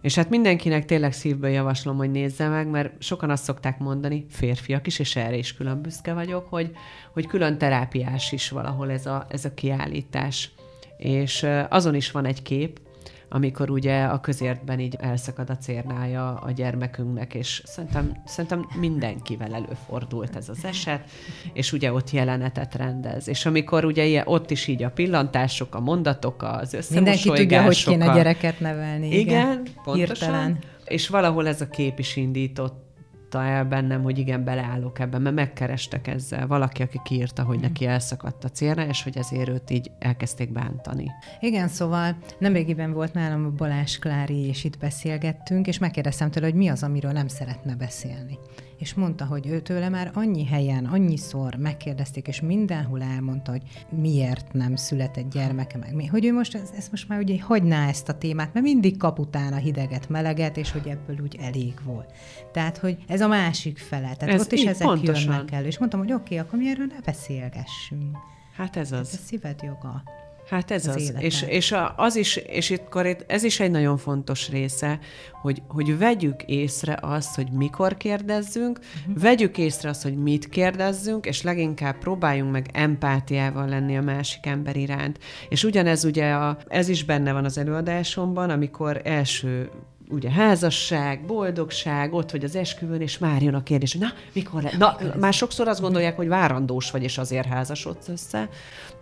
és 0.00 0.14
hát 0.14 0.30
mindenkinek 0.30 0.84
tényleg 0.84 1.12
szívből 1.12 1.50
javaslom, 1.50 1.96
hogy 1.96 2.10
nézze 2.10 2.48
meg, 2.48 2.68
mert 2.68 3.02
sokan 3.02 3.30
azt 3.30 3.44
szokták 3.44 3.78
mondani, 3.78 4.26
férfiak 4.28 4.86
is, 4.86 4.98
és 4.98 5.16
erre 5.16 5.36
is 5.36 5.54
külön 5.54 5.82
büszke 5.82 6.12
vagyok, 6.12 6.46
hogy, 6.48 6.70
hogy 7.12 7.26
külön 7.26 7.58
terápiás 7.58 8.32
is 8.32 8.50
valahol 8.50 8.90
ez 8.90 9.06
a, 9.06 9.26
ez 9.28 9.44
a 9.44 9.54
kiállítás. 9.54 10.50
És 10.96 11.46
azon 11.68 11.94
is 11.94 12.10
van 12.10 12.24
egy 12.24 12.42
kép, 12.42 12.80
amikor 13.28 13.70
ugye 13.70 14.04
a 14.04 14.20
közértben 14.20 14.80
így 14.80 14.96
elszakad 15.00 15.50
a 15.50 15.56
cérnája 15.56 16.34
a 16.34 16.50
gyermekünknek, 16.50 17.34
és 17.34 17.62
szerintem, 17.64 18.22
szerintem 18.24 18.66
mindenkivel 18.80 19.54
előfordult 19.54 20.36
ez 20.36 20.48
az 20.48 20.64
eset, 20.64 21.10
és 21.52 21.72
ugye 21.72 21.92
ott 21.92 22.10
jelenetet 22.10 22.74
rendez. 22.74 23.28
És 23.28 23.46
amikor 23.46 23.84
ugye 23.84 24.04
ilyen, 24.04 24.26
ott 24.26 24.50
is 24.50 24.66
így 24.66 24.82
a 24.82 24.90
pillantások, 24.90 25.74
a 25.74 25.80
mondatok, 25.80 26.42
az 26.42 26.74
összemosolygások. 26.74 27.24
Mindenki 27.24 27.28
tudja, 27.28 27.62
hogy 27.62 27.84
kéne 27.84 28.14
gyereket 28.14 28.60
nevelni. 28.60 29.06
Igen, 29.06 29.18
igen 29.18 29.62
pontosan. 29.84 29.96
Hirtelen. 29.96 30.58
És 30.84 31.08
valahol 31.08 31.46
ez 31.48 31.60
a 31.60 31.68
kép 31.68 31.98
is 31.98 32.16
indított 32.16 32.85
mondta 33.32 33.54
el 33.54 33.64
bennem, 33.64 34.02
hogy 34.02 34.18
igen, 34.18 34.44
beleállok 34.44 34.98
ebben, 34.98 35.22
mert 35.22 35.34
megkerestek 35.34 36.06
ezzel. 36.06 36.46
Valaki, 36.46 36.82
aki 36.82 37.00
kiírta, 37.04 37.42
hogy 37.42 37.60
neki 37.60 37.86
elszakadt 37.86 38.44
a 38.44 38.48
célra, 38.48 38.86
és 38.86 39.02
hogy 39.02 39.16
ezért 39.16 39.48
őt 39.48 39.70
így 39.70 39.90
elkezdték 39.98 40.52
bántani. 40.52 41.10
Igen, 41.40 41.68
szóval 41.68 42.16
nemrégiben 42.38 42.92
volt 42.92 43.12
nálam 43.12 43.44
a 43.44 43.50
Balázs 43.50 43.98
Klári, 43.98 44.46
és 44.46 44.64
itt 44.64 44.78
beszélgettünk, 44.78 45.66
és 45.66 45.78
megkérdeztem 45.78 46.30
tőle, 46.30 46.46
hogy 46.46 46.54
mi 46.54 46.68
az, 46.68 46.82
amiről 46.82 47.12
nem 47.12 47.28
szeretne 47.28 47.74
beszélni 47.74 48.38
és 48.78 48.94
mondta, 48.94 49.24
hogy 49.24 49.46
őtőle 49.46 49.88
már 49.88 50.10
annyi 50.14 50.44
helyen, 50.44 50.84
annyiszor 50.84 51.54
megkérdezték, 51.54 52.28
és 52.28 52.40
mindenhol 52.40 53.02
elmondta, 53.02 53.50
hogy 53.50 53.62
miért 53.90 54.52
nem 54.52 54.76
született 54.76 55.30
gyermeke 55.30 55.78
meg. 55.78 55.94
Mi, 55.94 56.06
hogy 56.06 56.24
ő 56.24 56.32
most, 56.32 56.54
ez, 56.54 56.70
ez 56.76 56.88
most 56.90 57.08
már 57.08 57.18
ugye 57.18 57.42
hagyná 57.42 57.88
ezt 57.88 58.08
a 58.08 58.18
témát, 58.18 58.52
mert 58.52 58.66
mindig 58.66 58.96
kap 58.96 59.18
utána 59.18 59.56
hideget, 59.56 60.08
meleget, 60.08 60.56
és 60.56 60.70
hogy 60.70 60.88
ebből 60.88 61.16
úgy 61.22 61.36
elég 61.40 61.74
volt. 61.84 62.12
Tehát, 62.52 62.78
hogy 62.78 62.96
ez 63.06 63.20
a 63.20 63.28
másik 63.28 63.78
fele. 63.78 64.14
Tehát 64.16 64.34
ez 64.34 64.40
ott 64.40 64.52
is 64.52 64.64
ezek 64.64 64.86
pontosan. 64.86 65.32
jönnek 65.32 65.52
el. 65.52 65.64
És 65.64 65.78
mondtam, 65.78 66.00
hogy 66.00 66.12
oké, 66.12 66.22
okay, 66.22 66.38
akkor 66.38 66.58
mi 66.58 66.68
erről 66.68 66.86
ne 66.86 67.00
beszélgessünk. 67.04 68.16
Hát 68.56 68.76
ez 68.76 68.92
az. 68.92 69.08
Ez 69.08 69.20
a 69.22 69.26
szíved 69.26 69.62
joga. 69.62 70.02
Hát 70.48 70.70
ez 70.70 70.86
az. 70.86 70.94
az. 70.94 71.12
És, 71.18 71.42
és 71.42 71.74
az 71.96 72.16
is, 72.16 72.36
és 72.36 72.70
itt, 72.70 73.24
ez 73.26 73.42
is 73.42 73.60
egy 73.60 73.70
nagyon 73.70 73.96
fontos 73.96 74.48
része, 74.48 74.98
hogy, 75.42 75.62
hogy 75.68 75.98
vegyük 75.98 76.42
észre 76.42 76.98
azt, 77.00 77.34
hogy 77.34 77.50
mikor 77.52 77.96
kérdezzünk, 77.96 78.78
uh-huh. 78.78 79.22
vegyük 79.22 79.58
észre 79.58 79.88
azt, 79.88 80.02
hogy 80.02 80.16
mit 80.16 80.48
kérdezzünk, 80.48 81.26
és 81.26 81.42
leginkább 81.42 81.98
próbáljunk 81.98 82.52
meg 82.52 82.66
empátiával 82.72 83.68
lenni 83.68 83.96
a 83.96 84.02
másik 84.02 84.46
ember 84.46 84.76
iránt. 84.76 85.18
És 85.48 85.64
ugyanez 85.64 86.04
ugye, 86.04 86.32
a, 86.32 86.58
ez 86.68 86.88
is 86.88 87.04
benne 87.04 87.32
van 87.32 87.44
az 87.44 87.58
előadásomban, 87.58 88.50
amikor 88.50 89.00
első 89.04 89.70
ugye 90.08 90.30
házasság, 90.30 91.20
boldogság, 91.26 92.14
ott 92.14 92.30
vagy 92.30 92.44
az 92.44 92.56
esküvőn, 92.56 93.00
és 93.00 93.18
már 93.18 93.42
jön 93.42 93.54
a 93.54 93.62
kérdés, 93.62 93.92
hogy 93.92 94.00
na, 94.00 94.12
mikor 94.32 94.62
le? 94.62 94.70
Na, 94.78 94.96
már 95.20 95.32
sokszor 95.32 95.68
azt 95.68 95.80
gondolják, 95.80 96.16
hogy 96.16 96.28
várandós 96.28 96.90
vagy, 96.90 97.02
és 97.02 97.18
azért 97.18 97.46
házasodsz 97.46 98.08
össze, 98.08 98.48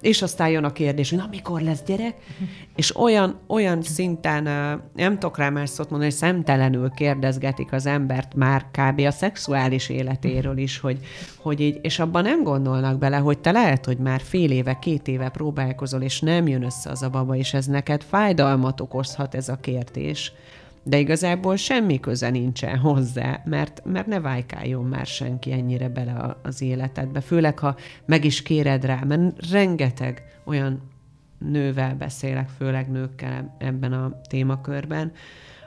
és 0.00 0.22
aztán 0.22 0.48
jön 0.48 0.64
a 0.64 0.72
kérdés, 0.72 1.10
hogy 1.10 1.18
na, 1.18 1.26
mikor 1.30 1.60
lesz 1.60 1.82
gyerek? 1.86 2.14
És 2.76 2.96
olyan, 2.96 3.40
olyan 3.46 3.82
szinten, 3.82 4.42
nem 4.94 5.12
tudok 5.12 5.38
rá 5.38 5.50
más 5.50 5.68
szót 5.70 5.90
mondani, 5.90 6.10
hogy 6.10 6.20
szemtelenül 6.20 6.90
kérdezgetik 6.90 7.72
az 7.72 7.86
embert 7.86 8.34
már 8.34 8.66
kb. 8.70 9.00
a 9.00 9.10
szexuális 9.10 9.88
életéről 9.88 10.58
is, 10.58 10.78
hogy, 10.78 10.98
hogy 11.36 11.60
így, 11.60 11.78
és 11.82 11.98
abban 11.98 12.22
nem 12.22 12.42
gondolnak 12.42 12.98
bele, 12.98 13.16
hogy 13.16 13.38
te 13.38 13.50
lehet, 13.50 13.84
hogy 13.84 13.98
már 13.98 14.20
fél 14.20 14.50
éve, 14.50 14.78
két 14.78 15.08
éve 15.08 15.28
próbálkozol, 15.28 16.02
és 16.02 16.20
nem 16.20 16.48
jön 16.48 16.62
össze 16.62 16.90
az 16.90 17.02
a 17.02 17.10
baba, 17.10 17.36
és 17.36 17.54
ez 17.54 17.66
neked 17.66 18.02
fájdalmat 18.02 18.80
okozhat 18.80 19.34
ez 19.34 19.48
a 19.48 19.56
kérdés 19.56 20.32
de 20.84 20.98
igazából 20.98 21.56
semmi 21.56 22.00
köze 22.00 22.30
nincsen 22.30 22.78
hozzá, 22.78 23.42
mert, 23.44 23.82
mert 23.84 24.06
ne 24.06 24.20
vájkáljon 24.20 24.84
már 24.84 25.06
senki 25.06 25.52
ennyire 25.52 25.88
bele 25.88 26.36
az 26.42 26.62
életedbe, 26.62 27.20
főleg 27.20 27.58
ha 27.58 27.76
meg 28.06 28.24
is 28.24 28.42
kéred 28.42 28.84
rá, 28.84 29.00
mert 29.04 29.50
rengeteg 29.50 30.22
olyan 30.44 30.82
nővel 31.38 31.94
beszélek, 31.94 32.48
főleg 32.48 32.90
nőkkel 32.90 33.54
ebben 33.58 33.92
a 33.92 34.20
témakörben, 34.28 35.12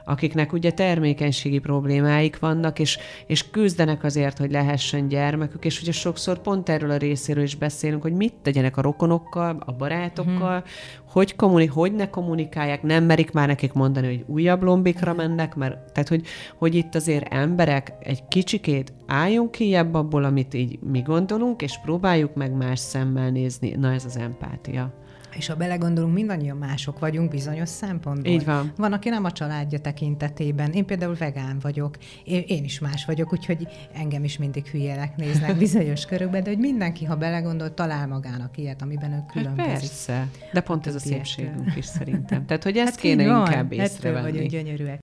akiknek 0.08 0.52
ugye 0.52 0.70
termékenységi 0.70 1.58
problémáik 1.58 2.38
vannak, 2.38 2.78
és, 2.78 2.98
és 3.26 3.50
küzdenek 3.50 4.04
azért, 4.04 4.38
hogy 4.38 4.50
lehessen 4.50 5.08
gyermekük, 5.08 5.64
és 5.64 5.82
ugye 5.82 5.92
sokszor 5.92 6.38
pont 6.38 6.68
erről 6.68 6.90
a 6.90 6.96
részéről 6.96 7.42
is 7.42 7.54
beszélünk, 7.54 8.02
hogy 8.02 8.12
mit 8.12 8.34
tegyenek 8.42 8.76
a 8.76 8.82
rokonokkal, 8.82 9.62
a 9.66 9.72
barátokkal, 9.72 10.56
uh-huh. 10.56 11.12
hogy, 11.12 11.36
kommuni- 11.36 11.66
hogy 11.66 11.92
ne 11.92 12.10
kommunikálják, 12.10 12.82
nem 12.82 13.04
merik 13.04 13.32
már 13.32 13.46
nekik 13.46 13.72
mondani, 13.72 14.06
hogy 14.06 14.24
újabb 14.26 14.62
lombikra 14.62 15.14
mennek, 15.14 15.54
mert 15.54 15.92
tehát, 15.92 16.08
hogy, 16.08 16.26
hogy 16.58 16.74
itt 16.74 16.94
azért 16.94 17.32
emberek 17.32 17.92
egy 18.00 18.28
kicsikét 18.28 18.92
álljunk 19.06 19.50
ki 19.50 19.74
abból, 19.74 20.24
amit 20.24 20.54
így 20.54 20.78
mi 20.82 21.00
gondolunk, 21.00 21.62
és 21.62 21.78
próbáljuk 21.82 22.34
meg 22.34 22.52
más 22.52 22.78
szemmel 22.78 23.30
nézni. 23.30 23.70
Na 23.70 23.92
ez 23.92 24.04
az 24.04 24.16
empátia. 24.16 25.06
És 25.36 25.46
ha 25.46 25.54
belegondolunk, 25.54 26.14
mindannyian 26.14 26.56
mások 26.56 26.98
vagyunk 26.98 27.30
bizonyos 27.30 27.68
szempontból. 27.68 28.32
Így 28.32 28.44
van. 28.44 28.72
Van, 28.76 28.92
aki 28.92 29.08
nem 29.08 29.24
a 29.24 29.32
családja 29.32 29.78
tekintetében. 29.78 30.72
Én 30.72 30.84
például 30.84 31.14
vegán 31.14 31.58
vagyok, 31.60 31.96
én, 32.24 32.42
én 32.46 32.64
is 32.64 32.78
más 32.78 33.04
vagyok, 33.04 33.32
úgyhogy 33.32 33.68
engem 33.92 34.24
is 34.24 34.38
mindig 34.38 34.66
hülyének 34.66 35.16
néznek 35.16 35.56
bizonyos 35.66 36.06
körökben, 36.06 36.42
de 36.42 36.50
hogy 36.50 36.58
mindenki, 36.58 37.04
ha 37.04 37.16
belegondol, 37.16 37.74
talál 37.74 38.06
magának 38.06 38.58
ilyet, 38.58 38.82
amiben 38.82 39.12
ők 39.12 39.26
különbözik. 39.26 39.70
Hát 39.70 39.78
persze, 39.80 40.28
de 40.52 40.60
pont 40.60 40.86
ez 40.86 40.94
a 40.94 40.98
szépségünk 40.98 41.76
is 41.76 41.84
szerintem. 41.84 42.46
Tehát, 42.46 42.62
hogy 42.62 42.76
ezt 42.86 42.88
hát 42.88 43.00
kéne 43.00 43.26
van, 43.26 43.46
inkább 43.46 43.72
észrevenni. 43.72 44.30
vagyunk 44.30 44.50
gyönyörűek. 44.50 45.00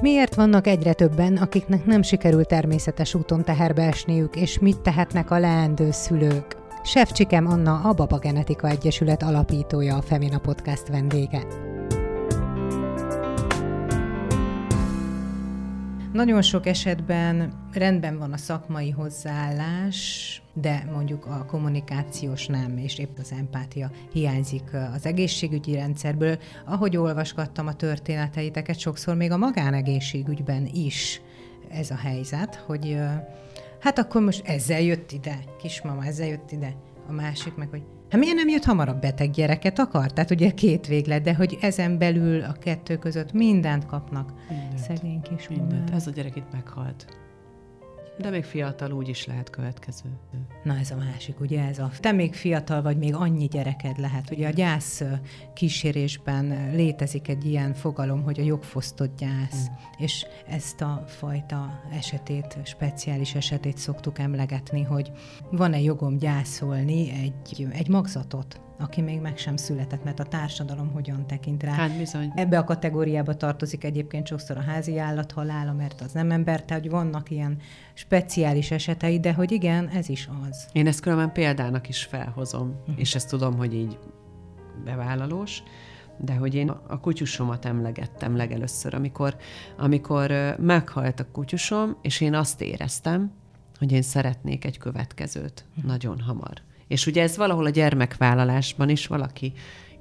Miért 0.00 0.34
vannak 0.34 0.66
egyre 0.66 0.92
többen, 0.92 1.36
akiknek 1.36 1.84
nem 1.84 2.02
sikerül 2.02 2.44
természetes 2.44 3.14
úton 3.14 3.44
teherbe 3.44 3.82
esniük, 3.82 4.36
és 4.36 4.58
mit 4.58 4.80
tehetnek 4.80 5.30
a 5.30 5.38
leendő 5.38 5.90
szülők? 5.90 6.63
Sefcsikem 6.86 7.46
Anna, 7.46 7.80
a 7.80 7.92
Baba 7.92 8.18
Genetika 8.18 8.68
Egyesület 8.68 9.22
alapítója, 9.22 9.96
a 9.96 10.02
Femina 10.02 10.38
Podcast 10.38 10.88
vendége. 10.88 11.46
Nagyon 16.12 16.42
sok 16.42 16.66
esetben 16.66 17.52
rendben 17.72 18.18
van 18.18 18.32
a 18.32 18.36
szakmai 18.36 18.90
hozzáállás, 18.90 20.42
de 20.52 20.88
mondjuk 20.92 21.26
a 21.26 21.44
kommunikációs 21.44 22.46
nem, 22.46 22.78
és 22.78 22.98
épp 22.98 23.18
az 23.18 23.32
empátia 23.38 23.90
hiányzik 24.12 24.70
az 24.94 25.06
egészségügyi 25.06 25.74
rendszerből. 25.74 26.38
Ahogy 26.64 26.96
olvasgattam 26.96 27.66
a 27.66 27.74
történeteiteket, 27.74 28.78
sokszor 28.78 29.14
még 29.14 29.30
a 29.30 29.36
magánegészségügyben 29.36 30.66
is 30.72 31.20
ez 31.70 31.90
a 31.90 31.96
helyzet, 31.96 32.54
hogy 32.54 32.98
hát 33.84 33.98
akkor 33.98 34.22
most 34.22 34.46
ezzel 34.46 34.80
jött 34.80 35.12
ide, 35.12 35.38
kismama, 35.58 36.04
ezzel 36.04 36.26
jött 36.26 36.52
ide. 36.52 36.74
A 37.08 37.12
másik 37.12 37.54
meg, 37.54 37.68
hogy 37.70 37.82
hát 38.10 38.20
miért 38.20 38.36
nem 38.36 38.48
jött 38.48 38.64
hamarabb 38.64 39.00
beteg 39.00 39.30
gyereket 39.30 39.78
akar? 39.78 40.12
Tehát 40.12 40.30
ugye 40.30 40.50
két 40.50 40.86
véglet, 40.86 41.22
de 41.22 41.34
hogy 41.34 41.58
ezen 41.60 41.98
belül 41.98 42.42
a 42.42 42.52
kettő 42.52 42.96
között 42.96 43.32
mindent 43.32 43.86
kapnak. 43.86 44.32
Mindent. 44.48 44.78
Szegény 44.78 45.20
kismama. 45.22 45.62
Mindent. 45.62 45.90
Ez 45.90 46.06
a 46.06 46.10
gyerek 46.10 46.36
itt 46.36 46.52
meghalt. 46.52 47.23
De 48.18 48.30
még 48.30 48.44
fiatal 48.44 48.92
úgy 48.92 49.08
is 49.08 49.26
lehet 49.26 49.50
következő. 49.50 50.08
Na 50.62 50.76
ez 50.76 50.90
a 50.90 50.96
másik, 50.96 51.40
ugye 51.40 51.64
ez 51.64 51.78
a... 51.78 51.90
Te 52.00 52.12
még 52.12 52.34
fiatal 52.34 52.82
vagy, 52.82 52.96
még 52.96 53.14
annyi 53.14 53.46
gyereked 53.46 53.98
lehet. 53.98 54.30
Ugye 54.30 54.48
a 54.48 54.50
gyász 54.50 55.02
kísérésben 55.54 56.70
létezik 56.74 57.28
egy 57.28 57.44
ilyen 57.44 57.74
fogalom, 57.74 58.22
hogy 58.22 58.40
a 58.40 58.42
jogfosztott 58.42 59.18
gyász, 59.18 59.68
mm. 59.70 59.74
és 59.98 60.26
ezt 60.46 60.80
a 60.80 61.04
fajta 61.06 61.82
esetét, 61.92 62.58
speciális 62.64 63.34
esetét 63.34 63.78
szoktuk 63.78 64.18
emlegetni, 64.18 64.82
hogy 64.82 65.12
van-e 65.50 65.80
jogom 65.80 66.18
gyászolni 66.18 67.10
egy, 67.10 67.66
egy 67.70 67.88
magzatot, 67.88 68.60
aki 68.84 69.00
még 69.00 69.20
meg 69.20 69.36
sem 69.36 69.56
született, 69.56 70.04
mert 70.04 70.20
a 70.20 70.24
társadalom 70.24 70.90
hogyan 70.92 71.26
tekint 71.26 71.62
rá. 71.62 71.72
Hát 71.72 71.98
bizony. 71.98 72.32
Ebbe 72.34 72.58
a 72.58 72.64
kategóriába 72.64 73.36
tartozik 73.36 73.84
egyébként 73.84 74.26
sokszor 74.26 74.56
a 74.56 74.60
házi 74.60 74.98
állat 74.98 75.32
halála, 75.32 75.72
mert 75.72 76.00
az 76.00 76.12
nem 76.12 76.30
ember, 76.30 76.64
tehát 76.64 76.82
hogy 76.82 76.92
vannak 76.92 77.30
ilyen 77.30 77.58
speciális 77.94 78.70
esetei, 78.70 79.20
de 79.20 79.32
hogy 79.32 79.52
igen, 79.52 79.88
ez 79.88 80.08
is 80.08 80.28
az. 80.48 80.66
Én 80.72 80.86
ezt 80.86 81.00
különben 81.00 81.32
példának 81.32 81.88
is 81.88 82.02
felhozom, 82.02 82.74
uh-huh. 82.80 83.00
és 83.00 83.14
ezt 83.14 83.28
tudom, 83.28 83.56
hogy 83.56 83.74
így 83.74 83.98
bevállalós, 84.84 85.62
de 86.18 86.34
hogy 86.34 86.54
én 86.54 86.68
a 86.68 87.00
kutyusomat 87.00 87.64
emlegettem 87.64 88.36
legelőször, 88.36 88.94
amikor, 88.94 89.36
amikor 89.78 90.56
meghalt 90.58 91.20
a 91.20 91.30
kutyusom, 91.32 91.96
és 92.02 92.20
én 92.20 92.34
azt 92.34 92.60
éreztem, 92.60 93.32
hogy 93.78 93.92
én 93.92 94.02
szeretnék 94.02 94.64
egy 94.64 94.78
következőt 94.78 95.64
uh-huh. 95.70 95.84
nagyon 95.84 96.20
hamar. 96.20 96.62
És 96.88 97.06
ugye 97.06 97.22
ez 97.22 97.36
valahol 97.36 97.64
a 97.64 97.70
gyermekvállalásban 97.70 98.88
is 98.88 99.06
valaki 99.06 99.52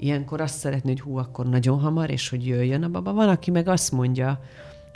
ilyenkor 0.04 0.42
azt 0.42 0.58
szeretné, 0.58 0.90
hogy 0.90 1.02
hú, 1.02 1.18
akkor 1.18 1.50
nagyon 1.50 1.80
hamar, 1.80 2.10
és 2.10 2.30
hogy 2.30 2.48
jöjjön 2.48 2.84
a 2.84 2.90
baba. 2.90 3.14
Van, 3.14 3.30
aki 3.30 3.52
meg 3.52 3.68
azt 3.68 3.92
mondja, 3.92 4.40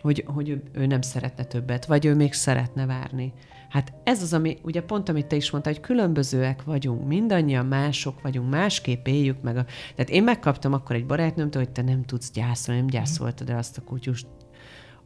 hogy, 0.01 0.23
hogy 0.27 0.61
ő, 0.73 0.85
nem 0.85 1.01
szeretne 1.01 1.43
többet, 1.43 1.85
vagy 1.85 2.05
ő 2.05 2.15
még 2.15 2.33
szeretne 2.33 2.85
várni. 2.85 3.33
Hát 3.69 3.93
ez 4.03 4.21
az, 4.21 4.33
ami, 4.33 4.57
ugye 4.61 4.81
pont 4.81 5.09
amit 5.09 5.25
te 5.25 5.35
is 5.35 5.51
mondtál, 5.51 5.73
hogy 5.73 5.81
különbözőek 5.81 6.63
vagyunk, 6.63 7.07
mindannyian 7.07 7.65
mások 7.65 8.21
vagyunk, 8.21 8.49
másképp 8.49 9.07
éljük 9.07 9.41
meg. 9.41 9.57
A, 9.57 9.65
tehát 9.95 10.11
én 10.11 10.23
megkaptam 10.23 10.73
akkor 10.73 10.95
egy 10.95 11.05
barátnőmtől, 11.05 11.63
hogy 11.63 11.71
te 11.71 11.81
nem 11.81 12.05
tudsz 12.05 12.31
gyászolni, 12.31 12.79
nem 12.79 12.89
gyászoltad 12.89 13.49
el 13.49 13.57
azt 13.57 13.77
a 13.77 13.81
kutyust, 13.81 14.27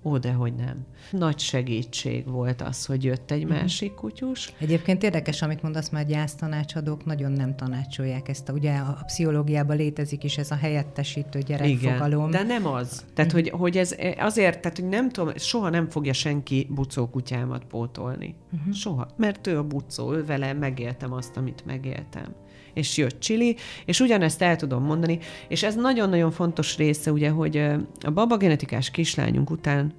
Ó, 0.03 0.17
de 0.17 0.31
hogy 0.31 0.53
nem. 0.55 0.85
Nagy 1.11 1.39
segítség 1.39 2.27
volt 2.27 2.61
az, 2.61 2.85
hogy 2.85 3.03
jött 3.03 3.31
egy 3.31 3.45
mm. 3.45 3.49
másik 3.49 3.93
kutyus. 3.93 4.53
Egyébként 4.59 5.03
érdekes, 5.03 5.41
amit 5.41 5.61
mondasz, 5.61 5.89
mert 5.89 6.07
gyásztanácsadók 6.07 7.05
nagyon 7.05 7.31
nem 7.31 7.55
tanácsolják 7.55 8.27
ezt. 8.27 8.49
A, 8.49 8.53
ugye 8.53 8.73
a 8.75 9.03
pszichológiában 9.05 9.75
létezik 9.75 10.23
is 10.23 10.37
ez 10.37 10.51
a 10.51 10.55
helyettesítő 10.55 11.39
gyerekfogalom. 11.39 12.29
Igen, 12.29 12.47
de 12.47 12.53
nem 12.53 12.65
az. 12.65 13.05
Tehát, 13.13 13.31
hogy, 13.31 13.49
hogy 13.49 13.77
ez 13.77 13.95
azért, 14.17 14.61
tehát, 14.61 14.79
hogy 14.79 14.89
nem 14.89 15.09
tudom, 15.09 15.37
soha 15.37 15.69
nem 15.69 15.89
fogja 15.89 16.13
senki 16.13 16.67
bucó 16.69 17.07
kutyámat 17.09 17.65
pótolni. 17.65 18.35
Mm-hmm. 18.55 18.71
Soha. 18.71 19.07
Mert 19.17 19.47
ő 19.47 19.57
a 19.57 19.63
bucó, 19.63 20.13
ő 20.13 20.25
vele 20.25 20.53
megéltem 20.53 21.13
azt, 21.13 21.37
amit 21.37 21.65
megéltem 21.65 22.35
és 22.73 22.97
jött 22.97 23.19
Csili, 23.19 23.55
és 23.85 23.99
ugyanezt 23.99 24.41
el 24.41 24.55
tudom 24.55 24.83
mondani, 24.83 25.19
és 25.47 25.63
ez 25.63 25.75
nagyon-nagyon 25.75 26.31
fontos 26.31 26.77
része, 26.77 27.11
ugye, 27.11 27.29
hogy 27.29 27.57
a 28.01 28.11
babagenetikás 28.13 28.91
kislányunk 28.91 29.49
után 29.49 29.93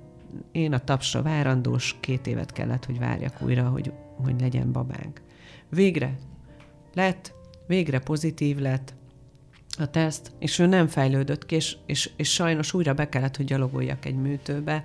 én 0.53 0.73
a 0.73 0.79
tapsra 0.79 1.23
várandós, 1.23 1.97
két 2.01 2.27
évet 2.27 2.53
kellett, 2.53 2.85
hogy 2.85 2.99
várjak 2.99 3.43
újra, 3.43 3.69
hogy, 3.69 3.93
hogy 4.17 4.41
legyen 4.41 4.73
babánk. 4.73 5.21
Végre 5.69 6.19
lett, 6.95 7.35
végre 7.67 7.99
pozitív 7.99 8.59
lett 8.59 8.95
a 9.79 9.91
teszt, 9.91 10.33
és 10.39 10.59
ő 10.59 10.67
nem 10.67 10.87
fejlődött 10.87 11.47
ki, 11.47 11.55
és, 11.55 11.77
és, 11.87 12.11
és 12.17 12.33
sajnos 12.33 12.75
újra 12.75 12.95
be 12.95 13.09
kellett, 13.09 13.37
hogy 13.37 13.47
gyalogoljak 13.47 14.05
egy 14.05 14.17
műtőbe, 14.17 14.85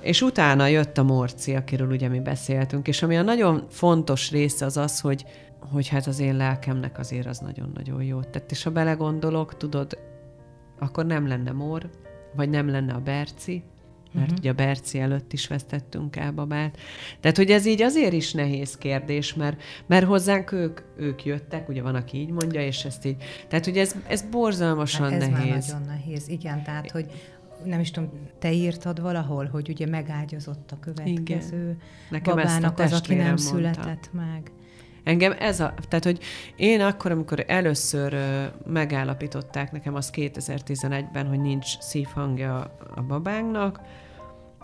és 0.00 0.22
utána 0.22 0.66
jött 0.66 0.98
a 0.98 1.02
Morci, 1.02 1.54
akiről 1.54 1.90
ugye 1.90 2.08
mi 2.08 2.20
beszéltünk, 2.20 2.88
és 2.88 3.02
ami 3.02 3.16
a 3.16 3.22
nagyon 3.22 3.66
fontos 3.70 4.30
része 4.30 4.64
az 4.64 4.76
az, 4.76 5.00
hogy 5.00 5.24
hogy 5.72 5.88
hát 5.88 6.06
az 6.06 6.18
én 6.18 6.36
lelkemnek 6.36 6.98
azért 6.98 7.26
az 7.26 7.38
nagyon-nagyon 7.38 8.02
jó 8.02 8.20
tett. 8.20 8.50
És 8.50 8.62
ha 8.62 8.70
belegondolok, 8.70 9.56
tudod, 9.56 9.98
akkor 10.78 11.06
nem 11.06 11.26
lenne 11.26 11.52
Mor, 11.52 11.90
vagy 12.34 12.48
nem 12.48 12.68
lenne 12.68 12.92
a 12.92 13.00
Berci, 13.00 13.62
mert 14.12 14.26
uh-huh. 14.26 14.38
ugye 14.38 14.50
a 14.50 14.54
Berci 14.54 14.98
előtt 14.98 15.32
is 15.32 15.46
vesztettünk 15.46 16.16
el 16.16 16.32
babát. 16.32 16.78
Tehát, 17.20 17.36
hogy 17.36 17.50
ez 17.50 17.66
így 17.66 17.82
azért 17.82 18.12
is 18.12 18.32
nehéz 18.32 18.76
kérdés, 18.76 19.34
mert, 19.34 19.62
mert 19.86 20.06
hozzánk 20.06 20.52
ők, 20.52 20.80
ők 20.96 21.24
jöttek, 21.24 21.68
ugye 21.68 21.82
van, 21.82 21.94
aki 21.94 22.18
így 22.18 22.30
mondja, 22.30 22.60
és 22.60 22.84
ezt 22.84 23.04
így, 23.04 23.16
tehát, 23.48 23.64
hogy 23.64 23.76
ez, 23.78 23.94
ez 24.08 24.22
borzalmasan 24.22 25.10
hát 25.10 25.22
ez 25.22 25.28
nehéz. 25.28 25.54
Ez 25.54 25.72
nagyon 25.72 25.86
nehéz, 25.86 26.28
igen, 26.28 26.62
tehát, 26.62 26.90
hogy 26.90 27.06
nem 27.64 27.80
is 27.80 27.90
tudom, 27.90 28.10
te 28.38 28.52
írtad 28.52 29.00
valahol, 29.00 29.46
hogy 29.46 29.68
ugye 29.68 29.86
megágyazott 29.86 30.72
a 30.72 30.78
következő 30.80 31.60
igen. 31.60 31.78
Nekem 32.10 32.34
babának 32.34 32.78
az, 32.78 32.92
aki 32.92 33.14
nem 33.14 33.26
mondta. 33.26 33.42
született 33.42 34.10
meg. 34.12 34.50
Engem 35.06 35.34
ez 35.38 35.60
a, 35.60 35.74
tehát 35.88 36.04
hogy 36.04 36.18
én 36.56 36.80
akkor, 36.80 37.10
amikor 37.10 37.44
először 37.46 38.16
megállapították 38.66 39.72
nekem 39.72 39.94
az 39.94 40.10
2011-ben, 40.14 41.26
hogy 41.26 41.40
nincs 41.40 41.78
szívhangja 41.78 42.70
a, 42.94 43.02
babánknak, 43.02 43.80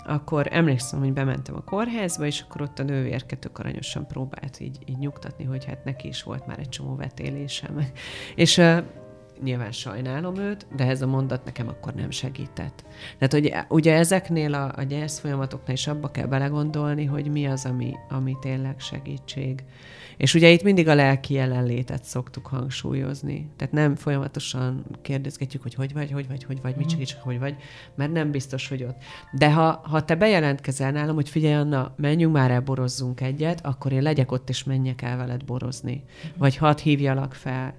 akkor 0.05 0.49
emlékszem, 0.51 0.99
hogy 0.99 1.13
bementem 1.13 1.55
a 1.55 1.61
kórházba, 1.61 2.27
és 2.27 2.41
akkor 2.41 2.63
ott 2.63 2.79
a 2.79 2.83
nővérke 2.83 3.37
tök 3.37 3.59
aranyosan 3.59 4.07
próbált 4.07 4.61
így, 4.61 4.79
így 4.87 4.99
nyugtatni, 4.99 5.45
hogy 5.45 5.65
hát 5.65 5.85
neki 5.85 6.09
is 6.09 6.23
volt 6.23 6.47
már 6.47 6.59
egy 6.59 6.69
csomó 6.69 6.97
vetélése. 6.97 7.71
És 8.35 8.61
nyilván 9.43 9.73
sajnálom 9.73 10.37
őt, 10.37 10.67
de 10.77 10.87
ez 10.87 11.03
a 11.03 11.07
mondat 11.07 11.45
nekem 11.45 11.69
akkor 11.69 11.95
nem 11.95 12.11
segített. 12.11 12.85
Tehát, 13.19 13.33
hogy 13.33 13.53
ugye 13.69 13.95
ezeknél 13.95 14.55
a, 14.55 14.73
a 14.77 14.83
gyász 14.83 15.19
folyamatoknál 15.19 15.77
is 15.77 15.87
abba 15.87 16.11
kell 16.11 16.27
belegondolni, 16.27 17.05
hogy 17.05 17.31
mi 17.31 17.47
az, 17.47 17.65
ami, 17.65 17.95
ami 18.09 18.37
tényleg 18.41 18.81
segítség. 18.81 19.65
És 20.17 20.35
ugye 20.35 20.49
itt 20.49 20.63
mindig 20.63 20.89
a 20.89 20.95
lelki 20.95 21.35
jelenlétet 21.35 22.05
szoktuk 22.05 22.47
hangsúlyozni. 22.47 23.51
Tehát 23.57 23.73
nem 23.73 23.95
folyamatosan 23.95 24.85
kérdezgetjük, 25.03 25.63
hogy 25.63 25.75
hogy 25.75 25.93
vagy, 25.93 26.11
hogy 26.11 26.29
vagy, 26.29 26.45
hogy 26.45 26.59
vagy, 26.63 26.77
mit 26.77 26.85
mhm. 26.85 26.95
segítsek, 26.95 27.23
hogy 27.23 27.39
vagy, 27.39 27.57
mert 27.95 28.13
nem 28.13 28.31
biztos, 28.31 28.69
hogy 28.69 28.83
ott. 28.83 28.97
De 29.33 29.53
ha, 29.53 29.81
ha 29.85 30.05
te 30.05 30.15
bejelentkezel 30.15 30.91
nálam, 30.91 31.15
hogy 31.15 31.29
figyelj 31.29 31.55
Anna, 31.55 31.95
menjünk 31.97 32.33
már 32.33 32.51
el, 32.51 32.61
borozzunk 32.61 33.21
egyet, 33.21 33.67
akkor 33.67 33.93
én 33.93 34.03
legyek 34.03 34.33
ott, 34.33 34.49
és 34.49 34.65
menjek 34.65 35.03
el 35.03 35.17
veled 35.17 35.45
borozni. 35.45 36.05
Mhm. 36.05 36.39
Vagy 36.39 36.57
hadd 36.57 36.79
hívjalak 36.79 37.35
fel. 37.35 37.75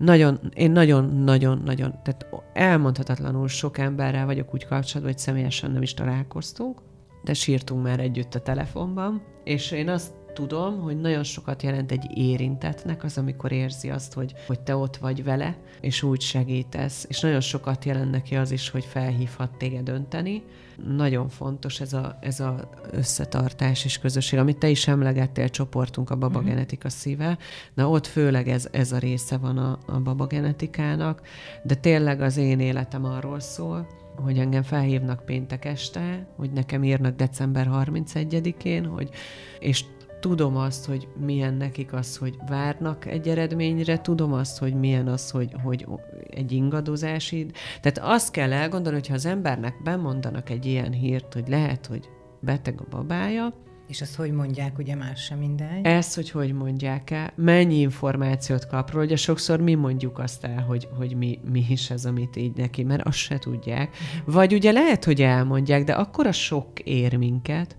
Nagyon, 0.00 0.40
én 0.54 0.70
nagyon-nagyon-nagyon, 0.70 1.90
tehát 2.02 2.26
elmondhatatlanul 2.52 3.48
sok 3.48 3.78
emberrel 3.78 4.26
vagyok 4.26 4.54
úgy 4.54 4.66
kapcsolatban, 4.66 5.12
hogy 5.12 5.18
személyesen 5.18 5.70
nem 5.70 5.82
is 5.82 5.94
találkoztunk, 5.94 6.80
de 7.24 7.34
sírtunk 7.34 7.82
már 7.82 8.00
együtt 8.00 8.34
a 8.34 8.40
telefonban, 8.40 9.22
és 9.44 9.70
én 9.70 9.88
azt 9.88 10.12
tudom, 10.34 10.80
hogy 10.80 11.00
nagyon 11.00 11.22
sokat 11.22 11.62
jelent 11.62 11.92
egy 11.92 12.06
érintetnek 12.14 13.04
az, 13.04 13.18
amikor 13.18 13.52
érzi 13.52 13.90
azt, 13.90 14.12
hogy, 14.12 14.34
hogy 14.46 14.60
te 14.60 14.76
ott 14.76 14.96
vagy 14.96 15.24
vele, 15.24 15.56
és 15.80 16.02
úgy 16.02 16.20
segítesz, 16.20 17.06
és 17.08 17.20
nagyon 17.20 17.40
sokat 17.40 17.84
jelent 17.84 18.10
neki 18.10 18.36
az 18.36 18.50
is, 18.50 18.70
hogy 18.70 18.84
felhívhat 18.84 19.56
téged 19.58 19.82
dönteni. 19.84 20.42
Nagyon 20.86 21.28
fontos 21.28 21.80
ez 21.80 21.92
a, 21.92 22.18
ez 22.20 22.40
a 22.40 22.70
összetartás 22.90 23.84
és 23.84 23.98
közösség, 23.98 24.38
amit 24.38 24.58
te 24.58 24.68
is 24.68 24.88
emlegettél, 24.88 25.48
csoportunk 25.48 26.10
a 26.10 26.16
babagenetika 26.16 26.88
mhm. 26.88 26.96
szíve. 26.96 27.38
Na 27.74 27.88
ott 27.88 28.06
főleg 28.06 28.48
ez, 28.48 28.68
ez 28.70 28.92
a 28.92 28.98
része 28.98 29.36
van 29.36 29.58
a, 29.58 29.78
a 29.86 30.00
babagenetikának, 30.00 31.20
de 31.62 31.74
tényleg 31.74 32.20
az 32.20 32.36
én 32.36 32.60
életem 32.60 33.04
arról 33.04 33.40
szól, 33.40 33.86
hogy 34.16 34.38
engem 34.38 34.62
felhívnak 34.62 35.24
péntek 35.24 35.64
este, 35.64 36.26
hogy 36.36 36.52
nekem 36.52 36.84
írnak 36.84 37.16
december 37.16 37.68
31-én, 37.72 38.86
hogy, 38.86 39.10
és 39.58 39.84
tudom 40.20 40.56
azt, 40.56 40.86
hogy 40.86 41.08
milyen 41.20 41.54
nekik 41.54 41.92
az, 41.92 42.16
hogy 42.16 42.36
várnak 42.48 43.06
egy 43.06 43.28
eredményre, 43.28 44.00
tudom 44.00 44.32
azt, 44.32 44.58
hogy 44.58 44.74
milyen 44.74 45.08
az, 45.08 45.30
hogy, 45.30 45.54
hogy 45.62 45.86
egy 46.30 46.52
ingadozási. 46.52 47.46
Tehát 47.80 48.12
azt 48.12 48.30
kell 48.30 48.52
elgondolni, 48.52 48.98
hogyha 48.98 49.14
az 49.14 49.26
embernek 49.26 49.82
bemondanak 49.82 50.50
egy 50.50 50.66
ilyen 50.66 50.92
hírt, 50.92 51.34
hogy 51.34 51.48
lehet, 51.48 51.86
hogy 51.86 52.08
beteg 52.40 52.80
a 52.80 52.96
babája, 52.96 53.54
és 53.90 54.00
azt 54.00 54.14
hogy 54.16 54.32
mondják, 54.32 54.78
ugye 54.78 54.94
más 54.94 55.24
sem 55.24 55.38
minden? 55.38 55.84
Ezt, 55.84 56.14
hogy 56.14 56.30
hogy 56.30 56.52
mondják 56.52 57.10
el, 57.10 57.32
mennyi 57.36 57.74
információt 57.74 58.66
kap 58.66 58.90
róla, 58.90 59.04
ugye 59.04 59.16
sokszor 59.16 59.60
mi 59.60 59.74
mondjuk 59.74 60.18
azt 60.18 60.44
el, 60.44 60.62
hogy, 60.62 60.88
hogy 60.96 61.16
mi, 61.16 61.38
mi 61.50 61.66
is 61.68 61.90
ez, 61.90 62.04
amit 62.04 62.36
így 62.36 62.56
neki, 62.56 62.82
mert 62.82 63.06
azt 63.06 63.16
se 63.16 63.38
tudják. 63.38 63.90
Uh-huh. 63.90 64.34
Vagy 64.34 64.54
ugye 64.54 64.72
lehet, 64.72 65.04
hogy 65.04 65.22
elmondják, 65.22 65.84
de 65.84 65.92
akkor 65.92 66.26
a 66.26 66.32
sok 66.32 66.80
ér 66.80 67.16
minket, 67.16 67.76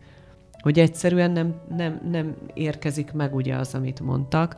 hogy 0.62 0.80
egyszerűen 0.80 1.32
nem, 1.32 1.56
nem, 1.76 2.02
nem 2.12 2.36
érkezik 2.54 3.12
meg 3.12 3.36
ugye 3.36 3.56
az, 3.56 3.76
amit 3.76 4.00
mondtak, 4.00 4.56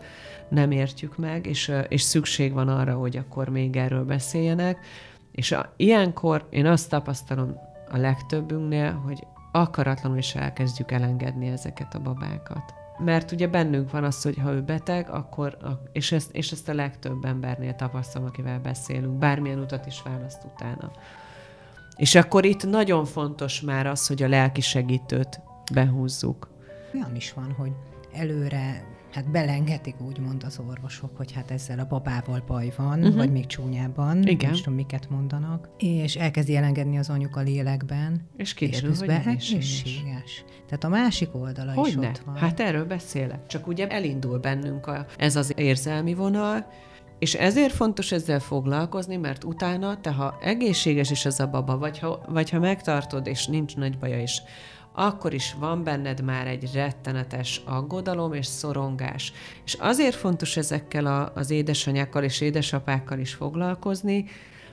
nem 0.47 0.72
értjük 0.72 1.18
meg, 1.18 1.45
és, 1.45 1.72
és 1.88 2.01
szükség 2.01 2.54
van 2.54 2.68
arra, 2.68 2.93
hogy 2.93 3.18
akkor 3.18 3.49
még 3.49 3.76
erről 3.76 4.04
beszéljenek. 4.04 4.78
És 5.32 5.51
a, 5.51 5.74
ilyenkor 5.76 6.47
én 6.49 6.66
azt 6.66 6.89
tapasztalom 6.89 7.56
a 7.91 7.97
legtöbbünknél, 7.97 8.91
hogy 8.91 9.28
akaratlanul 9.51 10.18
is 10.18 10.36
elkezdjük 10.36 10.91
elengedni 10.91 11.47
ezeket 11.47 11.95
a 11.95 11.99
babákat. 11.99 12.74
Mert 12.97 13.32
ugye 13.32 13.47
bennünk 13.47 13.91
van 13.91 14.04
az, 14.04 14.22
hogy 14.22 14.38
ha 14.38 14.51
ő 14.51 14.62
beteg, 14.62 15.10
akkor, 15.10 15.58
és 15.91 16.12
ezt, 16.12 16.36
és 16.36 16.51
ezt 16.51 16.70
a 16.70 16.74
legtöbb 16.74 17.26
embernél 17.26 17.76
tapasztalom, 17.76 18.28
akivel 18.28 18.60
beszélünk, 18.60 19.18
bármilyen 19.18 19.60
utat 19.60 19.86
is 19.86 20.01
választ 20.01 20.43
utána. 20.54 20.91
És 21.95 22.16
akkor 22.16 22.45
itt 22.45 22.70
nagyon 22.70 23.06
fontos 23.06 23.62
már 23.62 23.88
az, 23.88 24.08
hogy 24.08 24.24
a 24.24 24.28
lelki 24.28 24.62
segítőt 24.62 25.41
behúzzuk. 25.72 26.49
olyan 26.93 27.16
is 27.16 27.34
van, 27.34 27.51
hogy 27.51 27.72
előre 28.11 28.91
hát 29.14 29.32
belengetik 29.32 30.01
úgymond 30.01 30.43
az 30.43 30.59
orvosok, 30.70 31.18
hogy 31.18 31.32
hát 31.32 31.51
ezzel 31.51 31.80
a 31.80 31.86
babával 31.86 32.43
baj 32.47 32.74
van, 32.78 32.99
uh-huh. 32.99 33.16
vagy 33.16 33.32
még 33.32 33.45
csúnyában, 33.45 34.24
Igen. 34.24 34.49
nem 34.49 34.59
tudom, 34.59 34.74
miket 34.74 35.09
mondanak, 35.09 35.70
és 35.78 36.16
elkezdi 36.16 36.55
elengedni 36.55 36.97
az 36.97 37.09
anyuka 37.09 37.39
lélekben, 37.39 38.30
és 38.38 38.53
kiderül, 38.53 38.89
és 38.89 38.97
közben 38.97 39.24
hogy 39.24 39.34
egészséges. 39.34 40.45
Tehát 40.66 40.84
a 40.84 40.89
másik 40.89 41.36
oldala 41.36 41.74
hogy 41.74 41.88
is 41.88 41.95
ne? 41.95 42.07
ott 42.07 42.18
van. 42.18 42.36
Hát 42.36 42.59
erről 42.59 42.86
beszélek. 42.86 43.45
Csak 43.45 43.68
ugye 43.68 43.88
elindul 43.88 44.39
bennünk 44.39 44.88
a, 44.88 45.05
ez 45.18 45.36
az 45.36 45.53
érzelmi 45.55 46.14
vonal, 46.14 46.68
és 47.20 47.34
ezért 47.34 47.74
fontos 47.74 48.11
ezzel 48.11 48.39
foglalkozni, 48.39 49.16
mert 49.16 49.43
utána, 49.43 50.01
te 50.01 50.11
ha 50.11 50.38
egészséges 50.41 51.11
is 51.11 51.26
az 51.26 51.39
a 51.39 51.47
baba, 51.47 51.78
vagy 51.78 51.99
ha, 51.99 52.26
vagy 52.28 52.49
ha 52.49 52.59
megtartod, 52.59 53.28
és 53.28 53.47
nincs 53.47 53.76
nagy 53.76 53.97
baja 53.97 54.22
is, 54.22 54.41
akkor 54.94 55.34
is 55.34 55.56
van 55.60 55.84
benned 55.84 56.22
már 56.22 56.48
egy 56.48 56.70
rettenetes 56.74 57.62
aggodalom 57.66 58.34
és 58.34 58.46
szorongás. 58.46 59.34
És 59.66 59.74
azért 59.74 60.16
fontos 60.16 60.58
ezekkel 60.58 61.06
a, 61.06 61.32
az 61.36 61.50
édesanyákkal 61.50 62.24
és 62.24 62.41
édesapákkal 62.41 63.20
is 63.20 63.34
foglalkozni, 63.34 64.26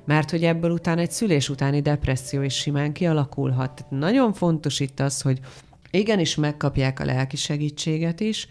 mert 0.05 0.31
hogy 0.31 0.45
ebből 0.45 0.71
utána 0.71 1.01
egy 1.01 1.11
szülés 1.11 1.49
utáni 1.49 1.81
depresszió 1.81 2.43
is 2.43 2.55
simán 2.55 2.93
kialakulhat. 2.93 3.75
Tehát 3.75 3.91
nagyon 3.93 4.33
fontos 4.33 4.81
itt 4.81 5.01
az, 5.01 5.23
hogy 5.23 5.41
igenis 5.91 6.35
megkapják 6.35 7.01
a 7.01 7.05
lelki 7.05 7.37
segítséget 7.37 8.21
is, 8.21 8.49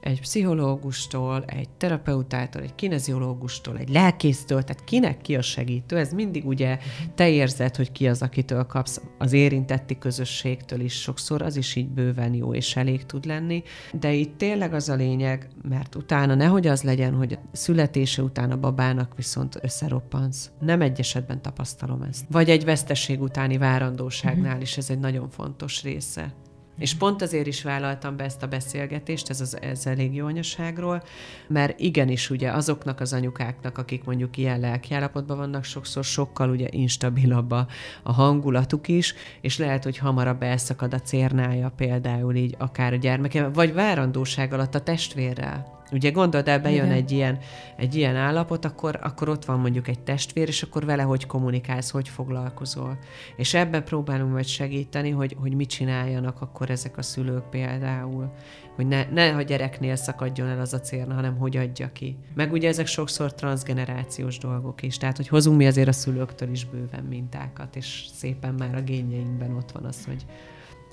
egy 0.00 0.20
pszichológustól, 0.20 1.44
egy 1.46 1.68
terapeutától, 1.68 2.62
egy 2.62 2.74
kineziológustól, 2.74 3.78
egy 3.78 3.88
lelkésztől, 3.88 4.62
tehát 4.62 4.84
kinek 4.84 5.20
ki 5.20 5.36
a 5.36 5.42
segítő, 5.42 5.96
ez 5.96 6.12
mindig 6.12 6.46
ugye 6.46 6.78
te 7.14 7.28
érzed, 7.28 7.76
hogy 7.76 7.92
ki 7.92 8.08
az, 8.08 8.22
akitől 8.22 8.64
kapsz, 8.64 9.00
az 9.18 9.32
érintetti 9.32 9.98
közösségtől 9.98 10.80
is 10.80 11.00
sokszor, 11.00 11.42
az 11.42 11.56
is 11.56 11.76
így 11.76 11.88
bőven 11.88 12.34
jó 12.34 12.54
és 12.54 12.76
elég 12.76 13.06
tud 13.06 13.24
lenni, 13.24 13.62
de 13.92 14.12
itt 14.12 14.38
tényleg 14.38 14.74
az 14.74 14.88
a 14.88 14.94
lényeg, 14.94 15.48
mert 15.68 15.94
utána 15.94 16.34
nehogy 16.34 16.66
az 16.66 16.82
legyen, 16.82 17.14
hogy 17.14 17.38
születése 17.52 18.22
után 18.22 18.50
a 18.50 18.56
babának 18.56 19.16
viszont 19.16 19.58
összeroppansz. 19.62 20.50
Nem 20.60 20.80
egy 20.80 21.00
esetben 21.00 21.42
tapasztalom 21.42 22.02
ezt. 22.02 22.24
Vagy 22.30 22.50
egy 22.50 22.64
veszteség 22.64 23.20
utáni 23.20 23.58
várandóságnál 23.58 24.60
is 24.60 24.76
ez 24.76 24.90
egy 24.90 24.98
nagyon 24.98 25.28
fontos 25.28 25.82
része. 25.82 26.32
És 26.78 26.94
pont 26.94 27.22
azért 27.22 27.46
is 27.46 27.62
vállaltam 27.62 28.16
be 28.16 28.24
ezt 28.24 28.42
a 28.42 28.46
beszélgetést, 28.46 29.30
ez, 29.30 29.40
az, 29.40 29.60
ez 29.60 29.86
elég 29.86 30.14
jó 30.14 30.26
anyaságról, 30.26 31.02
mert 31.46 31.80
igenis 31.80 32.30
ugye 32.30 32.50
azoknak 32.50 33.00
az 33.00 33.12
anyukáknak, 33.12 33.78
akik 33.78 34.04
mondjuk 34.04 34.36
ilyen 34.36 34.60
lelkiállapotban 34.60 35.36
vannak, 35.36 35.64
sokszor 35.64 36.04
sokkal 36.04 36.50
ugye 36.50 36.66
instabilabb 36.70 37.50
a, 37.50 37.66
a 38.02 38.12
hangulatuk 38.12 38.88
is, 38.88 39.14
és 39.40 39.58
lehet, 39.58 39.84
hogy 39.84 39.98
hamarabb 39.98 40.42
elszakad 40.42 40.94
a 40.94 41.00
cérnája 41.00 41.72
például 41.76 42.34
így 42.34 42.54
akár 42.58 42.92
a 42.92 42.96
gyermeke, 42.96 43.48
vagy 43.48 43.72
várandóság 43.72 44.52
alatt 44.52 44.74
a 44.74 44.82
testvérrel. 44.82 45.77
Ugye 45.92 46.10
gondold 46.10 46.48
el, 46.48 46.60
bejön 46.60 46.90
egy 46.90 47.10
ilyen, 47.10 47.38
egy 47.76 47.94
ilyen 47.94 48.16
állapot, 48.16 48.64
akkor, 48.64 48.98
akkor 49.02 49.28
ott 49.28 49.44
van 49.44 49.60
mondjuk 49.60 49.88
egy 49.88 50.00
testvér, 50.00 50.48
és 50.48 50.62
akkor 50.62 50.84
vele 50.84 51.02
hogy 51.02 51.26
kommunikálsz, 51.26 51.90
hogy 51.90 52.08
foglalkozol. 52.08 52.98
És 53.36 53.54
ebben 53.54 53.84
próbálunk 53.84 54.32
majd 54.32 54.46
segíteni, 54.46 55.10
hogy, 55.10 55.36
hogy 55.40 55.54
mit 55.54 55.68
csináljanak 55.68 56.40
akkor 56.40 56.70
ezek 56.70 56.98
a 56.98 57.02
szülők 57.02 57.50
például. 57.50 58.32
Hogy 58.76 58.86
ne, 58.86 59.04
ne 59.04 59.34
a 59.34 59.42
gyereknél 59.42 59.96
szakadjon 59.96 60.48
el 60.48 60.60
az 60.60 60.72
a 60.72 60.80
célna, 60.80 61.14
hanem 61.14 61.36
hogy 61.36 61.56
adja 61.56 61.92
ki. 61.92 62.16
Meg 62.34 62.52
ugye 62.52 62.68
ezek 62.68 62.86
sokszor 62.86 63.34
transgenerációs 63.34 64.38
dolgok 64.38 64.82
is, 64.82 64.96
tehát 64.96 65.16
hogy 65.16 65.28
hozunk 65.28 65.56
mi 65.56 65.66
azért 65.66 65.88
a 65.88 65.92
szülőktől 65.92 66.50
is 66.50 66.64
bőven 66.64 67.04
mintákat, 67.04 67.76
és 67.76 68.04
szépen 68.14 68.54
már 68.54 68.74
a 68.74 68.80
génjeinkben 68.80 69.56
ott 69.56 69.72
van 69.72 69.84
az, 69.84 70.04
hogy 70.04 70.24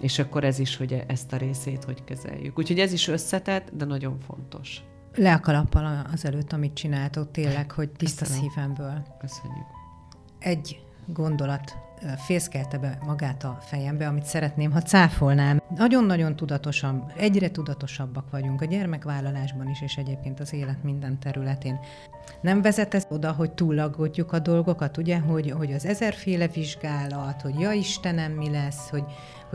és 0.05 0.19
akkor 0.19 0.43
ez 0.43 0.59
is, 0.59 0.77
hogy 0.77 1.03
ezt 1.07 1.33
a 1.33 1.37
részét 1.37 1.83
hogy 1.83 2.03
kezeljük. 2.03 2.59
Úgyhogy 2.59 2.79
ez 2.79 2.93
is 2.93 3.07
összetett, 3.07 3.69
de 3.73 3.85
nagyon 3.85 4.19
fontos. 4.19 4.83
Le 5.15 5.33
a 5.33 5.39
kalappal 5.39 6.05
azelőtt, 6.13 6.53
amit 6.53 6.73
csináltok, 6.73 7.31
tényleg, 7.31 7.71
hogy 7.71 7.89
tiszta 7.89 8.25
Köszönöm. 8.25 8.49
szívemből. 8.49 9.05
Köszönjük. 9.19 9.65
Egy 10.39 10.81
gondolat 11.05 11.77
fészkelte 12.17 12.77
be 12.77 12.97
magát 13.05 13.43
a 13.43 13.57
fejembe, 13.61 14.07
amit 14.07 14.25
szeretném, 14.25 14.71
ha 14.71 14.81
cáfolnám. 14.81 15.61
Nagyon-nagyon 15.75 16.35
tudatosan, 16.35 17.11
egyre 17.17 17.51
tudatosabbak 17.51 18.29
vagyunk 18.29 18.61
a 18.61 18.65
gyermekvállalásban 18.65 19.69
is, 19.69 19.81
és 19.81 19.95
egyébként 19.95 20.39
az 20.39 20.53
élet 20.53 20.83
minden 20.83 21.19
területén. 21.19 21.79
Nem 22.41 22.61
vezet 22.61 22.93
ez 22.93 23.05
oda, 23.09 23.31
hogy 23.31 23.51
túllaggodjuk 23.51 24.31
a 24.31 24.39
dolgokat, 24.39 24.97
ugye, 24.97 25.19
hogy, 25.19 25.51
hogy 25.51 25.73
az 25.73 25.85
ezerféle 25.85 26.47
vizsgálat, 26.47 27.41
hogy 27.41 27.59
ja 27.59 27.71
Istenem, 27.71 28.31
mi 28.31 28.49
lesz, 28.49 28.89
hogy, 28.89 29.03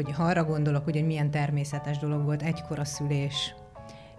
hogy 0.05 0.15
ha 0.15 0.25
arra 0.25 0.45
gondolok, 0.45 0.85
hogy 0.85 1.05
milyen 1.05 1.31
természetes 1.31 1.99
dolog 1.99 2.25
volt 2.25 2.43
egykor 2.43 2.79
a 2.79 2.85
szülés, 2.85 3.55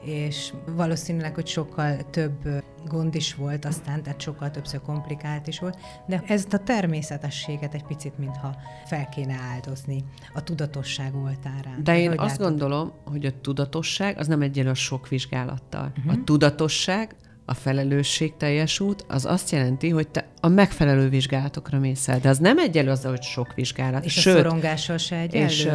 és 0.03 0.53
valószínűleg, 0.75 1.33
hogy 1.35 1.47
sokkal 1.47 2.09
több 2.09 2.63
gond 2.87 3.15
is 3.15 3.35
volt 3.35 3.65
aztán, 3.65 4.03
tehát 4.03 4.21
sokkal 4.21 4.51
többször 4.51 4.81
komplikált 4.81 5.47
is 5.47 5.59
volt, 5.59 5.77
de 6.07 6.23
ezt 6.27 6.53
a 6.53 6.57
természetességet 6.57 7.73
egy 7.73 7.83
picit, 7.83 8.17
mintha 8.17 8.55
fel 8.85 9.09
kéne 9.09 9.33
áldozni 9.53 10.03
a 10.33 10.43
tudatosság 10.43 11.15
oltárán. 11.15 11.83
De 11.83 11.99
én 11.99 12.07
hogy 12.07 12.17
azt 12.17 12.37
látod? 12.37 12.47
gondolom, 12.47 12.91
hogy 13.05 13.25
a 13.25 13.31
tudatosság 13.41 14.17
az 14.17 14.27
nem 14.27 14.41
egyenlő 14.41 14.69
a 14.69 14.73
sok 14.73 15.07
vizsgálattal. 15.07 15.91
Uh-huh. 15.97 16.13
A 16.13 16.23
tudatosság 16.23 17.15
a 17.51 17.53
felelősség 17.53 18.37
teljes 18.37 18.79
út, 18.79 19.05
az 19.07 19.25
azt 19.25 19.51
jelenti, 19.51 19.89
hogy 19.89 20.07
te 20.07 20.27
a 20.41 20.47
megfelelő 20.47 21.09
vizsgálatokra 21.09 21.79
mész 21.79 22.07
el. 22.07 22.19
De 22.19 22.29
az 22.29 22.37
nem 22.37 22.57
egyelő 22.57 22.89
azzal, 22.89 23.11
hogy 23.11 23.21
sok 23.21 23.53
vizsgálat. 23.53 24.05
És 24.05 24.13
Sőt, 24.13 24.35
a 24.35 24.37
szorongással 24.37 24.97
se 24.97 25.15
egyenlő? 25.15 25.47
És, 25.47 25.67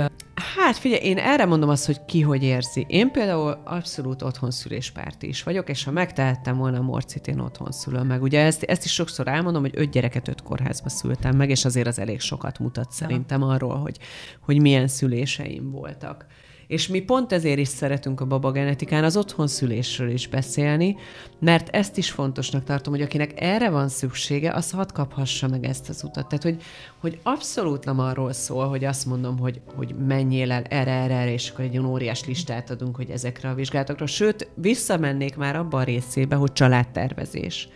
hát 0.56 0.76
figyelj, 0.76 1.02
én 1.02 1.18
erre 1.18 1.44
mondom 1.44 1.68
azt, 1.68 1.86
hogy 1.86 2.04
ki 2.04 2.20
hogy 2.20 2.42
érzi. 2.42 2.86
Én 2.88 3.10
például 3.10 3.60
abszolút 3.64 4.22
otthon 4.22 4.50
szüléspárti 4.50 5.28
is 5.28 5.42
vagyok, 5.42 5.68
és 5.68 5.84
ha 5.84 5.90
megtehettem 5.90 6.56
volna 6.56 6.78
a 6.78 6.82
morcit, 6.82 7.26
én 7.26 7.38
otthon 7.38 7.72
szülöm 7.72 8.06
meg. 8.06 8.22
Ugye 8.22 8.40
ezt, 8.40 8.62
ezt 8.62 8.84
is 8.84 8.92
sokszor 8.92 9.28
elmondom, 9.28 9.62
hogy 9.62 9.74
öt 9.74 9.90
gyereket 9.90 10.28
öt 10.28 10.42
kórházba 10.42 10.88
szültem 10.88 11.36
meg, 11.36 11.50
és 11.50 11.64
azért 11.64 11.86
az 11.86 11.98
elég 11.98 12.20
sokat 12.20 12.58
mutat 12.58 12.90
szerintem 12.90 13.42
arról, 13.42 13.76
hogy, 13.76 13.98
hogy 14.40 14.60
milyen 14.60 14.88
szüléseim 14.88 15.70
voltak. 15.70 16.26
És 16.66 16.88
mi 16.88 17.00
pont 17.00 17.32
ezért 17.32 17.58
is 17.58 17.68
szeretünk 17.68 18.20
a 18.20 18.26
babagenetikán 18.26 19.04
az 19.04 19.16
otthon 19.16 19.46
szülésről 19.46 20.10
is 20.10 20.28
beszélni, 20.28 20.96
mert 21.38 21.68
ezt 21.68 21.96
is 21.96 22.10
fontosnak 22.10 22.64
tartom, 22.64 22.92
hogy 22.92 23.02
akinek 23.02 23.32
erre 23.40 23.70
van 23.70 23.88
szüksége, 23.88 24.52
az 24.52 24.70
hadd 24.70 24.92
kaphassa 24.92 25.48
meg 25.48 25.64
ezt 25.64 25.88
az 25.88 26.04
utat. 26.04 26.28
Tehát, 26.28 26.42
hogy, 26.42 26.62
hogy 27.00 27.18
abszolút 27.22 27.84
nem 27.84 27.98
arról 27.98 28.32
szól, 28.32 28.68
hogy 28.68 28.84
azt 28.84 29.06
mondom, 29.06 29.38
hogy, 29.38 29.60
hogy 29.74 29.94
menjél 30.06 30.52
el 30.52 30.62
erre, 30.62 30.90
erre, 30.90 31.14
erre, 31.14 31.32
és 31.32 31.50
akkor 31.50 31.64
egy 31.64 31.78
óriás 31.78 32.24
listát 32.24 32.70
adunk, 32.70 32.96
hogy 32.96 33.10
ezekre 33.10 33.48
a 33.48 33.54
vizsgálatokra. 33.54 34.06
Sőt, 34.06 34.48
visszamennék 34.54 35.36
már 35.36 35.56
abba 35.56 35.78
a 35.78 35.82
részébe, 35.82 36.36
hogy 36.36 36.52
családtervezés 36.52 37.68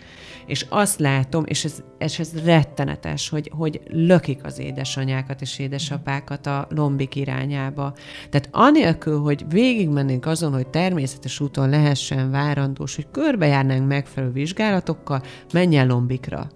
és 0.47 0.67
azt 0.69 0.99
látom, 0.99 1.45
és 1.47 1.65
ez, 1.65 1.83
és 1.99 2.19
ez 2.19 2.45
rettenetes, 2.45 3.29
hogy, 3.29 3.51
hogy 3.57 3.81
lökik 3.89 4.45
az 4.45 4.59
édesanyákat 4.59 5.41
és 5.41 5.59
édesapákat 5.59 6.47
a 6.47 6.67
lombik 6.71 7.17
irányába. 7.17 7.93
Tehát 8.31 8.49
anélkül, 8.51 9.21
hogy 9.21 9.45
végigmennénk 9.49 10.27
azon, 10.27 10.53
hogy 10.53 10.69
természetes 10.69 11.41
úton 11.41 11.69
lehessen 11.69 12.31
várandós, 12.31 12.95
hogy 12.95 13.07
körbejárnánk 13.11 13.89
megfelelő 13.89 14.33
vizsgálatokkal, 14.33 15.23
menjen 15.53 15.87
lombikra 15.87 16.49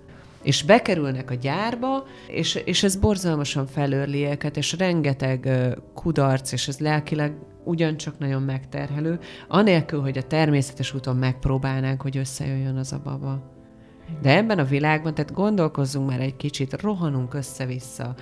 és 0.45 0.63
bekerülnek 0.63 1.31
a 1.31 1.35
gyárba, 1.35 2.05
és, 2.29 2.55
és 2.55 2.83
ez 2.83 2.97
borzalmasan 2.97 3.67
felőrli 3.67 4.25
őket, 4.25 4.57
és 4.57 4.73
rengeteg 4.79 5.49
kudarc, 5.95 6.53
és 6.53 6.69
ez 6.69 6.79
lelkileg 6.79 7.33
ugyancsak 7.65 8.19
nagyon 8.19 8.43
megterhelő, 8.43 9.19
anélkül, 9.49 10.01
hogy 10.01 10.19
a 10.19 10.23
természetes 10.23 10.95
úton 10.95 11.17
megpróbálnánk, 11.17 12.03
hogy 12.03 12.17
összejöjjön 12.17 12.77
az 12.77 12.93
a 12.93 13.01
baba. 13.05 13.54
De 14.23 14.37
ebben 14.37 14.59
a 14.59 14.65
világban, 14.65 15.15
tehát 15.15 15.33
gondolkozzunk 15.33 16.09
már 16.09 16.21
egy 16.21 16.37
kicsit, 16.37 16.83
rohanunk 16.83 17.35
össze-vissza, 17.35 18.15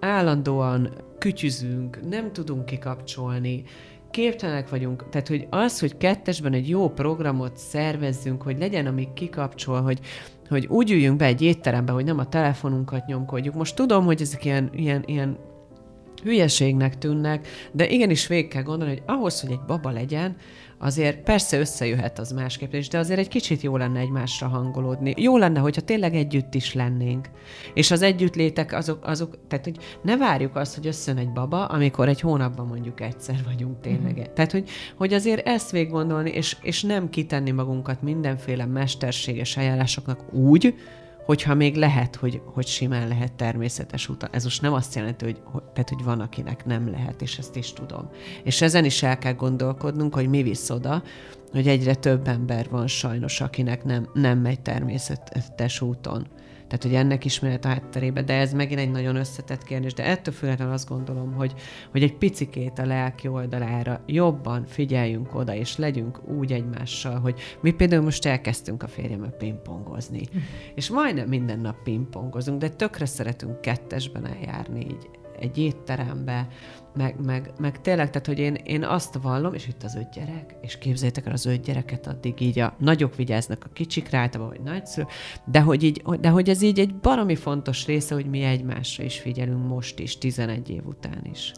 állandóan 0.00 0.88
kütyüzünk, 1.18 2.08
nem 2.08 2.32
tudunk 2.32 2.64
kikapcsolni, 2.64 3.64
képtelenek 4.10 4.68
vagyunk, 4.68 5.08
tehát 5.08 5.28
hogy 5.28 5.46
az, 5.50 5.80
hogy 5.80 5.96
kettesben 5.96 6.52
egy 6.52 6.68
jó 6.68 6.88
programot 6.88 7.56
szervezzünk, 7.56 8.42
hogy 8.42 8.58
legyen, 8.58 8.86
ami 8.86 9.08
kikapcsol, 9.14 9.82
hogy, 9.82 10.00
hogy 10.48 10.66
úgy 10.66 10.90
üljünk 10.90 11.16
be 11.16 11.24
egy 11.24 11.42
étterembe, 11.42 11.92
hogy 11.92 12.04
nem 12.04 12.18
a 12.18 12.28
telefonunkat 12.28 13.06
nyomkodjuk. 13.06 13.54
Most 13.54 13.76
tudom, 13.76 14.04
hogy 14.04 14.20
ezek 14.20 14.44
ilyen, 14.44 14.70
ilyen, 14.72 15.02
ilyen 15.06 15.38
hülyeségnek 16.24 16.98
tűnnek, 16.98 17.48
de 17.72 17.88
igenis 17.88 18.26
végig 18.26 18.48
kell 18.48 18.62
gondolni, 18.62 18.92
hogy 18.92 19.02
ahhoz, 19.06 19.40
hogy 19.40 19.50
egy 19.50 19.64
baba 19.66 19.90
legyen, 19.90 20.36
azért 20.78 21.22
persze 21.22 21.58
összejöhet 21.58 22.18
az 22.18 22.32
másképp 22.32 22.72
is, 22.72 22.88
de 22.88 22.98
azért 22.98 23.18
egy 23.18 23.28
kicsit 23.28 23.62
jó 23.62 23.76
lenne 23.76 24.00
egymásra 24.00 24.48
hangolódni. 24.48 25.14
Jó 25.16 25.36
lenne, 25.36 25.60
hogyha 25.60 25.80
tényleg 25.80 26.14
együtt 26.14 26.54
is 26.54 26.74
lennénk. 26.74 27.28
És 27.74 27.90
az 27.90 28.02
együttlétek 28.02 28.72
azok, 28.72 29.06
azok 29.06 29.38
tehát 29.48 29.64
hogy 29.64 29.78
ne 30.02 30.16
várjuk 30.16 30.56
azt, 30.56 30.74
hogy 30.74 30.86
összön 30.86 31.16
egy 31.16 31.32
baba, 31.32 31.64
amikor 31.64 32.08
egy 32.08 32.20
hónapban 32.20 32.66
mondjuk 32.66 33.00
egyszer 33.00 33.36
vagyunk 33.44 33.80
tényleg. 33.80 34.18
Mm. 34.18 34.34
Tehát, 34.34 34.52
hogy, 34.52 34.68
hogy 34.96 35.14
azért 35.14 35.46
ezt 35.46 35.70
végig 35.70 35.90
gondolni, 35.90 36.30
és, 36.30 36.56
és 36.62 36.82
nem 36.82 37.10
kitenni 37.10 37.50
magunkat 37.50 38.02
mindenféle 38.02 38.66
mesterséges 38.66 39.56
eljárásoknak 39.56 40.32
úgy, 40.32 40.74
hogyha 41.24 41.54
még 41.54 41.76
lehet, 41.76 42.16
hogy, 42.16 42.40
hogy 42.44 42.66
simán 42.66 43.08
lehet 43.08 43.32
természetes 43.32 44.08
úton. 44.08 44.28
Ez 44.32 44.44
most 44.44 44.62
nem 44.62 44.72
azt 44.72 44.94
jelenti, 44.94 45.24
hogy, 45.24 45.40
hogy, 45.44 45.62
tehát, 45.62 45.88
hogy 45.88 46.04
van, 46.04 46.20
akinek 46.20 46.64
nem 46.64 46.90
lehet, 46.90 47.22
és 47.22 47.38
ezt 47.38 47.56
is 47.56 47.72
tudom. 47.72 48.10
És 48.42 48.62
ezen 48.62 48.84
is 48.84 49.02
el 49.02 49.18
kell 49.18 49.34
gondolkodnunk, 49.34 50.14
hogy 50.14 50.28
mi 50.28 50.42
visz 50.42 50.70
oda, 50.70 51.02
hogy 51.52 51.68
egyre 51.68 51.94
több 51.94 52.28
ember 52.28 52.66
van 52.70 52.86
sajnos, 52.86 53.40
akinek 53.40 53.84
nem, 53.84 54.08
nem 54.12 54.38
megy 54.38 54.60
természetes 54.60 55.80
úton. 55.80 56.26
Tehát, 56.74 56.88
hogy 56.88 57.04
ennek 57.04 57.24
ismeret 57.24 57.64
a 57.64 57.68
hátterébe, 57.68 58.22
de 58.22 58.34
ez 58.34 58.52
megint 58.52 58.80
egy 58.80 58.90
nagyon 58.90 59.16
összetett 59.16 59.62
kérdés, 59.62 59.94
de 59.94 60.04
ettől 60.04 60.34
függetlenül 60.34 60.72
azt 60.72 60.88
gondolom, 60.88 61.32
hogy, 61.32 61.54
hogy 61.90 62.02
egy 62.02 62.14
picikét 62.14 62.78
a 62.78 62.86
lelki 62.86 63.28
oldalára 63.28 64.00
jobban 64.06 64.64
figyeljünk 64.66 65.34
oda, 65.34 65.54
és 65.54 65.76
legyünk 65.76 66.28
úgy 66.28 66.52
egymással, 66.52 67.18
hogy 67.18 67.40
mi 67.60 67.70
például 67.70 68.02
most 68.02 68.26
elkezdtünk 68.26 68.82
a 68.82 68.88
férjemmel 68.88 69.30
pingpongozni, 69.30 70.22
és 70.74 70.90
majdnem 70.90 71.28
minden 71.28 71.60
nap 71.60 71.82
pingpongozunk, 71.82 72.60
de 72.60 72.68
tökre 72.68 73.06
szeretünk 73.06 73.60
kettesben 73.60 74.26
eljárni 74.26 74.80
így 74.80 75.08
egy 75.38 75.58
étterembe, 75.58 76.48
meg, 76.96 77.14
meg, 77.24 77.52
meg 77.58 77.80
tényleg, 77.80 78.10
tehát, 78.10 78.26
hogy 78.26 78.38
én, 78.38 78.54
én 78.54 78.84
azt 78.84 79.18
vallom, 79.22 79.54
és 79.54 79.68
itt 79.68 79.82
az 79.82 79.94
öt 79.94 80.10
gyerek, 80.10 80.54
és 80.60 80.78
képzeljétek 80.78 81.26
el 81.26 81.32
az 81.32 81.46
öt 81.46 81.62
gyereket, 81.62 82.06
addig 82.06 82.40
így 82.40 82.58
a 82.58 82.74
nagyok 82.78 83.16
vigyáznak 83.16 83.64
a 83.64 83.72
kicsikre, 83.72 84.18
általában, 84.18 84.54
vagy 84.56 84.72
nagyszülő, 84.72 85.06
de 85.44 85.60
hogy, 85.60 85.82
így, 85.82 86.02
de 86.20 86.28
hogy 86.28 86.48
ez 86.48 86.62
így 86.62 86.78
egy 86.78 86.94
baromi 86.94 87.36
fontos 87.36 87.86
része, 87.86 88.14
hogy 88.14 88.26
mi 88.26 88.42
egymásra 88.42 89.04
is 89.04 89.18
figyelünk 89.18 89.68
most 89.68 89.98
is, 89.98 90.18
11 90.18 90.70
év 90.70 90.86
után 90.86 91.26
is. 91.30 91.52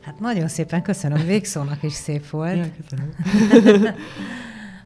Hát 0.00 0.20
nagyon 0.20 0.48
szépen 0.48 0.82
köszönöm, 0.82 1.26
végszónak 1.26 1.82
is 1.82 1.92
szép 1.92 2.28
volt. 2.28 2.56
Ja, 2.56 2.66
köszönöm. 2.76 3.94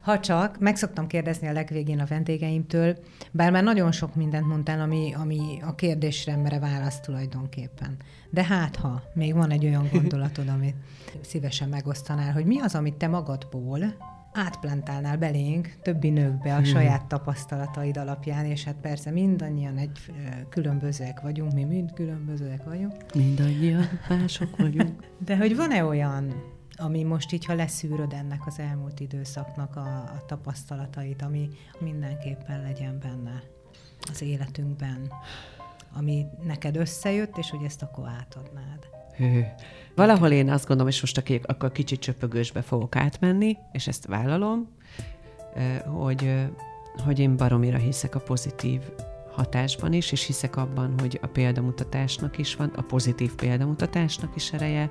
Ha 0.01 0.19
csak, 0.19 0.59
meg 0.59 0.75
szoktam 0.75 1.07
kérdezni 1.07 1.47
a 1.47 1.51
legvégén 1.51 1.99
a 1.99 2.05
vendégeimtől, 2.05 2.97
bár 3.31 3.51
már 3.51 3.63
nagyon 3.63 3.91
sok 3.91 4.15
mindent 4.15 4.47
mondtál, 4.47 4.79
ami, 4.79 5.13
ami 5.13 5.59
a 5.61 5.75
kérdésre 5.75 6.35
mere 6.35 6.59
választ 6.59 7.03
tulajdonképpen. 7.03 7.97
De 8.31 8.43
hát 8.43 8.75
ha 8.75 9.03
még 9.13 9.33
van 9.33 9.49
egy 9.49 9.65
olyan 9.65 9.89
gondolatod, 9.91 10.47
amit 10.47 10.75
szívesen 11.21 11.69
megosztanál, 11.69 12.31
hogy 12.31 12.45
mi 12.45 12.59
az, 12.59 12.75
amit 12.75 12.95
te 12.95 13.07
magadból 13.07 13.79
átplantálnál 14.33 15.17
belénk, 15.17 15.77
többi 15.81 16.09
nőkbe 16.09 16.53
a 16.53 16.55
hmm. 16.55 16.63
saját 16.63 17.05
tapasztalataid 17.05 17.97
alapján, 17.97 18.45
és 18.45 18.63
hát 18.63 18.75
persze 18.81 19.11
mindannyian 19.11 19.77
egy 19.77 19.99
különbözőek 20.49 21.21
vagyunk, 21.21 21.53
mi 21.53 21.63
mind 21.63 21.93
különbözőek 21.93 22.63
vagyunk. 22.63 22.93
Mindannyian 23.13 23.85
mások 24.09 24.57
vagyunk. 24.57 25.03
De 25.25 25.37
hogy 25.37 25.55
van-e 25.55 25.83
olyan 25.85 26.33
ami 26.75 27.03
most 27.03 27.31
így, 27.31 27.45
ha 27.45 27.53
leszűröd 27.53 28.13
ennek 28.13 28.45
az 28.45 28.59
elmúlt 28.59 28.99
időszaknak 28.99 29.75
a, 29.75 29.81
a 29.95 30.23
tapasztalatait, 30.27 31.21
ami 31.21 31.49
mindenképpen 31.79 32.61
legyen 32.61 32.99
benne 32.99 33.43
az 34.11 34.21
életünkben, 34.21 35.11
ami 35.93 36.25
neked 36.43 36.75
összejött, 36.75 37.37
és 37.37 37.49
hogy 37.49 37.63
ezt 37.63 37.81
akkor 37.81 38.07
átadnád. 38.07 38.87
Hű. 39.15 39.41
Valahol 39.95 40.31
én 40.31 40.49
azt 40.49 40.67
gondolom, 40.67 40.91
és 40.91 41.01
most 41.01 41.17
aki, 41.17 41.41
akkor 41.43 41.71
kicsit 41.71 41.99
csöpögősbe 41.99 42.61
fogok 42.61 42.95
átmenni, 42.95 43.57
és 43.71 43.87
ezt 43.87 44.05
vállalom, 44.05 44.67
hogy, 45.85 46.33
hogy 47.05 47.19
én 47.19 47.37
baromira 47.37 47.77
hiszek 47.77 48.15
a 48.15 48.19
pozitív 48.19 48.81
hatásban 49.31 49.93
is, 49.93 50.11
és 50.11 50.25
hiszek 50.25 50.55
abban, 50.55 50.99
hogy 50.99 51.19
a 51.21 51.27
példamutatásnak 51.27 52.37
is 52.37 52.55
van, 52.55 52.71
a 52.75 52.81
pozitív 52.81 53.35
példamutatásnak 53.35 54.35
is 54.35 54.53
ereje, 54.53 54.89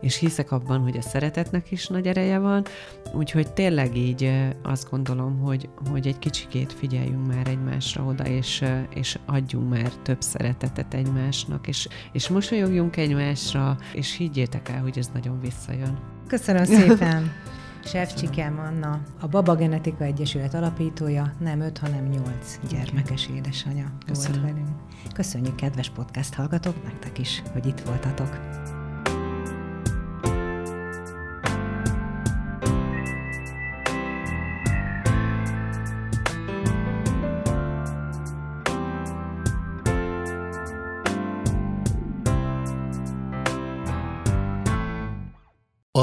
és 0.00 0.16
hiszek 0.16 0.52
abban, 0.52 0.80
hogy 0.80 0.96
a 0.96 1.02
szeretetnek 1.02 1.70
is 1.70 1.86
nagy 1.86 2.06
ereje 2.06 2.38
van, 2.38 2.64
úgyhogy 3.12 3.52
tényleg 3.52 3.96
így 3.96 4.32
azt 4.62 4.90
gondolom, 4.90 5.38
hogy, 5.38 5.68
hogy 5.90 6.06
egy 6.06 6.18
kicsikét 6.18 6.72
figyeljünk 6.72 7.26
már 7.26 7.48
egymásra 7.48 8.04
oda, 8.04 8.24
és, 8.24 8.64
és 8.94 9.18
adjunk 9.26 9.70
már 9.70 9.92
több 10.02 10.20
szeretetet 10.20 10.94
egymásnak, 10.94 11.68
és, 11.68 11.88
és 12.12 12.28
mosolyogjunk 12.28 12.96
egymásra, 12.96 13.76
és 13.92 14.16
higgyétek 14.16 14.68
el, 14.68 14.80
hogy 14.80 14.98
ez 14.98 15.10
nagyon 15.12 15.40
visszajön. 15.40 15.98
Köszönöm 16.26 16.64
szépen! 16.78 17.32
Sevcsikem 17.84 18.58
Anna, 18.58 19.00
a 19.20 19.26
Baba 19.26 19.54
Genetika 19.54 20.04
Egyesület 20.04 20.54
alapítója, 20.54 21.32
nem 21.40 21.60
öt, 21.60 21.78
hanem 21.78 22.04
nyolc 22.04 22.58
gyermekes 22.70 23.28
édesanyja 23.36 23.92
Köszönöm. 24.06 24.40
volt 24.40 24.52
velünk. 24.52 24.68
Köszönjük, 25.14 25.54
kedves 25.54 25.90
podcast 25.90 26.34
hallgatók, 26.34 26.84
nektek 26.84 27.18
is, 27.18 27.42
hogy 27.52 27.66
itt 27.66 27.80
voltatok. 27.80 28.38